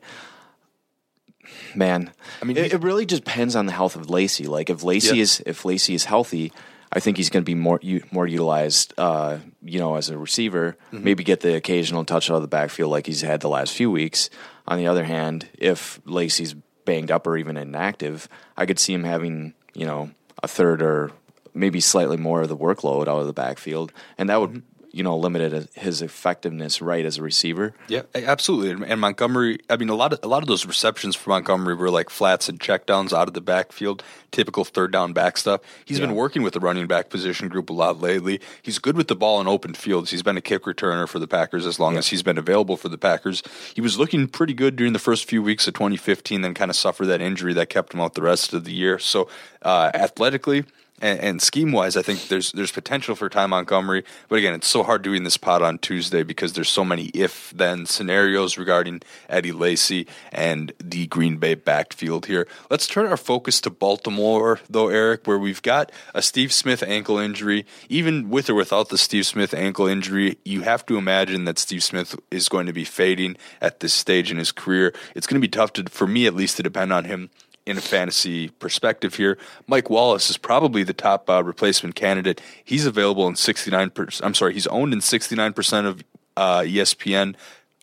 Man, 1.75 2.11
I 2.41 2.45
mean, 2.45 2.57
it, 2.57 2.73
it 2.73 2.81
really 2.83 3.05
just 3.05 3.23
depends 3.23 3.55
on 3.55 3.65
the 3.65 3.71
health 3.71 3.95
of 3.95 4.09
Lacy. 4.09 4.45
Like 4.45 4.69
if 4.69 4.83
Lacy 4.83 5.15
Yeah. 5.17 5.21
is 5.23 5.41
if 5.45 5.65
Lacy 5.65 5.93
is 5.95 6.05
healthy, 6.05 6.51
I 6.91 6.99
think 6.99 7.17
he's 7.17 7.29
going 7.29 7.43
to 7.43 7.45
be 7.45 7.55
more 7.55 7.79
u- 7.81 8.03
more 8.11 8.25
utilized. 8.27 8.93
Uh, 8.97 9.39
you 9.63 9.79
know, 9.79 9.95
as 9.95 10.09
a 10.09 10.17
receiver, 10.17 10.77
maybe 10.91 11.23
get 11.23 11.41
the 11.41 11.55
occasional 11.55 12.05
touch 12.05 12.29
out 12.29 12.35
of 12.37 12.41
the 12.41 12.47
backfield 12.47 12.91
like 12.91 13.05
he's 13.05 13.21
had 13.21 13.41
the 13.41 13.49
last 13.49 13.73
few 13.73 13.91
weeks. 13.91 14.29
On 14.67 14.77
the 14.77 14.87
other 14.87 15.03
hand, 15.03 15.47
if 15.57 15.99
Lacy's 16.05 16.55
banged 16.85 17.11
up 17.11 17.27
or 17.27 17.37
even 17.37 17.57
inactive, 17.57 18.27
I 18.55 18.65
could 18.65 18.79
see 18.79 18.93
him 18.93 19.03
having 19.03 19.53
you 19.73 19.85
know 19.85 20.11
a 20.43 20.47
third 20.47 20.81
or 20.81 21.11
maybe 21.53 21.79
slightly 21.81 22.17
more 22.17 22.41
of 22.43 22.49
the 22.49 22.57
workload 22.57 23.07
out 23.07 23.19
of 23.19 23.27
the 23.27 23.33
backfield, 23.33 23.91
and 24.17 24.29
that 24.29 24.39
would 24.39 24.61
you 24.91 25.03
know 25.03 25.17
limited 25.17 25.69
his 25.75 26.01
effectiveness 26.01 26.81
right 26.81 27.05
as 27.05 27.17
a 27.17 27.21
receiver. 27.21 27.73
Yeah, 27.87 28.03
absolutely. 28.15 28.87
And, 28.87 29.01
Montgomery, 29.01 29.59
I 29.69 29.77
mean, 29.77 29.89
a 29.89 29.95
lot 29.95 30.13
of 30.13 30.19
a 30.23 30.27
lot 30.27 30.41
of 30.43 30.47
those 30.47 30.65
receptions 30.65 31.15
for 31.15 31.29
Montgomery 31.29 31.75
were 31.75 31.89
like 31.89 32.09
flats 32.09 32.49
and 32.49 32.59
checkdowns 32.59 33.13
out 33.13 33.27
of 33.27 33.33
the 33.33 33.41
backfield, 33.41 34.03
typical 34.31 34.63
third 34.63 34.91
down 34.91 35.13
back 35.13 35.37
stuff. 35.37 35.61
He's 35.85 35.99
been 35.99 36.15
working 36.15 36.41
with 36.41 36.53
the 36.53 36.59
running 36.59 36.87
back 36.87 37.09
position 37.09 37.47
group 37.47 37.69
a 37.69 37.73
lot 37.73 37.99
lately. 38.01 38.39
He's 38.61 38.79
good 38.79 38.97
with 38.97 39.07
the 39.07 39.15
ball 39.15 39.41
in 39.41 39.47
open 39.47 39.73
fields. 39.73 40.11
He's 40.11 40.23
been 40.23 40.37
a 40.37 40.41
kick 40.41 40.63
returner 40.63 41.07
for 41.07 41.19
the 41.19 41.27
Packers 41.27 41.65
as 41.65 41.79
long 41.79 41.97
as 41.97 42.07
he's 42.07 42.23
been 42.23 42.37
available 42.37 42.77
for 42.77 42.89
the 42.89 42.97
Packers. 42.97 43.43
He 43.73 43.81
was 43.81 43.99
looking 43.99 44.27
pretty 44.27 44.53
good 44.53 44.75
during 44.75 44.93
the 44.93 44.99
first 44.99 45.25
few 45.25 45.41
weeks 45.41 45.67
of 45.67 45.73
2015, 45.73 46.41
then 46.41 46.53
kind 46.53 46.71
of 46.71 46.75
suffered 46.75 47.07
that 47.07 47.21
injury 47.21 47.53
that 47.53 47.69
kept 47.69 47.93
him 47.93 48.01
out 48.01 48.13
the 48.13 48.21
rest 48.21 48.53
of 48.53 48.63
the 48.63 48.73
year. 48.73 48.99
So, 48.99 49.29
uh, 49.61 49.91
athletically 49.93 50.65
and, 51.01 51.19
and 51.19 51.41
scheme 51.41 51.71
wise, 51.71 51.95
I 51.95 52.01
think 52.01 52.27
there's 52.27 52.51
there's 52.51 52.71
potential 52.71 53.15
for 53.15 53.29
Ty 53.29 53.47
Montgomery. 53.47 54.03
But 54.29 54.39
again, 54.39 54.53
it's 54.53 54.67
so 54.67 54.83
hard 54.83 55.01
doing 55.01 55.23
this 55.23 55.37
pod 55.37 55.61
on 55.61 55.77
Tuesday 55.77 56.23
because 56.23 56.53
there's 56.53 56.69
so 56.69 56.83
many 56.83 57.05
if 57.13 57.51
then 57.55 57.85
scenarios 57.85 58.57
regarding 58.57 59.01
Eddie 59.29 59.51
Lacy 59.51 60.07
and 60.31 60.73
the 60.79 61.07
Green 61.07 61.37
Bay 61.37 61.55
backfield 61.55 62.25
here. 62.25 62.47
Let's 62.69 62.87
turn 62.87 63.05
our 63.07 63.17
focus 63.17 63.61
to 63.61 63.69
Baltimore, 63.69 64.59
though, 64.69 64.89
Eric, 64.89 65.27
where 65.27 65.37
we've 65.37 65.61
got 65.61 65.91
a 66.13 66.21
Steve 66.21 66.51
Smith 66.51 66.81
ankle 66.83 67.17
injury. 67.17 67.65
Even 67.89 68.29
with 68.29 68.49
or 68.49 68.55
without 68.55 68.89
the 68.89 68.97
Steve 68.97 69.25
Smith 69.25 69.53
ankle 69.53 69.87
injury, 69.87 70.37
you 70.43 70.61
have 70.61 70.85
to 70.87 70.97
imagine 70.97 71.45
that 71.45 71.59
Steve 71.59 71.83
Smith 71.83 72.15
is 72.31 72.49
going 72.49 72.65
to 72.65 72.73
be 72.73 72.83
fading 72.83 73.37
at 73.61 73.79
this 73.79 73.93
stage 73.93 74.31
in 74.31 74.37
his 74.37 74.51
career. 74.51 74.93
It's 75.15 75.27
going 75.27 75.39
to 75.39 75.47
be 75.47 75.51
tough 75.51 75.73
to, 75.73 75.83
for 75.83 76.07
me 76.07 76.25
at 76.25 76.35
least, 76.35 76.57
to 76.57 76.63
depend 76.63 76.91
on 76.91 77.05
him 77.05 77.29
in 77.67 77.77
a 77.77 77.81
fantasy 77.81 78.47
perspective 78.47 79.15
here. 79.15 79.37
Mike 79.67 79.89
Wallace 79.89 80.29
is 80.29 80.37
probably 80.37 80.83
the 80.83 80.93
top 80.93 81.29
uh, 81.29 81.43
replacement 81.43 81.95
candidate. 81.95 82.41
He's 82.63 82.85
available 82.85 83.27
in 83.27 83.33
69%. 83.33 84.21
I'm 84.23 84.33
sorry, 84.33 84.53
he's 84.53 84.67
owned 84.67 84.93
in 84.93 84.99
69% 84.99 85.85
of 85.85 86.03
uh, 86.37 86.61
ESPN. 86.61 87.35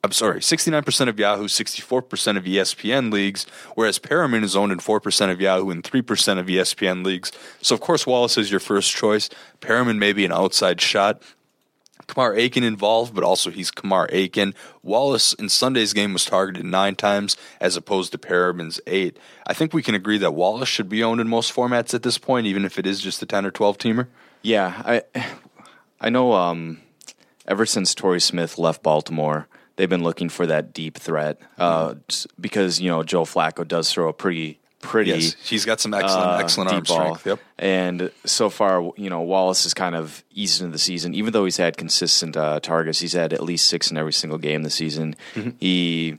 I'm 0.02 0.12
sorry, 0.12 0.40
69% 0.40 1.08
of 1.08 1.18
Yahoo, 1.18 1.48
64% 1.48 2.36
of 2.36 2.44
ESPN 2.44 3.12
leagues, 3.12 3.46
whereas 3.74 3.98
Perriman 3.98 4.42
is 4.42 4.56
owned 4.56 4.72
in 4.72 4.78
4% 4.78 5.30
of 5.30 5.40
Yahoo 5.40 5.70
and 5.70 5.82
3% 5.82 6.38
of 6.38 6.46
ESPN 6.46 7.04
leagues. 7.04 7.30
So, 7.62 7.74
of 7.74 7.80
course, 7.80 8.06
Wallace 8.06 8.38
is 8.38 8.50
your 8.50 8.60
first 8.60 8.94
choice. 8.94 9.28
Perriman 9.60 9.98
may 9.98 10.12
be 10.12 10.24
an 10.24 10.32
outside 10.32 10.80
shot. 10.80 11.22
Kamar 12.06 12.34
Aiken 12.34 12.64
involved, 12.64 13.14
but 13.14 13.24
also 13.24 13.50
he's 13.50 13.70
Kamar 13.70 14.08
Aiken. 14.12 14.54
Wallace 14.82 15.32
in 15.32 15.48
Sunday's 15.48 15.92
game 15.92 16.12
was 16.12 16.24
targeted 16.24 16.64
nine 16.64 16.94
times 16.96 17.36
as 17.60 17.76
opposed 17.76 18.12
to 18.12 18.18
Perriman's 18.18 18.80
eight. 18.86 19.18
I 19.46 19.54
think 19.54 19.72
we 19.72 19.82
can 19.82 19.94
agree 19.94 20.18
that 20.18 20.32
Wallace 20.32 20.68
should 20.68 20.88
be 20.88 21.02
owned 21.02 21.20
in 21.20 21.28
most 21.28 21.54
formats 21.54 21.94
at 21.94 22.02
this 22.02 22.18
point, 22.18 22.46
even 22.46 22.64
if 22.64 22.78
it 22.78 22.86
is 22.86 23.00
just 23.00 23.22
a 23.22 23.26
10 23.26 23.46
or 23.46 23.50
12 23.50 23.78
teamer. 23.78 24.06
Yeah, 24.42 24.82
I 24.84 25.02
I 26.00 26.10
know. 26.10 26.34
Um, 26.34 26.80
ever 27.46 27.66
since 27.66 27.94
Torrey 27.94 28.20
Smith 28.20 28.58
left 28.58 28.82
Baltimore, 28.82 29.48
they've 29.76 29.88
been 29.88 30.02
looking 30.02 30.28
for 30.28 30.46
that 30.46 30.72
deep 30.72 30.98
threat 30.98 31.38
uh, 31.58 31.94
because 32.40 32.80
you 32.80 32.90
know 32.90 33.02
Joe 33.02 33.24
Flacco 33.24 33.66
does 33.66 33.92
throw 33.92 34.08
a 34.08 34.12
pretty 34.12 34.60
pretty. 34.84 35.10
Yes, 35.10 35.34
he's 35.42 35.64
got 35.64 35.80
some 35.80 35.92
excellent, 35.94 36.30
uh, 36.30 36.38
excellent 36.38 36.70
arm 36.70 36.82
ball. 36.82 37.16
strength. 37.16 37.26
Yep. 37.26 37.40
And 37.58 38.10
so 38.24 38.50
far, 38.50 38.92
you 38.96 39.10
know, 39.10 39.22
Wallace 39.22 39.66
is 39.66 39.74
kind 39.74 39.96
of 39.96 40.22
eased 40.32 40.60
into 40.60 40.72
the 40.72 40.78
season. 40.78 41.14
Even 41.14 41.32
though 41.32 41.44
he's 41.44 41.56
had 41.56 41.76
consistent 41.76 42.36
uh, 42.36 42.60
targets, 42.60 43.00
he's 43.00 43.14
had 43.14 43.32
at 43.32 43.42
least 43.42 43.68
six 43.68 43.90
in 43.90 43.96
every 43.96 44.12
single 44.12 44.38
game 44.38 44.62
this 44.62 44.74
season. 44.74 45.16
Mm-hmm. 45.34 45.50
He 45.58 46.18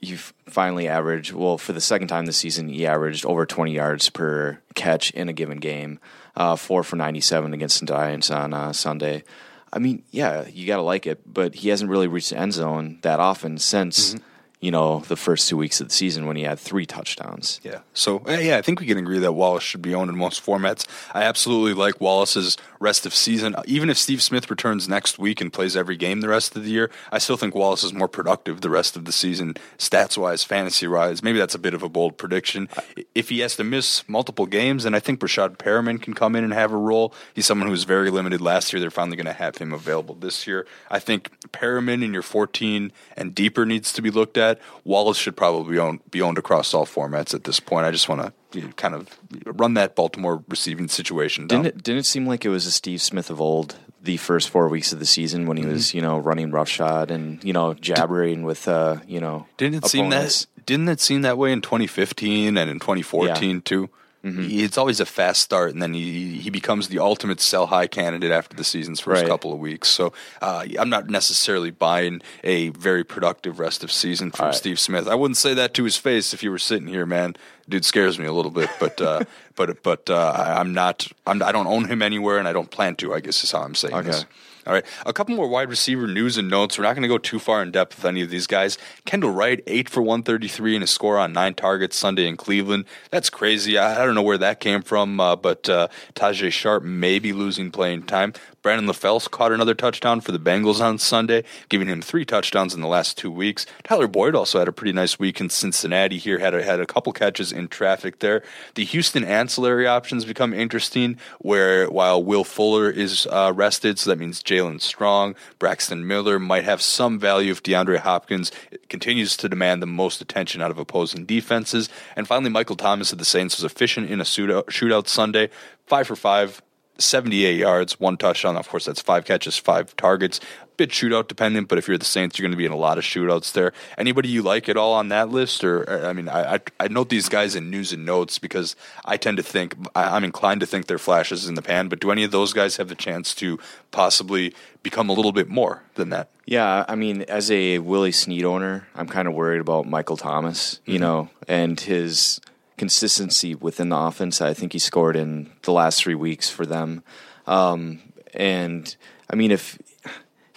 he 0.00 0.16
finally 0.16 0.86
averaged 0.88 1.32
well 1.32 1.56
for 1.58 1.72
the 1.72 1.80
second 1.80 2.08
time 2.08 2.26
this 2.26 2.36
season. 2.36 2.68
He 2.68 2.86
averaged 2.86 3.24
over 3.24 3.46
twenty 3.46 3.72
yards 3.72 4.10
per 4.10 4.60
catch 4.74 5.10
in 5.12 5.28
a 5.28 5.32
given 5.32 5.58
game. 5.58 5.98
Uh, 6.36 6.54
four 6.54 6.82
for 6.82 6.96
ninety-seven 6.96 7.54
against 7.54 7.80
the 7.80 7.86
Giants 7.86 8.30
on 8.30 8.52
uh, 8.52 8.72
Sunday. 8.72 9.24
I 9.72 9.78
mean, 9.78 10.02
yeah, 10.10 10.46
you 10.46 10.66
got 10.66 10.76
to 10.76 10.82
like 10.82 11.06
it, 11.06 11.20
but 11.26 11.54
he 11.56 11.70
hasn't 11.70 11.90
really 11.90 12.06
reached 12.08 12.30
the 12.30 12.38
end 12.38 12.52
zone 12.52 12.98
that 13.02 13.20
often 13.20 13.58
since 13.58 14.14
Mm-hmm. 14.14 14.24
You 14.60 14.70
know 14.70 15.00
the 15.00 15.16
first 15.16 15.48
two 15.48 15.56
weeks 15.56 15.80
of 15.80 15.88
the 15.88 15.94
season 15.94 16.26
when 16.26 16.36
he 16.36 16.42
had 16.42 16.58
three 16.58 16.86
touchdowns. 16.86 17.60
Yeah. 17.62 17.80
So 17.92 18.22
uh, 18.26 18.32
yeah, 18.32 18.56
I 18.56 18.62
think 18.62 18.80
we 18.80 18.86
can 18.86 18.98
agree 18.98 19.18
that 19.18 19.32
Wallace 19.32 19.62
should 19.62 19.82
be 19.82 19.94
owned 19.94 20.10
in 20.10 20.16
most 20.16 20.44
formats. 20.44 20.86
I 21.12 21.22
absolutely 21.24 21.74
like 21.74 22.00
Wallace's 22.00 22.56
rest 22.80 23.06
of 23.06 23.14
season. 23.14 23.54
Even 23.66 23.90
if 23.90 23.98
Steve 23.98 24.22
Smith 24.22 24.50
returns 24.50 24.88
next 24.88 25.18
week 25.18 25.40
and 25.40 25.52
plays 25.52 25.76
every 25.76 25.96
game 25.96 26.20
the 26.20 26.28
rest 26.28 26.56
of 26.56 26.64
the 26.64 26.70
year, 26.70 26.90
I 27.12 27.18
still 27.18 27.36
think 27.36 27.54
Wallace 27.54 27.84
is 27.84 27.92
more 27.92 28.08
productive 28.08 28.60
the 28.60 28.70
rest 28.70 28.96
of 28.96 29.04
the 29.04 29.12
season, 29.12 29.54
stats 29.78 30.16
wise, 30.16 30.42
fantasy 30.42 30.86
wise. 30.86 31.22
Maybe 31.22 31.38
that's 31.38 31.54
a 31.54 31.58
bit 31.58 31.74
of 31.74 31.82
a 31.82 31.88
bold 31.88 32.16
prediction. 32.16 32.68
If 33.14 33.28
he 33.28 33.40
has 33.40 33.56
to 33.56 33.64
miss 33.64 34.08
multiple 34.08 34.46
games, 34.46 34.84
then 34.84 34.94
I 34.94 35.00
think 35.00 35.20
Breshad 35.20 35.58
Perriman 35.58 36.00
can 36.00 36.14
come 36.14 36.34
in 36.34 36.44
and 36.44 36.52
have 36.52 36.72
a 36.72 36.76
role. 36.76 37.14
He's 37.34 37.46
someone 37.46 37.66
who 37.66 37.72
was 37.72 37.84
very 37.84 38.10
limited 38.10 38.40
last 38.40 38.72
year. 38.72 38.80
They're 38.80 38.90
finally 38.90 39.16
going 39.16 39.26
to 39.26 39.32
have 39.32 39.58
him 39.58 39.72
available 39.72 40.14
this 40.14 40.46
year. 40.46 40.66
I 40.90 40.98
think 40.98 41.30
Perriman 41.50 42.02
in 42.02 42.12
your 42.12 42.22
14 42.22 42.92
and 43.16 43.34
deeper 43.34 43.66
needs 43.66 43.92
to 43.92 44.02
be 44.02 44.10
looked 44.10 44.36
at. 44.36 44.45
Wallace 44.84 45.18
should 45.18 45.36
probably 45.36 45.72
be 45.74 45.78
owned, 45.78 46.00
be 46.10 46.22
owned 46.22 46.38
across 46.38 46.72
all 46.74 46.86
formats 46.86 47.34
at 47.34 47.44
this 47.44 47.60
point. 47.60 47.86
I 47.86 47.90
just 47.90 48.08
want 48.08 48.32
to 48.52 48.68
kind 48.76 48.94
of 48.94 49.08
run 49.44 49.74
that 49.74 49.94
Baltimore 49.94 50.42
receiving 50.48 50.88
situation 50.88 51.46
down. 51.46 51.62
Didn't 51.62 51.78
it, 51.78 51.82
didn't 51.82 51.98
it 52.00 52.06
seem 52.06 52.26
like 52.26 52.44
it 52.44 52.48
was 52.50 52.66
a 52.66 52.72
Steve 52.72 53.02
Smith 53.02 53.30
of 53.30 53.40
old 53.40 53.76
the 54.02 54.16
first 54.16 54.48
four 54.50 54.68
weeks 54.68 54.92
of 54.92 55.00
the 55.00 55.06
season 55.06 55.46
when 55.46 55.56
he 55.56 55.66
was 55.66 55.92
you 55.92 56.00
know 56.00 56.16
running 56.18 56.52
roughshod 56.52 57.10
and 57.10 57.42
you 57.42 57.52
know 57.52 57.74
jabbering 57.74 58.44
with 58.44 58.68
uh 58.68 58.98
you 59.08 59.20
know 59.20 59.46
Didn't 59.56 59.82
it 59.84 59.86
seem 59.86 60.06
opponents? 60.06 60.44
that? 60.54 60.66
Didn't 60.66 60.88
it 60.88 61.00
seem 61.00 61.22
that 61.22 61.36
way 61.36 61.52
in 61.52 61.60
2015 61.60 62.56
and 62.56 62.70
in 62.70 62.78
2014 62.78 63.62
too? 63.62 63.90
He- 64.26 64.64
It's 64.64 64.76
always 64.78 64.98
a 65.00 65.06
fast 65.06 65.40
start, 65.42 65.72
and 65.72 65.80
then 65.82 65.94
he 65.94 66.38
he 66.38 66.50
becomes 66.50 66.88
the 66.88 66.98
ultimate 66.98 67.40
sell 67.40 67.66
high 67.66 67.86
candidate 67.86 68.30
after 68.32 68.56
the 68.56 68.64
season's 68.64 69.00
first 69.00 69.22
Right. 69.22 69.28
couple 69.28 69.52
of 69.52 69.58
weeks. 69.58 69.88
So 69.88 70.12
uh, 70.42 70.64
I'm 70.78 70.88
not 70.90 71.08
necessarily 71.08 71.70
buying 71.70 72.22
a 72.42 72.70
very 72.70 73.04
productive 73.04 73.58
rest 73.58 73.84
of 73.84 73.92
season 73.92 74.30
from 74.32 74.46
right. 74.46 74.54
Steve 74.54 74.78
Smith. 74.80 75.06
I 75.08 75.14
wouldn't 75.14 75.36
say 75.36 75.54
that 75.54 75.74
to 75.74 75.84
his 75.84 75.96
face 75.96 76.34
if 76.34 76.42
you 76.42 76.50
were 76.50 76.58
sitting 76.58 76.88
here, 76.88 77.06
man. 77.06 77.36
Dude 77.68 77.84
scares 77.84 78.18
me 78.18 78.26
a 78.26 78.32
little 78.32 78.50
bit, 78.52 78.70
but 78.80 79.00
uh, 79.00 79.20
but 79.56 79.82
but 79.82 80.08
uh, 80.10 80.32
I- 80.36 80.60
I'm 80.60 80.72
not. 80.74 81.06
I'm, 81.26 81.42
I 81.42 81.52
don't 81.52 81.66
own 81.66 81.84
him 81.86 82.02
anywhere, 82.02 82.38
and 82.38 82.48
I 82.48 82.52
don't 82.52 82.70
plan 82.70 82.96
to. 82.96 83.14
I 83.14 83.20
guess 83.20 83.42
is 83.44 83.50
how 83.52 83.62
I'm 83.62 83.74
saying 83.74 84.02
this. 84.02 84.24
All 84.66 84.72
right, 84.72 84.84
a 85.04 85.12
couple 85.12 85.36
more 85.36 85.46
wide 85.46 85.68
receiver 85.68 86.08
news 86.08 86.36
and 86.36 86.50
notes. 86.50 86.76
We're 86.76 86.84
not 86.84 86.94
going 86.94 87.02
to 87.02 87.08
go 87.08 87.18
too 87.18 87.38
far 87.38 87.62
in 87.62 87.70
depth 87.70 87.96
with 87.96 88.04
any 88.04 88.22
of 88.22 88.30
these 88.30 88.48
guys. 88.48 88.78
Kendall 89.04 89.30
Wright, 89.30 89.62
eight 89.68 89.88
for 89.88 90.02
one 90.02 90.24
thirty 90.24 90.48
three 90.48 90.74
and 90.74 90.82
a 90.82 90.88
score 90.88 91.18
on 91.18 91.32
nine 91.32 91.54
targets 91.54 91.96
Sunday 91.96 92.26
in 92.26 92.36
Cleveland. 92.36 92.84
That's 93.10 93.30
crazy. 93.30 93.78
I, 93.78 94.02
I 94.02 94.04
don't 94.04 94.16
know 94.16 94.22
where 94.22 94.38
that 94.38 94.58
came 94.58 94.82
from, 94.82 95.20
uh, 95.20 95.36
but 95.36 95.68
uh, 95.68 95.86
Tajae 96.14 96.50
Sharpe 96.50 96.82
may 96.82 97.20
be 97.20 97.32
losing 97.32 97.70
playing 97.70 98.02
time. 98.04 98.32
Brandon 98.62 98.92
LaFell 98.92 99.30
caught 99.30 99.52
another 99.52 99.74
touchdown 99.74 100.20
for 100.20 100.32
the 100.32 100.40
Bengals 100.40 100.80
on 100.80 100.98
Sunday, 100.98 101.44
giving 101.68 101.86
him 101.86 102.02
three 102.02 102.24
touchdowns 102.24 102.74
in 102.74 102.80
the 102.80 102.88
last 102.88 103.16
two 103.16 103.30
weeks. 103.30 103.64
Tyler 103.84 104.08
Boyd 104.08 104.34
also 104.34 104.58
had 104.58 104.66
a 104.66 104.72
pretty 104.72 104.92
nice 104.92 105.20
week 105.20 105.40
in 105.40 105.48
Cincinnati. 105.48 106.18
Here 106.18 106.40
had 106.40 106.52
a, 106.52 106.64
had 106.64 106.80
a 106.80 106.86
couple 106.86 107.12
catches 107.12 107.52
in 107.52 107.68
traffic 107.68 108.18
there. 108.18 108.42
The 108.74 108.84
Houston 108.84 109.22
ancillary 109.22 109.86
options 109.86 110.24
become 110.24 110.52
interesting, 110.52 111.16
where 111.38 111.88
while 111.88 112.20
Will 112.20 112.42
Fuller 112.42 112.90
is 112.90 113.28
uh, 113.30 113.52
rested, 113.54 114.00
so 114.00 114.10
that 114.10 114.18
means 114.18 114.42
Jaelen 114.56 114.80
Strong, 114.80 115.34
Braxton 115.58 116.06
Miller 116.06 116.38
might 116.38 116.64
have 116.64 116.80
some 116.80 117.18
value 117.18 117.52
if 117.52 117.62
DeAndre 117.62 117.98
Hopkins 117.98 118.50
continues 118.88 119.36
to 119.36 119.48
demand 119.48 119.82
the 119.82 119.86
most 119.86 120.20
attention 120.20 120.62
out 120.62 120.70
of 120.70 120.78
opposing 120.78 121.26
defenses. 121.26 121.88
And 122.16 122.26
finally, 122.26 122.50
Michael 122.50 122.76
Thomas 122.76 123.12
of 123.12 123.18
the 123.18 123.24
Saints 123.24 123.56
was 123.56 123.64
efficient 123.64 124.10
in 124.10 124.20
a 124.20 124.24
shootout, 124.24 125.08
Sunday, 125.08 125.50
five 125.86 126.06
for 126.06 126.16
five. 126.16 126.62
78 126.98 127.56
yards, 127.56 128.00
one 128.00 128.16
touchdown. 128.16 128.56
Of 128.56 128.68
course, 128.68 128.84
that's 128.84 129.00
five 129.00 129.24
catches, 129.24 129.56
five 129.56 129.94
targets. 129.96 130.40
Bit 130.76 130.90
shootout 130.90 131.26
dependent, 131.28 131.68
but 131.68 131.78
if 131.78 131.88
you're 131.88 131.96
the 131.96 132.04
Saints, 132.04 132.38
you're 132.38 132.44
going 132.44 132.52
to 132.52 132.58
be 132.58 132.66
in 132.66 132.72
a 132.72 132.76
lot 132.76 132.98
of 132.98 133.04
shootouts 133.04 133.52
there. 133.52 133.72
Anybody 133.96 134.28
you 134.28 134.42
like 134.42 134.68
at 134.68 134.76
all 134.76 134.92
on 134.92 135.08
that 135.08 135.30
list? 135.30 135.64
Or, 135.64 135.82
or, 135.84 136.06
I 136.06 136.12
mean, 136.12 136.28
I, 136.28 136.56
I, 136.56 136.60
I 136.80 136.88
note 136.88 137.08
these 137.08 137.30
guys 137.30 137.54
in 137.54 137.70
news 137.70 137.92
and 137.92 138.04
notes 138.04 138.38
because 138.38 138.76
I 139.04 139.16
tend 139.16 139.38
to 139.38 139.42
think, 139.42 139.74
I, 139.94 140.16
I'm 140.16 140.24
inclined 140.24 140.60
to 140.60 140.66
think 140.66 140.86
they're 140.86 140.98
flashes 140.98 141.48
in 141.48 141.54
the 141.54 141.62
pan, 141.62 141.88
but 141.88 142.00
do 142.00 142.10
any 142.10 142.24
of 142.24 142.30
those 142.30 142.52
guys 142.52 142.76
have 142.76 142.88
the 142.88 142.94
chance 142.94 143.34
to 143.36 143.58
possibly 143.90 144.54
become 144.82 145.08
a 145.08 145.14
little 145.14 145.32
bit 145.32 145.48
more 145.48 145.82
than 145.94 146.10
that? 146.10 146.28
Yeah, 146.44 146.84
I 146.86 146.94
mean, 146.94 147.22
as 147.22 147.50
a 147.50 147.78
Willie 147.78 148.12
Snead 148.12 148.44
owner, 148.44 148.86
I'm 148.94 149.08
kind 149.08 149.26
of 149.26 149.34
worried 149.34 149.60
about 149.60 149.86
Michael 149.86 150.18
Thomas, 150.18 150.80
you 150.84 150.94
mm-hmm. 150.94 151.02
know, 151.02 151.30
and 151.48 151.80
his 151.80 152.40
consistency 152.76 153.54
within 153.54 153.88
the 153.88 153.96
offense. 153.96 154.40
I 154.40 154.54
think 154.54 154.72
he 154.72 154.78
scored 154.78 155.16
in 155.16 155.50
the 155.62 155.72
last 155.72 156.02
three 156.02 156.14
weeks 156.14 156.50
for 156.50 156.66
them, 156.66 157.02
um, 157.46 158.00
and 158.34 158.94
I 159.30 159.36
mean, 159.36 159.50
if 159.50 159.78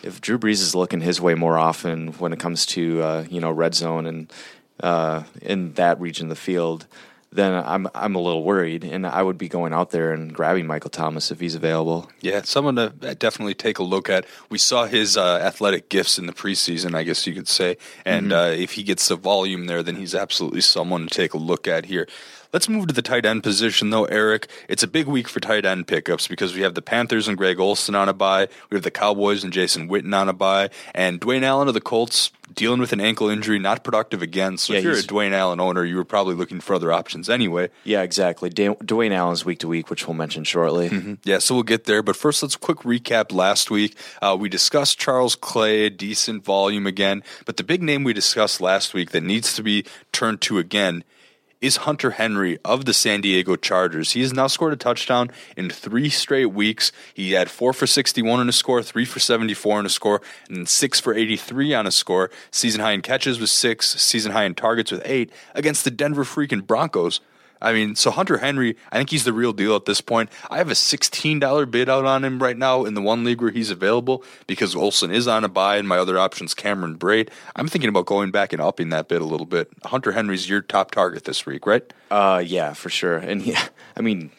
if 0.03 0.21
Drew 0.21 0.37
Brees 0.37 0.61
is 0.61 0.75
looking 0.75 1.01
his 1.01 1.19
way 1.19 1.35
more 1.35 1.57
often 1.57 2.09
when 2.13 2.33
it 2.33 2.39
comes 2.39 2.65
to 2.67 3.01
uh, 3.01 3.25
you 3.29 3.39
know 3.39 3.51
red 3.51 3.75
zone 3.75 4.05
and 4.05 4.33
uh, 4.81 5.23
in 5.41 5.73
that 5.73 5.99
region 5.99 6.27
of 6.27 6.29
the 6.29 6.35
field, 6.35 6.87
then 7.31 7.53
I'm 7.53 7.87
I'm 7.93 8.15
a 8.15 8.19
little 8.19 8.43
worried, 8.43 8.83
and 8.83 9.05
I 9.05 9.21
would 9.21 9.37
be 9.37 9.47
going 9.47 9.73
out 9.73 9.91
there 9.91 10.11
and 10.13 10.33
grabbing 10.33 10.65
Michael 10.65 10.89
Thomas 10.89 11.31
if 11.31 11.39
he's 11.39 11.55
available. 11.55 12.09
Yeah, 12.21 12.41
someone 12.43 12.75
to 12.75 12.89
definitely 13.15 13.53
take 13.53 13.77
a 13.77 13.83
look 13.83 14.09
at. 14.09 14.25
We 14.49 14.57
saw 14.57 14.85
his 14.85 15.15
uh, 15.15 15.37
athletic 15.37 15.89
gifts 15.89 16.17
in 16.17 16.25
the 16.25 16.33
preseason, 16.33 16.95
I 16.95 17.03
guess 17.03 17.27
you 17.27 17.33
could 17.33 17.47
say. 17.47 17.77
And 18.03 18.33
uh, 18.33 18.53
if 18.57 18.73
he 18.73 18.83
gets 18.83 19.07
the 19.07 19.15
volume 19.15 19.67
there, 19.67 19.83
then 19.83 19.95
he's 19.95 20.15
absolutely 20.15 20.61
someone 20.61 21.07
to 21.07 21.15
take 21.15 21.33
a 21.33 21.37
look 21.37 21.67
at 21.67 21.85
here. 21.85 22.07
Let's 22.51 22.67
move 22.67 22.87
to 22.87 22.93
the 22.95 23.03
tight 23.03 23.27
end 23.27 23.43
position, 23.43 23.91
though, 23.91 24.05
Eric. 24.05 24.49
It's 24.67 24.81
a 24.81 24.87
big 24.87 25.05
week 25.05 25.27
for 25.27 25.39
tight 25.39 25.65
end 25.65 25.85
pickups 25.85 26.27
because 26.27 26.55
we 26.55 26.61
have 26.61 26.73
the 26.73 26.81
Panthers 26.81 27.27
and 27.27 27.37
Greg 27.37 27.59
Olsen 27.59 27.93
on 27.93 28.09
a 28.09 28.13
bye. 28.13 28.47
We 28.71 28.75
have 28.75 28.83
the 28.83 28.89
Cowboys 28.89 29.43
and 29.43 29.53
Jason 29.53 29.87
Witten 29.87 30.17
on 30.17 30.29
a 30.29 30.33
bye. 30.33 30.71
And 30.95 31.21
Dwayne 31.21 31.43
Allen 31.43 31.67
of 31.67 31.75
the 31.75 31.81
Colts 31.81 32.31
dealing 32.59 32.81
with 32.81 32.91
an 32.91 32.99
ankle 32.99 33.29
injury, 33.29 33.57
not 33.57 33.83
productive 33.85 34.21
again. 34.21 34.57
So 34.57 34.73
Yeah, 34.73 34.79
if 34.79 34.83
you're 34.85 34.93
a 34.93 34.97
Dwayne 34.97 35.31
Allen 35.31 35.61
owner, 35.61 35.85
you 35.85 35.95
were 35.95 36.03
probably 36.03 36.35
looking 36.35 36.59
for 36.59 36.73
other 36.75 36.91
options 36.91 37.29
anyway. 37.29 37.69
Yeah, 37.85 38.01
exactly. 38.01 38.49
Da- 38.49 38.75
Dwayne 38.83 39.11
Allen's 39.13 39.45
week 39.45 39.59
to 39.59 39.67
week, 39.69 39.89
which 39.89 40.05
we'll 40.05 40.13
mention 40.13 40.43
shortly. 40.43 41.17
Yeah, 41.23 41.39
so 41.39 41.55
we'll 41.55 41.63
get 41.63 41.85
there. 41.85 42.03
But 42.03 42.17
first, 42.17 42.43
let's 42.43 42.57
quick 42.57 42.79
recap 42.79 43.31
last 43.31 43.71
week. 43.71 43.95
Uh, 44.21 44.35
we 44.37 44.49
discussed 44.49 44.99
Charles 44.99 45.35
Clay, 45.35 45.89
decent 45.89 46.43
volume 46.43 46.85
again. 46.85 47.23
But 47.45 47.55
the 47.57 47.63
big 47.63 47.81
name 47.81 48.03
we 48.03 48.11
discussed 48.13 48.59
last 48.59 48.93
week 48.93 49.11
that 49.11 49.23
needs 49.23 49.53
to 49.53 49.63
be 49.63 49.85
turned 50.11 50.41
to 50.41 50.57
again 50.57 51.05
is 51.61 51.77
Hunter 51.77 52.11
Henry 52.11 52.57
of 52.63 52.85
the 52.85 52.93
San 52.93 53.21
Diego 53.21 53.55
Chargers. 53.55 54.11
He 54.11 54.21
has 54.21 54.33
now 54.33 54.47
scored 54.47 54.73
a 54.73 54.77
touchdown 54.77 55.29
in 55.57 55.69
three 55.69 56.09
straight 56.09 56.47
weeks. 56.47 56.91
He 57.13 57.33
had 57.33 57.49
four 57.49 57.73
for 57.73 57.85
61 57.85 58.39
in 58.39 58.49
a 58.49 58.53
score, 58.53 58.81
three 58.81 59.05
for 59.05 59.19
74 59.19 59.81
in 59.81 59.85
a 59.85 59.89
score, 59.89 60.21
and 60.49 60.67
six 60.69 60.99
for 60.99 61.13
83 61.13 61.73
on 61.73 61.87
a 61.87 61.91
score. 61.91 62.29
Season 62.51 62.81
high 62.81 62.93
in 62.93 63.01
catches 63.01 63.39
with 63.39 63.49
six, 63.49 64.01
season 64.01 64.31
high 64.31 64.45
in 64.45 64.55
targets 64.55 64.91
with 64.91 65.01
eight 65.03 65.31
against 65.53 65.83
the 65.83 65.91
Denver 65.91 66.23
freaking 66.23 66.65
Broncos. 66.65 67.19
I 67.61 67.73
mean, 67.73 67.95
so 67.95 68.11
Hunter 68.11 68.37
Henry, 68.37 68.77
I 68.91 68.97
think 68.97 69.09
he's 69.09 69.25
the 69.25 69.33
real 69.33 69.53
deal 69.53 69.75
at 69.75 69.85
this 69.85 70.01
point. 70.01 70.29
I 70.49 70.57
have 70.57 70.69
a 70.69 70.73
$16 70.73 71.71
bid 71.71 71.89
out 71.89 72.05
on 72.05 72.23
him 72.23 72.41
right 72.41 72.57
now 72.57 72.85
in 72.85 72.93
the 72.93 73.01
one 73.01 73.23
league 73.23 73.41
where 73.41 73.51
he's 73.51 73.69
available 73.69 74.23
because 74.47 74.75
Olsen 74.75 75.11
is 75.11 75.27
on 75.27 75.43
a 75.43 75.49
bye 75.49 75.77
and 75.77 75.87
my 75.87 75.97
other 75.97 76.17
option's 76.17 76.53
Cameron 76.53 76.97
Brate. 76.97 77.29
I'm 77.55 77.67
thinking 77.67 77.89
about 77.89 78.05
going 78.05 78.31
back 78.31 78.53
and 78.53 78.61
upping 78.61 78.89
that 78.89 79.07
bid 79.07 79.21
a 79.21 79.25
little 79.25 79.45
bit. 79.45 79.69
Hunter 79.85 80.13
Henry's 80.13 80.49
your 80.49 80.61
top 80.61 80.91
target 80.91 81.25
this 81.25 81.45
week, 81.45 81.65
right? 81.67 81.83
Uh, 82.09 82.41
yeah, 82.45 82.73
for 82.73 82.89
sure. 82.89 83.17
And 83.17 83.41
he, 83.41 83.55
I 83.97 84.01
mean, 84.01 84.31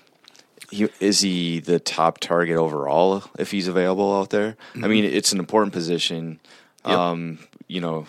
he, 0.71 0.89
is 1.01 1.21
he 1.21 1.61
the 1.61 1.79
top 1.79 2.19
target 2.19 2.57
overall 2.57 3.25
if 3.39 3.51
he's 3.51 3.69
available 3.69 4.17
out 4.19 4.31
there? 4.31 4.57
I 4.75 4.89
mean, 4.89 5.05
it's 5.05 5.33
an 5.33 5.39
important 5.39 5.73
position. 5.73 6.41
Yep. 6.87 6.99
Um, 6.99 7.39
you 7.69 7.81
know, 7.81 8.07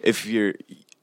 if 0.00 0.24
you're 0.24 0.54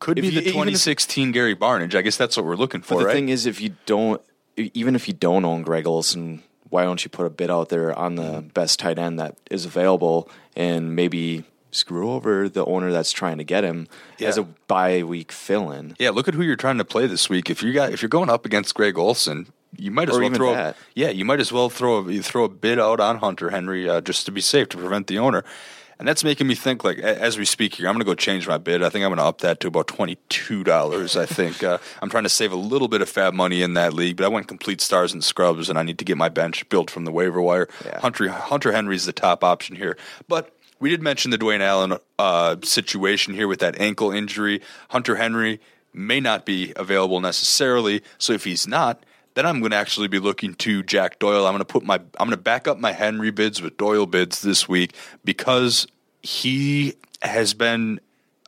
Could 0.03 0.19
if 0.19 0.23
be 0.23 0.27
you- 0.27 0.33
the 0.33 0.39
even 0.41 0.47
if- 0.49 0.53
2016 0.53 1.31
Gary 1.31 1.55
Barnidge. 1.55 1.95
I 1.95 2.01
guess 2.01 2.17
that's 2.17 2.35
what 2.35 2.45
we're 2.45 2.55
looking 2.57 2.81
for, 2.81 2.99
the 2.99 3.05
right? 3.05 3.13
thing 3.13 3.29
is, 3.29 3.45
if 3.45 3.61
you 3.61 3.75
don't, 3.85 4.21
even 4.57 4.95
if 4.95 5.07
you 5.07 5.13
don't 5.13 5.45
own 5.45 5.63
Greg 5.63 5.87
Olsen, 5.87 6.43
why 6.69 6.83
don't 6.83 7.03
you 7.03 7.09
put 7.09 7.25
a 7.25 7.29
bid 7.29 7.49
out 7.49 7.69
there 7.69 7.97
on 7.97 8.15
the 8.15 8.23
Mm-hmm. 8.23 8.47
best 8.49 8.79
tight 8.79 8.99
end 8.99 9.17
that 9.19 9.35
is 9.49 9.65
available 9.65 10.29
and 10.55 10.95
maybe 10.95 11.45
screw 11.71 12.11
over 12.11 12.47
the 12.49 12.65
owner 12.65 12.91
that's 12.91 13.11
trying 13.11 13.37
to 13.39 13.43
get 13.43 13.63
him 13.63 13.87
as 14.19 14.37
a 14.37 14.43
bye 14.67 15.03
week 15.03 15.31
fill 15.31 15.71
in? 15.71 15.95
Yeah, 15.99 16.09
look 16.11 16.27
at 16.27 16.33
who 16.33 16.43
you're 16.43 16.55
trying 16.57 16.77
to 16.79 16.85
play 16.85 17.07
this 17.07 17.29
week. 17.29 17.49
If 17.49 17.63
you 17.63 17.71
got 17.73 17.91
if 17.93 18.01
you're 18.01 18.09
going 18.09 18.29
up 18.29 18.45
against 18.45 18.75
Greg 18.75 18.97
Olsen, 18.97 19.47
you 19.77 19.89
might 19.89 20.09
as 20.09 20.17
Or 20.17 20.21
well 20.21 20.33
throw. 20.33 20.53
that. 20.53 20.75
Yeah, 20.95 21.09
you 21.09 21.25
might 21.25 21.39
as 21.39 21.51
well 21.51 21.69
throw 21.69 21.99
a, 22.05 22.11
you 22.11 22.21
throw 22.21 22.43
a 22.43 22.49
bid 22.49 22.77
out 22.77 22.99
on 22.99 23.17
Hunter 23.19 23.49
Henry 23.51 23.89
uh, 23.89 24.01
just 24.01 24.25
to 24.27 24.31
be 24.31 24.41
safe 24.41 24.67
to 24.69 24.77
prevent 24.77 25.07
the 25.07 25.17
owner. 25.17 25.43
And 25.99 26.07
that's 26.07 26.23
making 26.23 26.47
me 26.47 26.55
think, 26.55 26.83
like, 26.83 26.97
as 26.99 27.37
we 27.37 27.45
speak 27.45 27.75
here, 27.75 27.87
I'm 27.87 27.93
going 27.93 28.01
to 28.01 28.05
go 28.05 28.15
change 28.15 28.47
my 28.47 28.57
bid. 28.57 28.83
I 28.83 28.89
think 28.89 29.03
I'm 29.05 29.09
going 29.09 29.19
to 29.19 29.25
up 29.25 29.41
that 29.41 29.59
to 29.61 29.67
about 29.67 29.87
$22. 29.87 31.19
I 31.19 31.25
think 31.25 31.63
uh, 31.63 31.77
I'm 32.01 32.09
trying 32.09 32.23
to 32.23 32.29
save 32.29 32.51
a 32.51 32.57
little 32.57 32.87
bit 32.87 33.01
of 33.01 33.11
FAAB 33.11 33.33
money 33.33 33.61
in 33.61 33.73
that 33.75 33.93
league, 33.93 34.17
but 34.17 34.25
I 34.25 34.29
went 34.29 34.47
complete 34.47 34.81
stars 34.81 35.13
and 35.13 35.23
scrubs, 35.23 35.69
and 35.69 35.77
I 35.77 35.83
need 35.83 35.99
to 35.99 36.05
get 36.05 36.17
my 36.17 36.29
bench 36.29 36.67
built 36.69 36.89
from 36.89 37.05
the 37.05 37.11
waiver 37.11 37.41
wire. 37.41 37.67
Yeah. 37.85 37.99
Hunter, 37.99 38.29
Hunter 38.29 38.71
Henry's 38.71 39.05
the 39.05 39.13
top 39.13 39.43
option 39.43 39.75
here. 39.75 39.97
But 40.27 40.55
we 40.79 40.89
did 40.89 41.01
mention 41.01 41.31
the 41.31 41.37
Dwayne 41.37 41.61
Allen 41.61 41.97
uh, 42.19 42.57
situation 42.63 43.33
here 43.33 43.47
with 43.47 43.59
that 43.59 43.79
ankle 43.79 44.11
injury. 44.11 44.61
Hunter 44.89 45.15
Henry 45.15 45.61
may 45.93 46.19
not 46.19 46.45
be 46.45 46.73
available 46.75 47.21
necessarily. 47.21 48.01
So 48.17 48.33
if 48.33 48.43
he's 48.43 48.67
not, 48.67 49.05
then 49.35 49.45
I'm 49.45 49.59
going 49.59 49.71
to 49.71 49.77
actually 49.77 50.07
be 50.07 50.19
looking 50.19 50.53
to 50.55 50.83
Jack 50.83 51.19
Doyle. 51.19 51.45
I'm 51.45 51.53
going 51.53 51.59
to 51.59 51.65
put 51.65 51.83
my 51.83 51.95
I'm 51.95 52.27
going 52.27 52.31
to 52.31 52.37
back 52.37 52.67
up 52.67 52.77
my 52.77 52.91
Henry 52.91 53.31
bids 53.31 53.61
with 53.61 53.77
Doyle 53.77 54.05
bids 54.05 54.41
this 54.41 54.67
week 54.67 54.93
because 55.23 55.87
he 56.21 56.93
has 57.21 57.53
been 57.53 57.99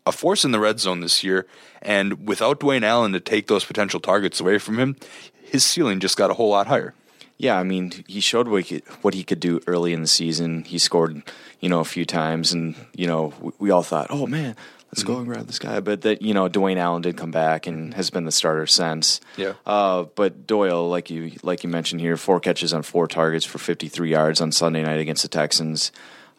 a 0.06 0.12
force 0.12 0.46
in 0.46 0.52
the 0.52 0.60
red 0.60 0.80
zone 0.80 1.00
this 1.00 1.24
year, 1.24 1.48
and 1.82 2.28
without 2.28 2.60
Dwayne 2.60 2.84
Allen 2.84 3.14
to 3.14 3.20
take 3.20 3.48
those 3.48 3.66
potential 3.66 4.00
targets 4.00 4.40
away 4.40 4.60
from 4.60 4.78
him, 4.78 4.96
his 5.44 5.66
ceiling 5.66 6.00
just 6.00 6.18
got 6.18 6.30
a 6.30 6.36
whole 6.36 6.50
lot 6.50 6.68
higher. 6.68 6.94
Yeah, 7.38 7.60
I 7.60 7.64
mean, 7.64 7.92
he 8.08 8.22
showed 8.22 8.48
what 8.48 8.64
he, 8.64 8.80
could, 8.80 8.90
what 9.04 9.14
he 9.14 9.24
could 9.24 9.42
do 9.42 9.60
early 9.68 9.92
in 9.92 10.02
the 10.02 10.08
season. 10.08 10.64
He 10.64 10.78
scored, 10.78 11.22
you 11.60 11.68
know, 11.68 11.82
a 11.82 11.86
few 11.86 12.06
times, 12.06 12.54
and 12.54 12.76
you 12.96 13.08
know, 13.08 13.34
we, 13.42 13.52
we 13.60 13.70
all 13.72 13.84
thought, 13.84 14.08
"Oh 14.10 14.26
man, 14.26 14.56
let's 14.96 15.04
go 15.04 15.18
and 15.18 15.28
grab 15.28 15.48
this 15.48 15.60
guy." 15.60 15.80
But 15.80 16.02
that, 16.02 16.22
you 16.22 16.34
know, 16.34 16.48
Dwayne 16.50 16.78
Allen 16.78 17.02
did 17.02 17.18
come 17.18 17.32
back 17.32 17.68
and 17.68 17.94
has 17.94 18.10
been 18.10 18.26
the 18.26 18.32
starter 18.32 18.66
since. 18.68 19.20
Yeah. 19.38 19.54
Uh, 19.66 20.04
but 20.16 20.48
Doyle, 20.48 20.90
like 20.90 21.10
you 21.10 21.32
like 21.44 21.64
you 21.64 21.70
mentioned 21.70 22.02
here, 22.02 22.18
four 22.18 22.40
catches 22.40 22.74
on 22.74 22.82
four 22.84 23.08
targets 23.08 23.46
for 23.46 23.58
53 23.58 24.10
yards 24.10 24.42
on 24.42 24.52
Sunday 24.52 24.84
night 24.84 25.00
against 25.00 25.22
the 25.24 25.30
Texans. 25.30 25.92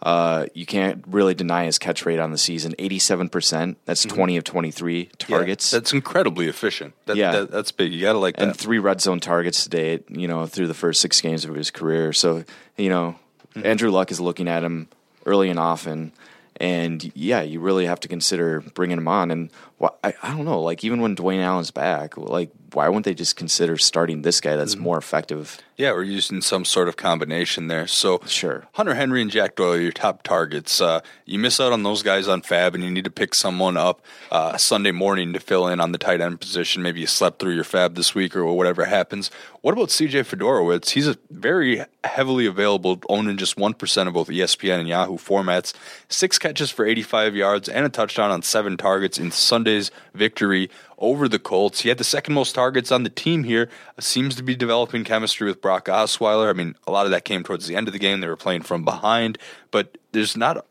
Uh, 0.02 0.44
you 0.52 0.66
can't 0.66 1.02
really 1.08 1.32
deny 1.34 1.64
his 1.64 1.78
catch 1.78 2.04
rate 2.04 2.18
on 2.18 2.30
the 2.30 2.36
season, 2.36 2.74
87%. 2.78 3.76
That's 3.86 4.04
20 4.04 4.36
of 4.36 4.44
23 4.44 5.08
targets. 5.18 5.72
Yeah, 5.72 5.78
that's 5.78 5.92
incredibly 5.94 6.48
efficient. 6.48 6.92
That, 7.06 7.16
Yeah. 7.16 7.32
that- 7.32 7.50
that's 7.50 7.72
big. 7.72 7.94
You 7.94 8.02
got 8.02 8.12
to 8.12 8.18
like 8.18 8.34
and 8.36 8.50
that. 8.50 8.56
three 8.58 8.78
red 8.78 9.00
zone 9.00 9.20
targets 9.20 9.64
today, 9.64 10.00
you 10.10 10.28
know, 10.28 10.44
through 10.44 10.66
the 10.66 10.74
first 10.74 11.00
six 11.00 11.20
games 11.22 11.46
of 11.46 11.54
his 11.54 11.70
career. 11.70 12.12
So, 12.12 12.44
you 12.76 12.90
know, 12.90 13.16
Mm-hmm. 13.54 13.66
Andrew 13.68 13.90
Luck 13.90 14.10
is 14.10 14.20
looking 14.20 14.48
at 14.48 14.62
him 14.62 14.86
early 15.24 15.48
and 15.48 15.58
often. 15.58 16.12
And 16.58 17.10
yeah, 17.14 17.42
you 17.42 17.60
really 17.60 17.86
have 17.86 18.00
to 18.00 18.08
consider 18.08 18.60
bringing 18.60 18.98
him 18.98 19.08
on. 19.08 19.30
And 19.30 19.50
wh- 19.80 19.94
I, 20.04 20.14
I 20.22 20.34
don't 20.36 20.44
know, 20.44 20.60
like 20.60 20.84
even 20.84 21.00
when 21.00 21.16
Dwayne 21.16 21.40
Allen's 21.42 21.70
back, 21.70 22.16
like 22.16 22.50
why 22.72 22.88
wouldn't 22.88 23.04
they 23.04 23.14
just 23.14 23.36
consider 23.36 23.76
starting 23.78 24.22
this 24.22 24.40
guy 24.40 24.50
Mm-hmm. 24.50 24.58
that's 24.58 24.76
more 24.76 24.98
effective? 24.98 25.58
Yeah, 25.76 25.92
we're 25.92 26.02
using 26.04 26.40
some 26.40 26.64
sort 26.64 26.88
of 26.88 26.96
combination 26.96 27.68
there. 27.68 27.86
So 27.86 28.20
Sure. 28.26 28.66
Hunter 28.72 28.94
Henry 28.94 29.20
and 29.22 29.30
Jack 29.30 29.56
Doyle 29.56 29.74
are 29.74 29.80
your 29.80 29.92
top 29.92 30.22
targets. 30.22 30.80
Uh, 30.80 31.00
you 31.26 31.38
miss 31.38 31.60
out 31.60 31.72
on 31.72 31.82
those 31.82 32.02
guys 32.02 32.28
on 32.28 32.40
FAAB, 32.42 32.74
and 32.74 32.82
you 32.84 32.90
need 32.90 33.04
to 33.04 33.10
pick 33.10 33.34
someone 33.34 33.76
up 33.76 34.00
uh, 34.30 34.56
Sunday 34.56 34.90
morning 34.90 35.32
to 35.34 35.40
fill 35.40 35.68
in 35.68 35.80
on 35.80 35.92
the 35.92 35.98
tight 35.98 36.20
end 36.22 36.40
position. 36.40 36.82
Maybe 36.82 37.00
you 37.00 37.06
slept 37.06 37.38
through 37.38 37.54
your 37.54 37.64
FAAB 37.64 37.94
this 37.94 38.14
week 38.14 38.34
or 38.34 38.44
whatever 38.52 38.86
happens. 38.86 39.30
What 39.60 39.72
about 39.72 39.88
CJ 39.88 40.24
Fedorowicz? 40.24 40.90
He's 40.90 41.08
a 41.08 41.16
very 41.30 41.84
heavily 42.04 42.46
available, 42.46 43.00
owned 43.10 43.28
in 43.28 43.36
just 43.36 43.56
1% 43.56 44.06
of 44.08 44.14
both 44.14 44.28
ESPN 44.28 44.80
and 44.80 44.88
Yahoo 44.88 45.18
formats. 45.18 45.74
Six 46.08 46.38
catches 46.38 46.70
for 46.70 46.86
85 46.86 47.36
yards 47.36 47.68
and 47.68 47.84
a 47.84 47.88
touchdown 47.90 48.30
on 48.30 48.42
seven 48.42 48.76
targets 48.78 49.18
in 49.18 49.30
Sunday's 49.66 49.90
victory 50.14 50.70
over 50.96 51.28
the 51.28 51.40
Colts. 51.40 51.80
He 51.80 51.88
had 51.88 51.98
the 51.98 52.04
second 52.04 52.34
most 52.34 52.54
targets 52.54 52.92
on 52.92 53.02
the 53.02 53.10
team 53.10 53.42
here. 53.42 53.68
Seems 53.98 54.36
to 54.36 54.42
be 54.44 54.54
developing 54.54 55.02
chemistry 55.02 55.48
with 55.48 55.60
Brock 55.60 55.86
Osweiler. 55.86 56.48
I 56.48 56.52
mean, 56.52 56.76
a 56.86 56.92
lot 56.92 57.04
of 57.04 57.10
that 57.10 57.24
came 57.24 57.42
towards 57.42 57.66
the 57.66 57.74
end 57.74 57.88
of 57.88 57.92
the 57.92 57.98
game. 57.98 58.20
They 58.20 58.28
were 58.28 58.36
playing 58.36 58.62
from 58.62 58.84
behind, 58.84 59.38
but 59.72 59.98
there's 60.12 60.36
not. 60.36 60.64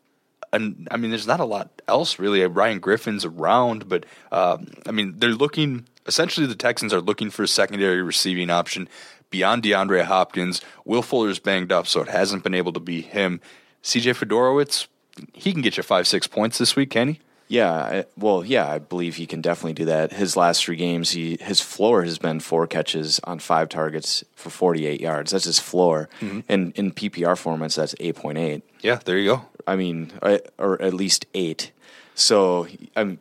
An, 0.52 0.88
I 0.90 0.96
mean, 0.96 1.10
there's 1.10 1.26
not 1.26 1.40
a 1.40 1.44
lot 1.44 1.82
else 1.86 2.18
really. 2.18 2.44
Ryan 2.46 2.78
Griffin's 2.78 3.24
around, 3.24 3.88
but 3.88 4.06
um, 4.32 4.68
I 4.86 4.92
mean, 4.92 5.18
they're 5.18 5.30
looking. 5.30 5.86
Essentially, 6.06 6.46
the 6.46 6.54
Texans 6.54 6.94
are 6.94 7.00
looking 7.00 7.30
for 7.30 7.42
a 7.42 7.48
secondary 7.48 8.00
receiving 8.00 8.48
option 8.48 8.88
beyond 9.28 9.62
DeAndre 9.62 10.04
Hopkins. 10.04 10.62
Will 10.86 11.02
Fuller's 11.02 11.40
banged 11.40 11.70
up, 11.70 11.86
so 11.86 12.00
it 12.00 12.08
hasn't 12.08 12.44
been 12.44 12.54
able 12.54 12.72
to 12.72 12.80
be 12.80 13.02
him. 13.02 13.40
CJ 13.82 14.14
Fedorowicz, 14.14 14.86
he 15.34 15.52
can 15.52 15.60
get 15.60 15.76
you 15.76 15.82
five, 15.82 16.06
six 16.06 16.26
points 16.26 16.56
this 16.58 16.76
week, 16.76 16.90
can 16.90 17.08
he? 17.08 17.20
Yeah, 17.48 17.72
I, 17.72 18.04
well, 18.16 18.44
yeah, 18.44 18.68
I 18.68 18.78
believe 18.78 19.16
he 19.16 19.26
can 19.26 19.40
definitely 19.40 19.74
do 19.74 19.84
that. 19.84 20.12
His 20.12 20.36
last 20.36 20.64
three 20.64 20.76
games, 20.76 21.10
he 21.10 21.36
his 21.40 21.60
floor 21.60 22.02
has 22.02 22.18
been 22.18 22.40
four 22.40 22.66
catches 22.66 23.20
on 23.24 23.38
five 23.38 23.68
targets 23.68 24.24
for 24.34 24.50
48 24.50 25.00
yards. 25.00 25.30
That's 25.30 25.44
his 25.44 25.60
floor. 25.60 26.08
Mm-hmm. 26.20 26.40
And 26.48 26.72
in 26.76 26.92
PPR 26.92 27.36
formats, 27.36 27.76
that's 27.76 27.94
8.8. 27.94 28.62
Yeah, 28.80 28.98
there 29.04 29.18
you 29.18 29.30
go. 29.30 29.42
I 29.66 29.76
mean, 29.76 30.12
I, 30.22 30.40
or 30.58 30.80
at 30.82 30.94
least 30.94 31.26
eight. 31.34 31.72
So, 32.14 32.66
I'm 32.96 33.18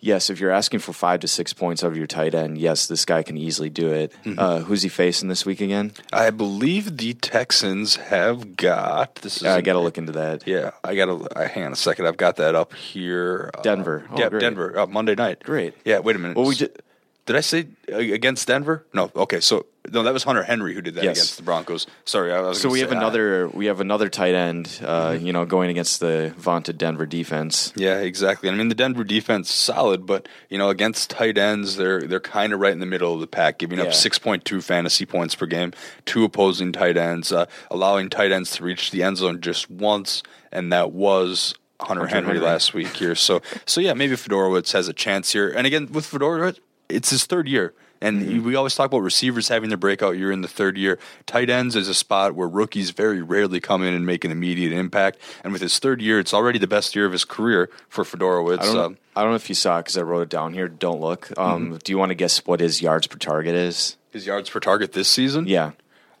yes, 0.00 0.30
if 0.30 0.40
you're 0.40 0.50
asking 0.50 0.80
for 0.80 0.92
five 0.92 1.20
to 1.20 1.28
six 1.28 1.52
points 1.52 1.82
out 1.84 1.88
of 1.92 1.96
your 1.96 2.06
tight 2.06 2.34
end, 2.34 2.58
yes, 2.58 2.86
this 2.86 3.04
guy 3.04 3.22
can 3.22 3.36
easily 3.36 3.70
do 3.70 3.92
it. 3.92 4.12
Uh, 4.36 4.60
who's 4.60 4.82
he 4.82 4.88
facing 4.88 5.28
this 5.28 5.44
week 5.46 5.60
again? 5.60 5.92
I 6.12 6.30
believe 6.30 6.96
the 6.96 7.14
Texans 7.14 7.96
have 7.96 8.56
got 8.56 9.16
this. 9.16 9.38
Is 9.38 9.44
I 9.44 9.60
got 9.60 9.74
to 9.74 9.80
look 9.80 9.98
into 9.98 10.12
that. 10.12 10.46
Yeah, 10.46 10.70
I 10.84 10.94
got 10.96 11.06
to 11.06 11.28
uh, 11.38 11.48
hang 11.48 11.64
on 11.64 11.72
a 11.72 11.76
second. 11.76 12.06
I've 12.06 12.16
got 12.16 12.36
that 12.36 12.54
up 12.54 12.74
here. 12.74 13.50
Uh, 13.54 13.62
Denver. 13.62 14.06
Oh, 14.10 14.18
yeah, 14.18 14.28
great. 14.28 14.40
Denver. 14.40 14.78
Uh, 14.78 14.86
Monday 14.86 15.14
night. 15.14 15.42
Great. 15.42 15.74
Yeah. 15.84 15.98
Wait 16.00 16.16
a 16.16 16.18
minute. 16.18 16.36
Well, 16.36 16.46
we 16.46 16.54
did. 16.54 16.82
Did 17.28 17.36
I 17.36 17.40
say 17.40 17.68
against 17.92 18.48
Denver? 18.48 18.84
No. 18.94 19.10
Okay. 19.14 19.40
So 19.40 19.66
no, 19.92 20.02
that 20.02 20.12
was 20.12 20.22
Hunter 20.24 20.42
Henry 20.42 20.74
who 20.74 20.80
did 20.82 20.94
that 20.96 21.04
Yes. 21.04 21.16
against 21.18 21.36
the 21.36 21.42
Broncos. 21.42 21.86
Sorry, 22.04 22.32
I 22.32 22.40
was. 22.40 22.60
So 22.60 22.68
we 22.68 22.78
say, 22.78 22.86
have 22.86 22.92
another 22.92 23.48
we 23.48 23.66
have 23.66 23.80
another 23.80 24.08
tight 24.08 24.34
end, 24.34 24.80
uh, 24.82 25.16
you 25.20 25.32
know, 25.32 25.44
going 25.44 25.70
against 25.70 26.00
the 26.00 26.32
vaunted 26.38 26.78
Denver 26.78 27.06
defense. 27.06 27.72
Yeah, 27.76 27.98
exactly. 27.98 28.48
I 28.48 28.54
mean, 28.54 28.68
the 28.68 28.74
Denver 28.74 29.04
defense 29.04 29.50
solid, 29.52 30.06
but 30.06 30.26
you 30.48 30.56
know, 30.58 30.70
against 30.70 31.10
tight 31.10 31.36
ends, 31.38 31.76
they're 31.76 32.00
they're 32.02 32.18
kind 32.20 32.52
of 32.54 32.60
right 32.60 32.72
in 32.72 32.80
the 32.80 32.86
middle 32.86 33.12
of 33.14 33.20
the 33.20 33.26
pack, 33.26 33.58
giving 33.58 33.78
Yeah. 33.78 33.84
up 33.84 33.94
six 33.94 34.18
point 34.18 34.44
two 34.44 34.60
fantasy 34.62 35.04
points 35.06 35.34
per 35.34 35.46
game, 35.46 35.72
two 36.06 36.24
opposing 36.24 36.72
tight 36.72 36.96
ends, 36.96 37.30
uh, 37.30 37.44
allowing 37.70 38.08
tight 38.10 38.32
ends 38.32 38.50
to 38.56 38.64
reach 38.64 38.90
the 38.90 39.02
end 39.02 39.18
zone 39.18 39.40
just 39.40 39.70
once, 39.70 40.22
and 40.50 40.72
that 40.72 40.92
was. 40.92 41.54
Hunter, 41.80 42.00
Hunter 42.00 42.12
Henry, 42.16 42.28
Henry. 42.32 42.44
last 42.44 42.74
week 42.74 42.88
here, 42.88 43.14
so 43.14 43.40
so 43.64 43.80
yeah, 43.80 43.94
maybe 43.94 44.16
Fedorowicz 44.16 44.72
has 44.72 44.88
a 44.88 44.92
chance 44.92 45.30
here. 45.32 45.48
And 45.48 45.64
again, 45.64 45.92
with 45.92 46.10
Fedorowicz, 46.10 46.58
it's 46.88 47.10
his 47.10 47.24
third 47.26 47.48
year, 47.48 47.74
and 48.00 48.22
Mm-hmm. 48.22 48.44
we 48.46 48.54
always 48.54 48.74
talk 48.74 48.86
about 48.86 49.00
receivers 49.00 49.48
having 49.48 49.70
their 49.70 49.76
breakout 49.78 50.16
year 50.16 50.30
in 50.30 50.40
the 50.40 50.48
third 50.48 50.78
year. 50.78 50.98
Tight 51.26 51.50
ends 51.50 51.74
is 51.76 51.88
a 51.88 51.94
spot 51.94 52.34
where 52.34 52.46
rookies 52.48 52.90
very 52.90 53.20
rarely 53.22 53.60
come 53.60 53.82
in 53.82 53.92
and 53.94 54.06
make 54.06 54.24
an 54.24 54.30
immediate 54.30 54.72
impact. 54.72 55.18
And 55.42 55.52
with 55.52 55.62
his 55.62 55.78
third 55.78 56.00
year, 56.00 56.18
it's 56.20 56.32
already 56.32 56.58
the 56.58 56.66
best 56.68 56.94
year 56.94 57.06
of 57.06 57.12
his 57.12 57.24
career 57.24 57.68
for 57.88 58.04
Fedorowicz. 58.04 58.60
I 58.60 58.64
don't, 58.66 58.76
Um, 58.78 58.98
I 59.16 59.22
don't 59.22 59.30
know 59.30 59.36
if 59.36 59.48
you 59.48 59.54
saw 59.56 59.78
it 59.78 59.82
because 59.82 59.98
I 59.98 60.02
wrote 60.02 60.22
it 60.22 60.28
down 60.28 60.54
here. 60.54 60.68
Don't 60.68 61.00
look. 61.00 61.36
Um, 61.36 61.78
Do 61.82 61.90
you 61.92 61.98
want 61.98 62.10
to 62.10 62.14
guess 62.14 62.46
what 62.46 62.60
his 62.60 62.80
yards 62.80 63.06
per 63.08 63.18
target 63.18 63.54
is? 63.54 63.96
his 64.12 64.26
yards 64.26 64.48
per 64.48 64.58
target 64.60 64.92
this 64.92 65.08
season, 65.08 65.46
Yeah, 65.46 65.72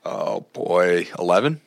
oh 0.04 0.40
boy, 0.52 1.06
11? 1.18 1.60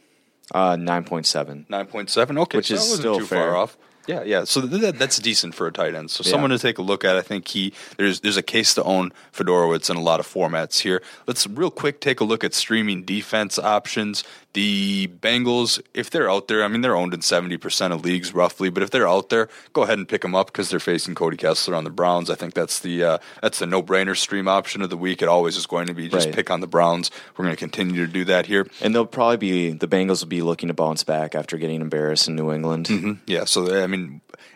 uh, 0.53 0.75
nine 0.75 1.03
point 1.03 1.25
seven. 1.25 1.65
9.7? 1.69 2.37
Okay, 2.41 2.57
Which 2.57 2.67
so 2.67 2.75
is 2.75 2.93
still 2.95 3.19
far 3.21 3.55
off. 3.55 3.77
Yeah, 4.11 4.23
yeah. 4.23 4.43
So 4.43 4.61
th- 4.61 4.81
that, 4.81 4.99
that's 4.99 5.17
decent 5.19 5.55
for 5.55 5.67
a 5.67 5.71
tight 5.71 5.95
end. 5.95 6.11
So 6.11 6.23
Yeah. 6.23 6.31
someone 6.31 6.49
to 6.51 6.59
take 6.59 6.77
a 6.77 6.81
look 6.81 7.03
at. 7.05 7.15
I 7.15 7.21
think 7.21 7.47
he 7.47 7.73
there's 7.97 8.19
there's 8.21 8.37
a 8.37 8.43
case 8.55 8.73
to 8.75 8.83
own 8.83 9.11
Fedorowicz 9.33 9.89
in 9.89 9.95
a 9.97 10.01
lot 10.01 10.19
of 10.19 10.27
formats 10.27 10.79
here. 10.81 11.01
Let's 11.27 11.47
real 11.47 11.71
quick 11.71 11.99
take 12.01 12.19
a 12.19 12.23
look 12.23 12.43
at 12.43 12.53
streaming 12.53 13.03
defense 13.03 13.57
options. 13.57 14.23
The 14.53 15.07
Bengals, 15.21 15.79
if 15.93 16.09
they're 16.09 16.29
out 16.29 16.49
there, 16.49 16.61
I 16.63 16.67
mean 16.67 16.81
they're 16.81 16.95
owned 16.95 17.13
in 17.13 17.21
seventy 17.21 17.55
percent 17.55 17.93
of 17.93 18.03
leagues 18.03 18.33
roughly, 18.33 18.69
but 18.69 18.83
if 18.83 18.89
they're 18.89 19.07
out 19.07 19.29
there, 19.29 19.47
go 19.71 19.83
ahead 19.83 19.97
and 19.97 20.05
pick 20.07 20.21
them 20.23 20.35
up 20.35 20.47
because 20.47 20.69
they're 20.69 20.79
facing 20.93 21.15
Cody 21.15 21.37
Kessler 21.37 21.73
on 21.73 21.85
the 21.85 21.89
Browns. 21.89 22.29
I 22.29 22.35
think 22.35 22.53
that's 22.53 22.79
the 22.79 23.01
uh, 23.03 23.17
that's 23.41 23.59
the 23.59 23.65
no 23.65 23.81
brainer 23.81 24.17
stream 24.17 24.49
option 24.49 24.81
of 24.81 24.89
the 24.89 24.97
week. 24.97 25.21
It 25.21 25.29
always 25.29 25.55
is 25.55 25.65
going 25.65 25.87
to 25.87 25.93
be 25.93 26.09
just 26.09 26.25
Right. 26.25 26.35
pick 26.35 26.51
on 26.51 26.59
the 26.59 26.67
Browns. 26.67 27.11
We're 27.37 27.45
going 27.45 27.55
to 27.55 27.59
continue 27.59 28.05
to 28.05 28.11
do 28.11 28.25
that 28.25 28.45
here. 28.45 28.67
And 28.81 28.93
they'll 28.93 29.05
probably 29.05 29.37
be 29.37 29.69
the 29.71 29.87
Bengals 29.87 30.21
will 30.21 30.27
be 30.27 30.41
looking 30.41 30.67
to 30.67 30.73
bounce 30.73 31.05
back 31.05 31.33
after 31.33 31.57
getting 31.57 31.79
embarrassed 31.79 32.27
in 32.27 32.35
New 32.35 32.51
England. 32.51 32.89
Yeah, 33.25 33.45
so 33.45 33.81
I 33.81 33.87
mean, 33.87 34.00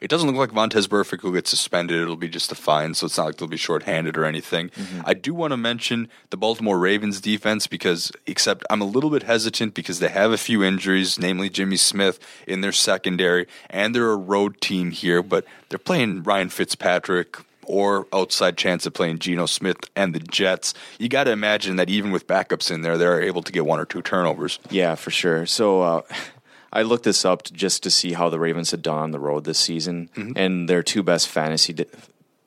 it 0.01 0.09
doesn't 0.09 0.27
look 0.27 0.37
like 0.37 0.51
Vontaze 0.51 0.87
Burfict 0.87 1.23
will 1.23 1.31
get 1.31 1.47
suspended. 1.47 2.01
It'll 2.01 2.15
be 2.15 2.27
just 2.27 2.51
a 2.51 2.55
fine, 2.55 2.93
so 2.93 3.05
it's 3.05 3.17
not 3.17 3.27
like 3.27 3.37
they'll 3.37 3.47
be 3.47 3.57
shorthanded 3.57 4.17
or 4.17 4.25
anything. 4.25 4.71
I 5.05 5.13
do 5.13 5.33
want 5.33 5.51
to 5.51 5.57
mention 5.57 6.09
the 6.29 6.37
Baltimore 6.37 6.77
Ravens 6.77 7.21
defense 7.21 7.67
because, 7.67 8.11
except 8.25 8.65
I'm 8.69 8.81
a 8.81 8.85
little 8.85 9.09
bit 9.09 9.23
hesitant 9.23 9.73
because 9.73 9.99
they 9.99 10.09
have 10.09 10.31
a 10.31 10.37
few 10.37 10.63
injuries, 10.63 11.17
namely 11.19 11.49
Jimmy 11.49 11.77
Smith 11.77 12.19
in 12.47 12.61
their 12.61 12.71
secondary, 12.71 13.47
and 13.69 13.95
they're 13.95 14.11
a 14.11 14.15
road 14.17 14.61
team 14.61 14.91
here, 14.91 15.21
but 15.23 15.45
they're 15.69 15.79
playing 15.79 16.23
Ryan 16.23 16.49
Fitzpatrick. 16.49 17.37
Or 17.67 18.05
outside 18.13 18.57
chance 18.57 18.85
of 18.85 18.93
playing 18.93 19.17
Geno 19.17 19.47
Smith 19.47 19.77
and 19.95 20.13
the 20.13 20.19
Jets. 20.19 20.75
You 20.99 21.09
got 21.09 21.23
to 21.23 21.31
imagine 21.31 21.77
that 21.77 21.89
even 21.89 22.11
with 22.11 22.27
backups 22.27 22.69
in 22.69 22.83
there, 22.83 22.95
they're 22.95 23.23
able 23.23 23.41
to 23.41 23.51
get 23.51 23.65
one 23.65 23.79
or 23.79 23.85
two 23.85 24.03
turnovers. 24.03 24.59
Yeah, 24.69 24.93
for 24.93 25.09
sure. 25.09 25.47
So 25.47 25.81
uh, 25.81 26.01
I 26.75 26.81
looked 26.81 27.05
this 27.05 27.23
up 27.23 27.43
just 27.45 27.83
to 27.83 27.89
see 27.89 28.13
how 28.13 28.29
the 28.29 28.39
Ravens 28.39 28.71
had 28.71 28.81
done 28.81 28.97
on 28.97 29.11
the 29.11 29.19
road 29.19 29.45
this 29.45 29.57
season, 29.57 30.09
mm-hmm. 30.13 30.33
and 30.35 30.67
their 30.69 30.83
two 30.83 31.03
best 31.03 31.29
fantasy 31.29 31.71
d- 31.73 31.85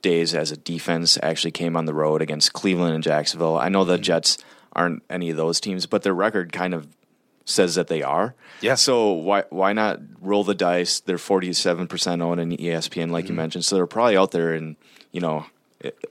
days 0.02 0.34
as 0.34 0.52
a 0.52 0.56
defense 0.56 1.18
actually 1.22 1.50
came 1.50 1.76
on 1.76 1.86
the 1.86 1.94
road 1.94 2.20
against 2.20 2.52
Cleveland 2.52 2.94
and 2.94 3.02
Jacksonville. 3.02 3.56
I 3.56 3.70
know 3.70 3.84
the 3.84 3.94
mm-hmm. 3.94 4.02
Jets 4.02 4.38
aren't 4.74 5.02
any 5.08 5.30
of 5.30 5.38
those 5.38 5.60
teams, 5.60 5.86
but 5.86 6.02
their 6.02 6.14
record 6.14 6.52
kind 6.52 6.74
of 6.74 6.86
says 7.46 7.74
that 7.76 7.88
they 7.88 8.02
are. 8.02 8.34
Yeah. 8.60 8.74
So 8.74 9.12
why 9.12 9.44
why 9.48 9.72
not 9.72 10.00
roll 10.20 10.44
the 10.44 10.54
dice? 10.54 11.00
They're 11.00 11.16
forty 11.16 11.52
seven 11.54 11.86
percent 11.86 12.20
owned 12.20 12.40
in 12.40 12.50
ESPN, 12.50 13.10
like 13.10 13.24
you 13.24 13.30
mm-hmm. 13.30 13.36
mentioned. 13.36 13.64
So 13.64 13.76
they're 13.76 13.86
probably 13.86 14.18
out 14.18 14.32
there 14.32 14.54
in 14.54 14.76
you 15.12 15.20
know, 15.20 15.46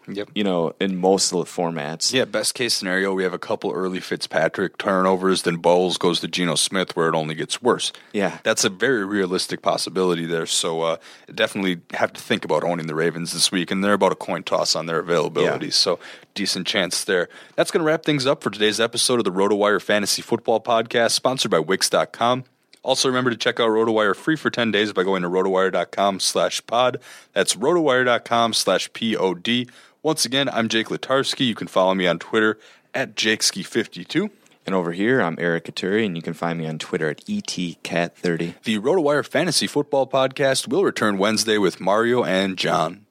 Yep. 0.08 0.30
you 0.34 0.46
know, 0.46 0.74
in 0.80 0.96
most 0.96 1.34
of 1.34 1.40
the 1.40 1.46
formats. 1.46 2.14
Yeah, 2.14 2.24
best 2.24 2.54
case 2.54 2.74
scenario, 2.74 3.14
we 3.14 3.24
have 3.24 3.34
a 3.34 3.40
couple 3.40 3.72
early 3.74 4.00
Fitzpatrick 4.00 4.78
turnovers, 4.78 5.42
then 5.42 5.58
Bowles 5.58 5.98
goes 5.98 6.22
to 6.22 6.28
Geno 6.30 6.56
Smith, 6.56 6.96
where 6.96 7.10
it 7.10 7.16
only 7.16 7.36
gets 7.36 7.62
worse. 7.62 7.92
Yeah. 8.14 8.38
that's 8.44 8.64
a 8.64 8.70
very 8.70 9.04
realistic 9.06 9.62
possibility 9.62 10.26
there. 10.26 10.46
So 10.46 10.82
uh, 10.84 10.98
definitely 11.34 11.82
have 11.94 12.14
to 12.14 12.22
think 12.22 12.46
about 12.46 12.64
owning 12.64 12.88
the 12.88 12.96
Ravens 12.96 13.34
this 13.34 13.52
week, 13.52 13.70
and 13.70 13.84
they're 13.84 13.94
about 13.94 14.14
a 14.14 14.16
coin 14.16 14.44
toss 14.44 14.76
on 14.76 14.86
their 14.86 15.00
availability. 15.00 15.68
Yeah. 15.68 15.72
So 15.74 16.00
decent 16.34 16.66
chance 16.66 17.04
there. 17.04 17.28
That's 17.56 17.70
going 17.72 17.82
to 17.82 17.86
wrap 17.86 18.06
things 18.06 18.26
up 18.26 18.42
for 18.42 18.50
today's 18.50 18.80
episode 18.80 19.20
of 19.20 19.26
the 19.26 19.32
RotoWire 19.32 19.82
Fantasy 19.82 20.22
Football 20.22 20.62
Podcast, 20.62 21.12
sponsored 21.12 21.52
by 21.52 21.60
Wix.com. 21.60 22.46
Also, 22.84 23.08
remember 23.08 23.30
to 23.30 23.38
check 23.38 23.60
out 23.60 23.70
RotoWire 23.70 24.16
free 24.16 24.36
for 24.36 24.50
10 24.50 24.72
days 24.72 24.94
by 24.94 25.04
going 25.04 25.24
to 25.24 25.30
rotowire.com 25.30 26.20
slash 26.20 26.66
pod. 26.66 27.00
That's 27.34 27.56
rotowire.com 27.56 28.54
slash 28.54 28.92
P-O-D. 28.94 29.68
Once 30.04 30.26
again, 30.26 30.48
I'm 30.50 30.70
Jake 30.70 30.88
Latarski. 30.88 31.46
You 31.46 31.56
can 31.56 31.68
follow 31.68 31.94
me 31.94 32.08
on 32.08 32.20
Twitter 32.20 32.58
at 32.94 33.16
JakeSki52. 33.16 34.30
And 34.66 34.76
over 34.76 34.92
here, 34.92 35.22
I'm 35.22 35.38
Eric 35.40 35.66
Katuri, 35.66 36.06
and 36.06 36.16
you 36.18 36.22
can 36.22 36.34
find 36.34 36.60
me 36.60 36.68
on 36.68 36.78
Twitter 36.78 37.10
at 37.10 37.22
E 37.28 37.42
ETCat30. 37.42 38.62
The 38.64 38.80
RotoWire 38.80 39.26
Fantasy 39.26 39.66
Football 39.66 40.08
Podcast 40.08 40.68
will 40.68 40.84
return 40.84 41.18
Wednesday 41.18 41.58
with 41.58 41.80
Mario 41.80 42.24
and 42.26 42.58
John. 42.58 43.06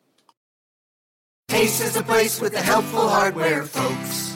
Ace 1.50 1.80
is 1.80 1.96
a 1.96 2.02
place 2.02 2.40
with 2.40 2.52
the 2.52 2.60
helpful 2.60 3.08
hardware, 3.08 3.62
folks. 3.62 4.35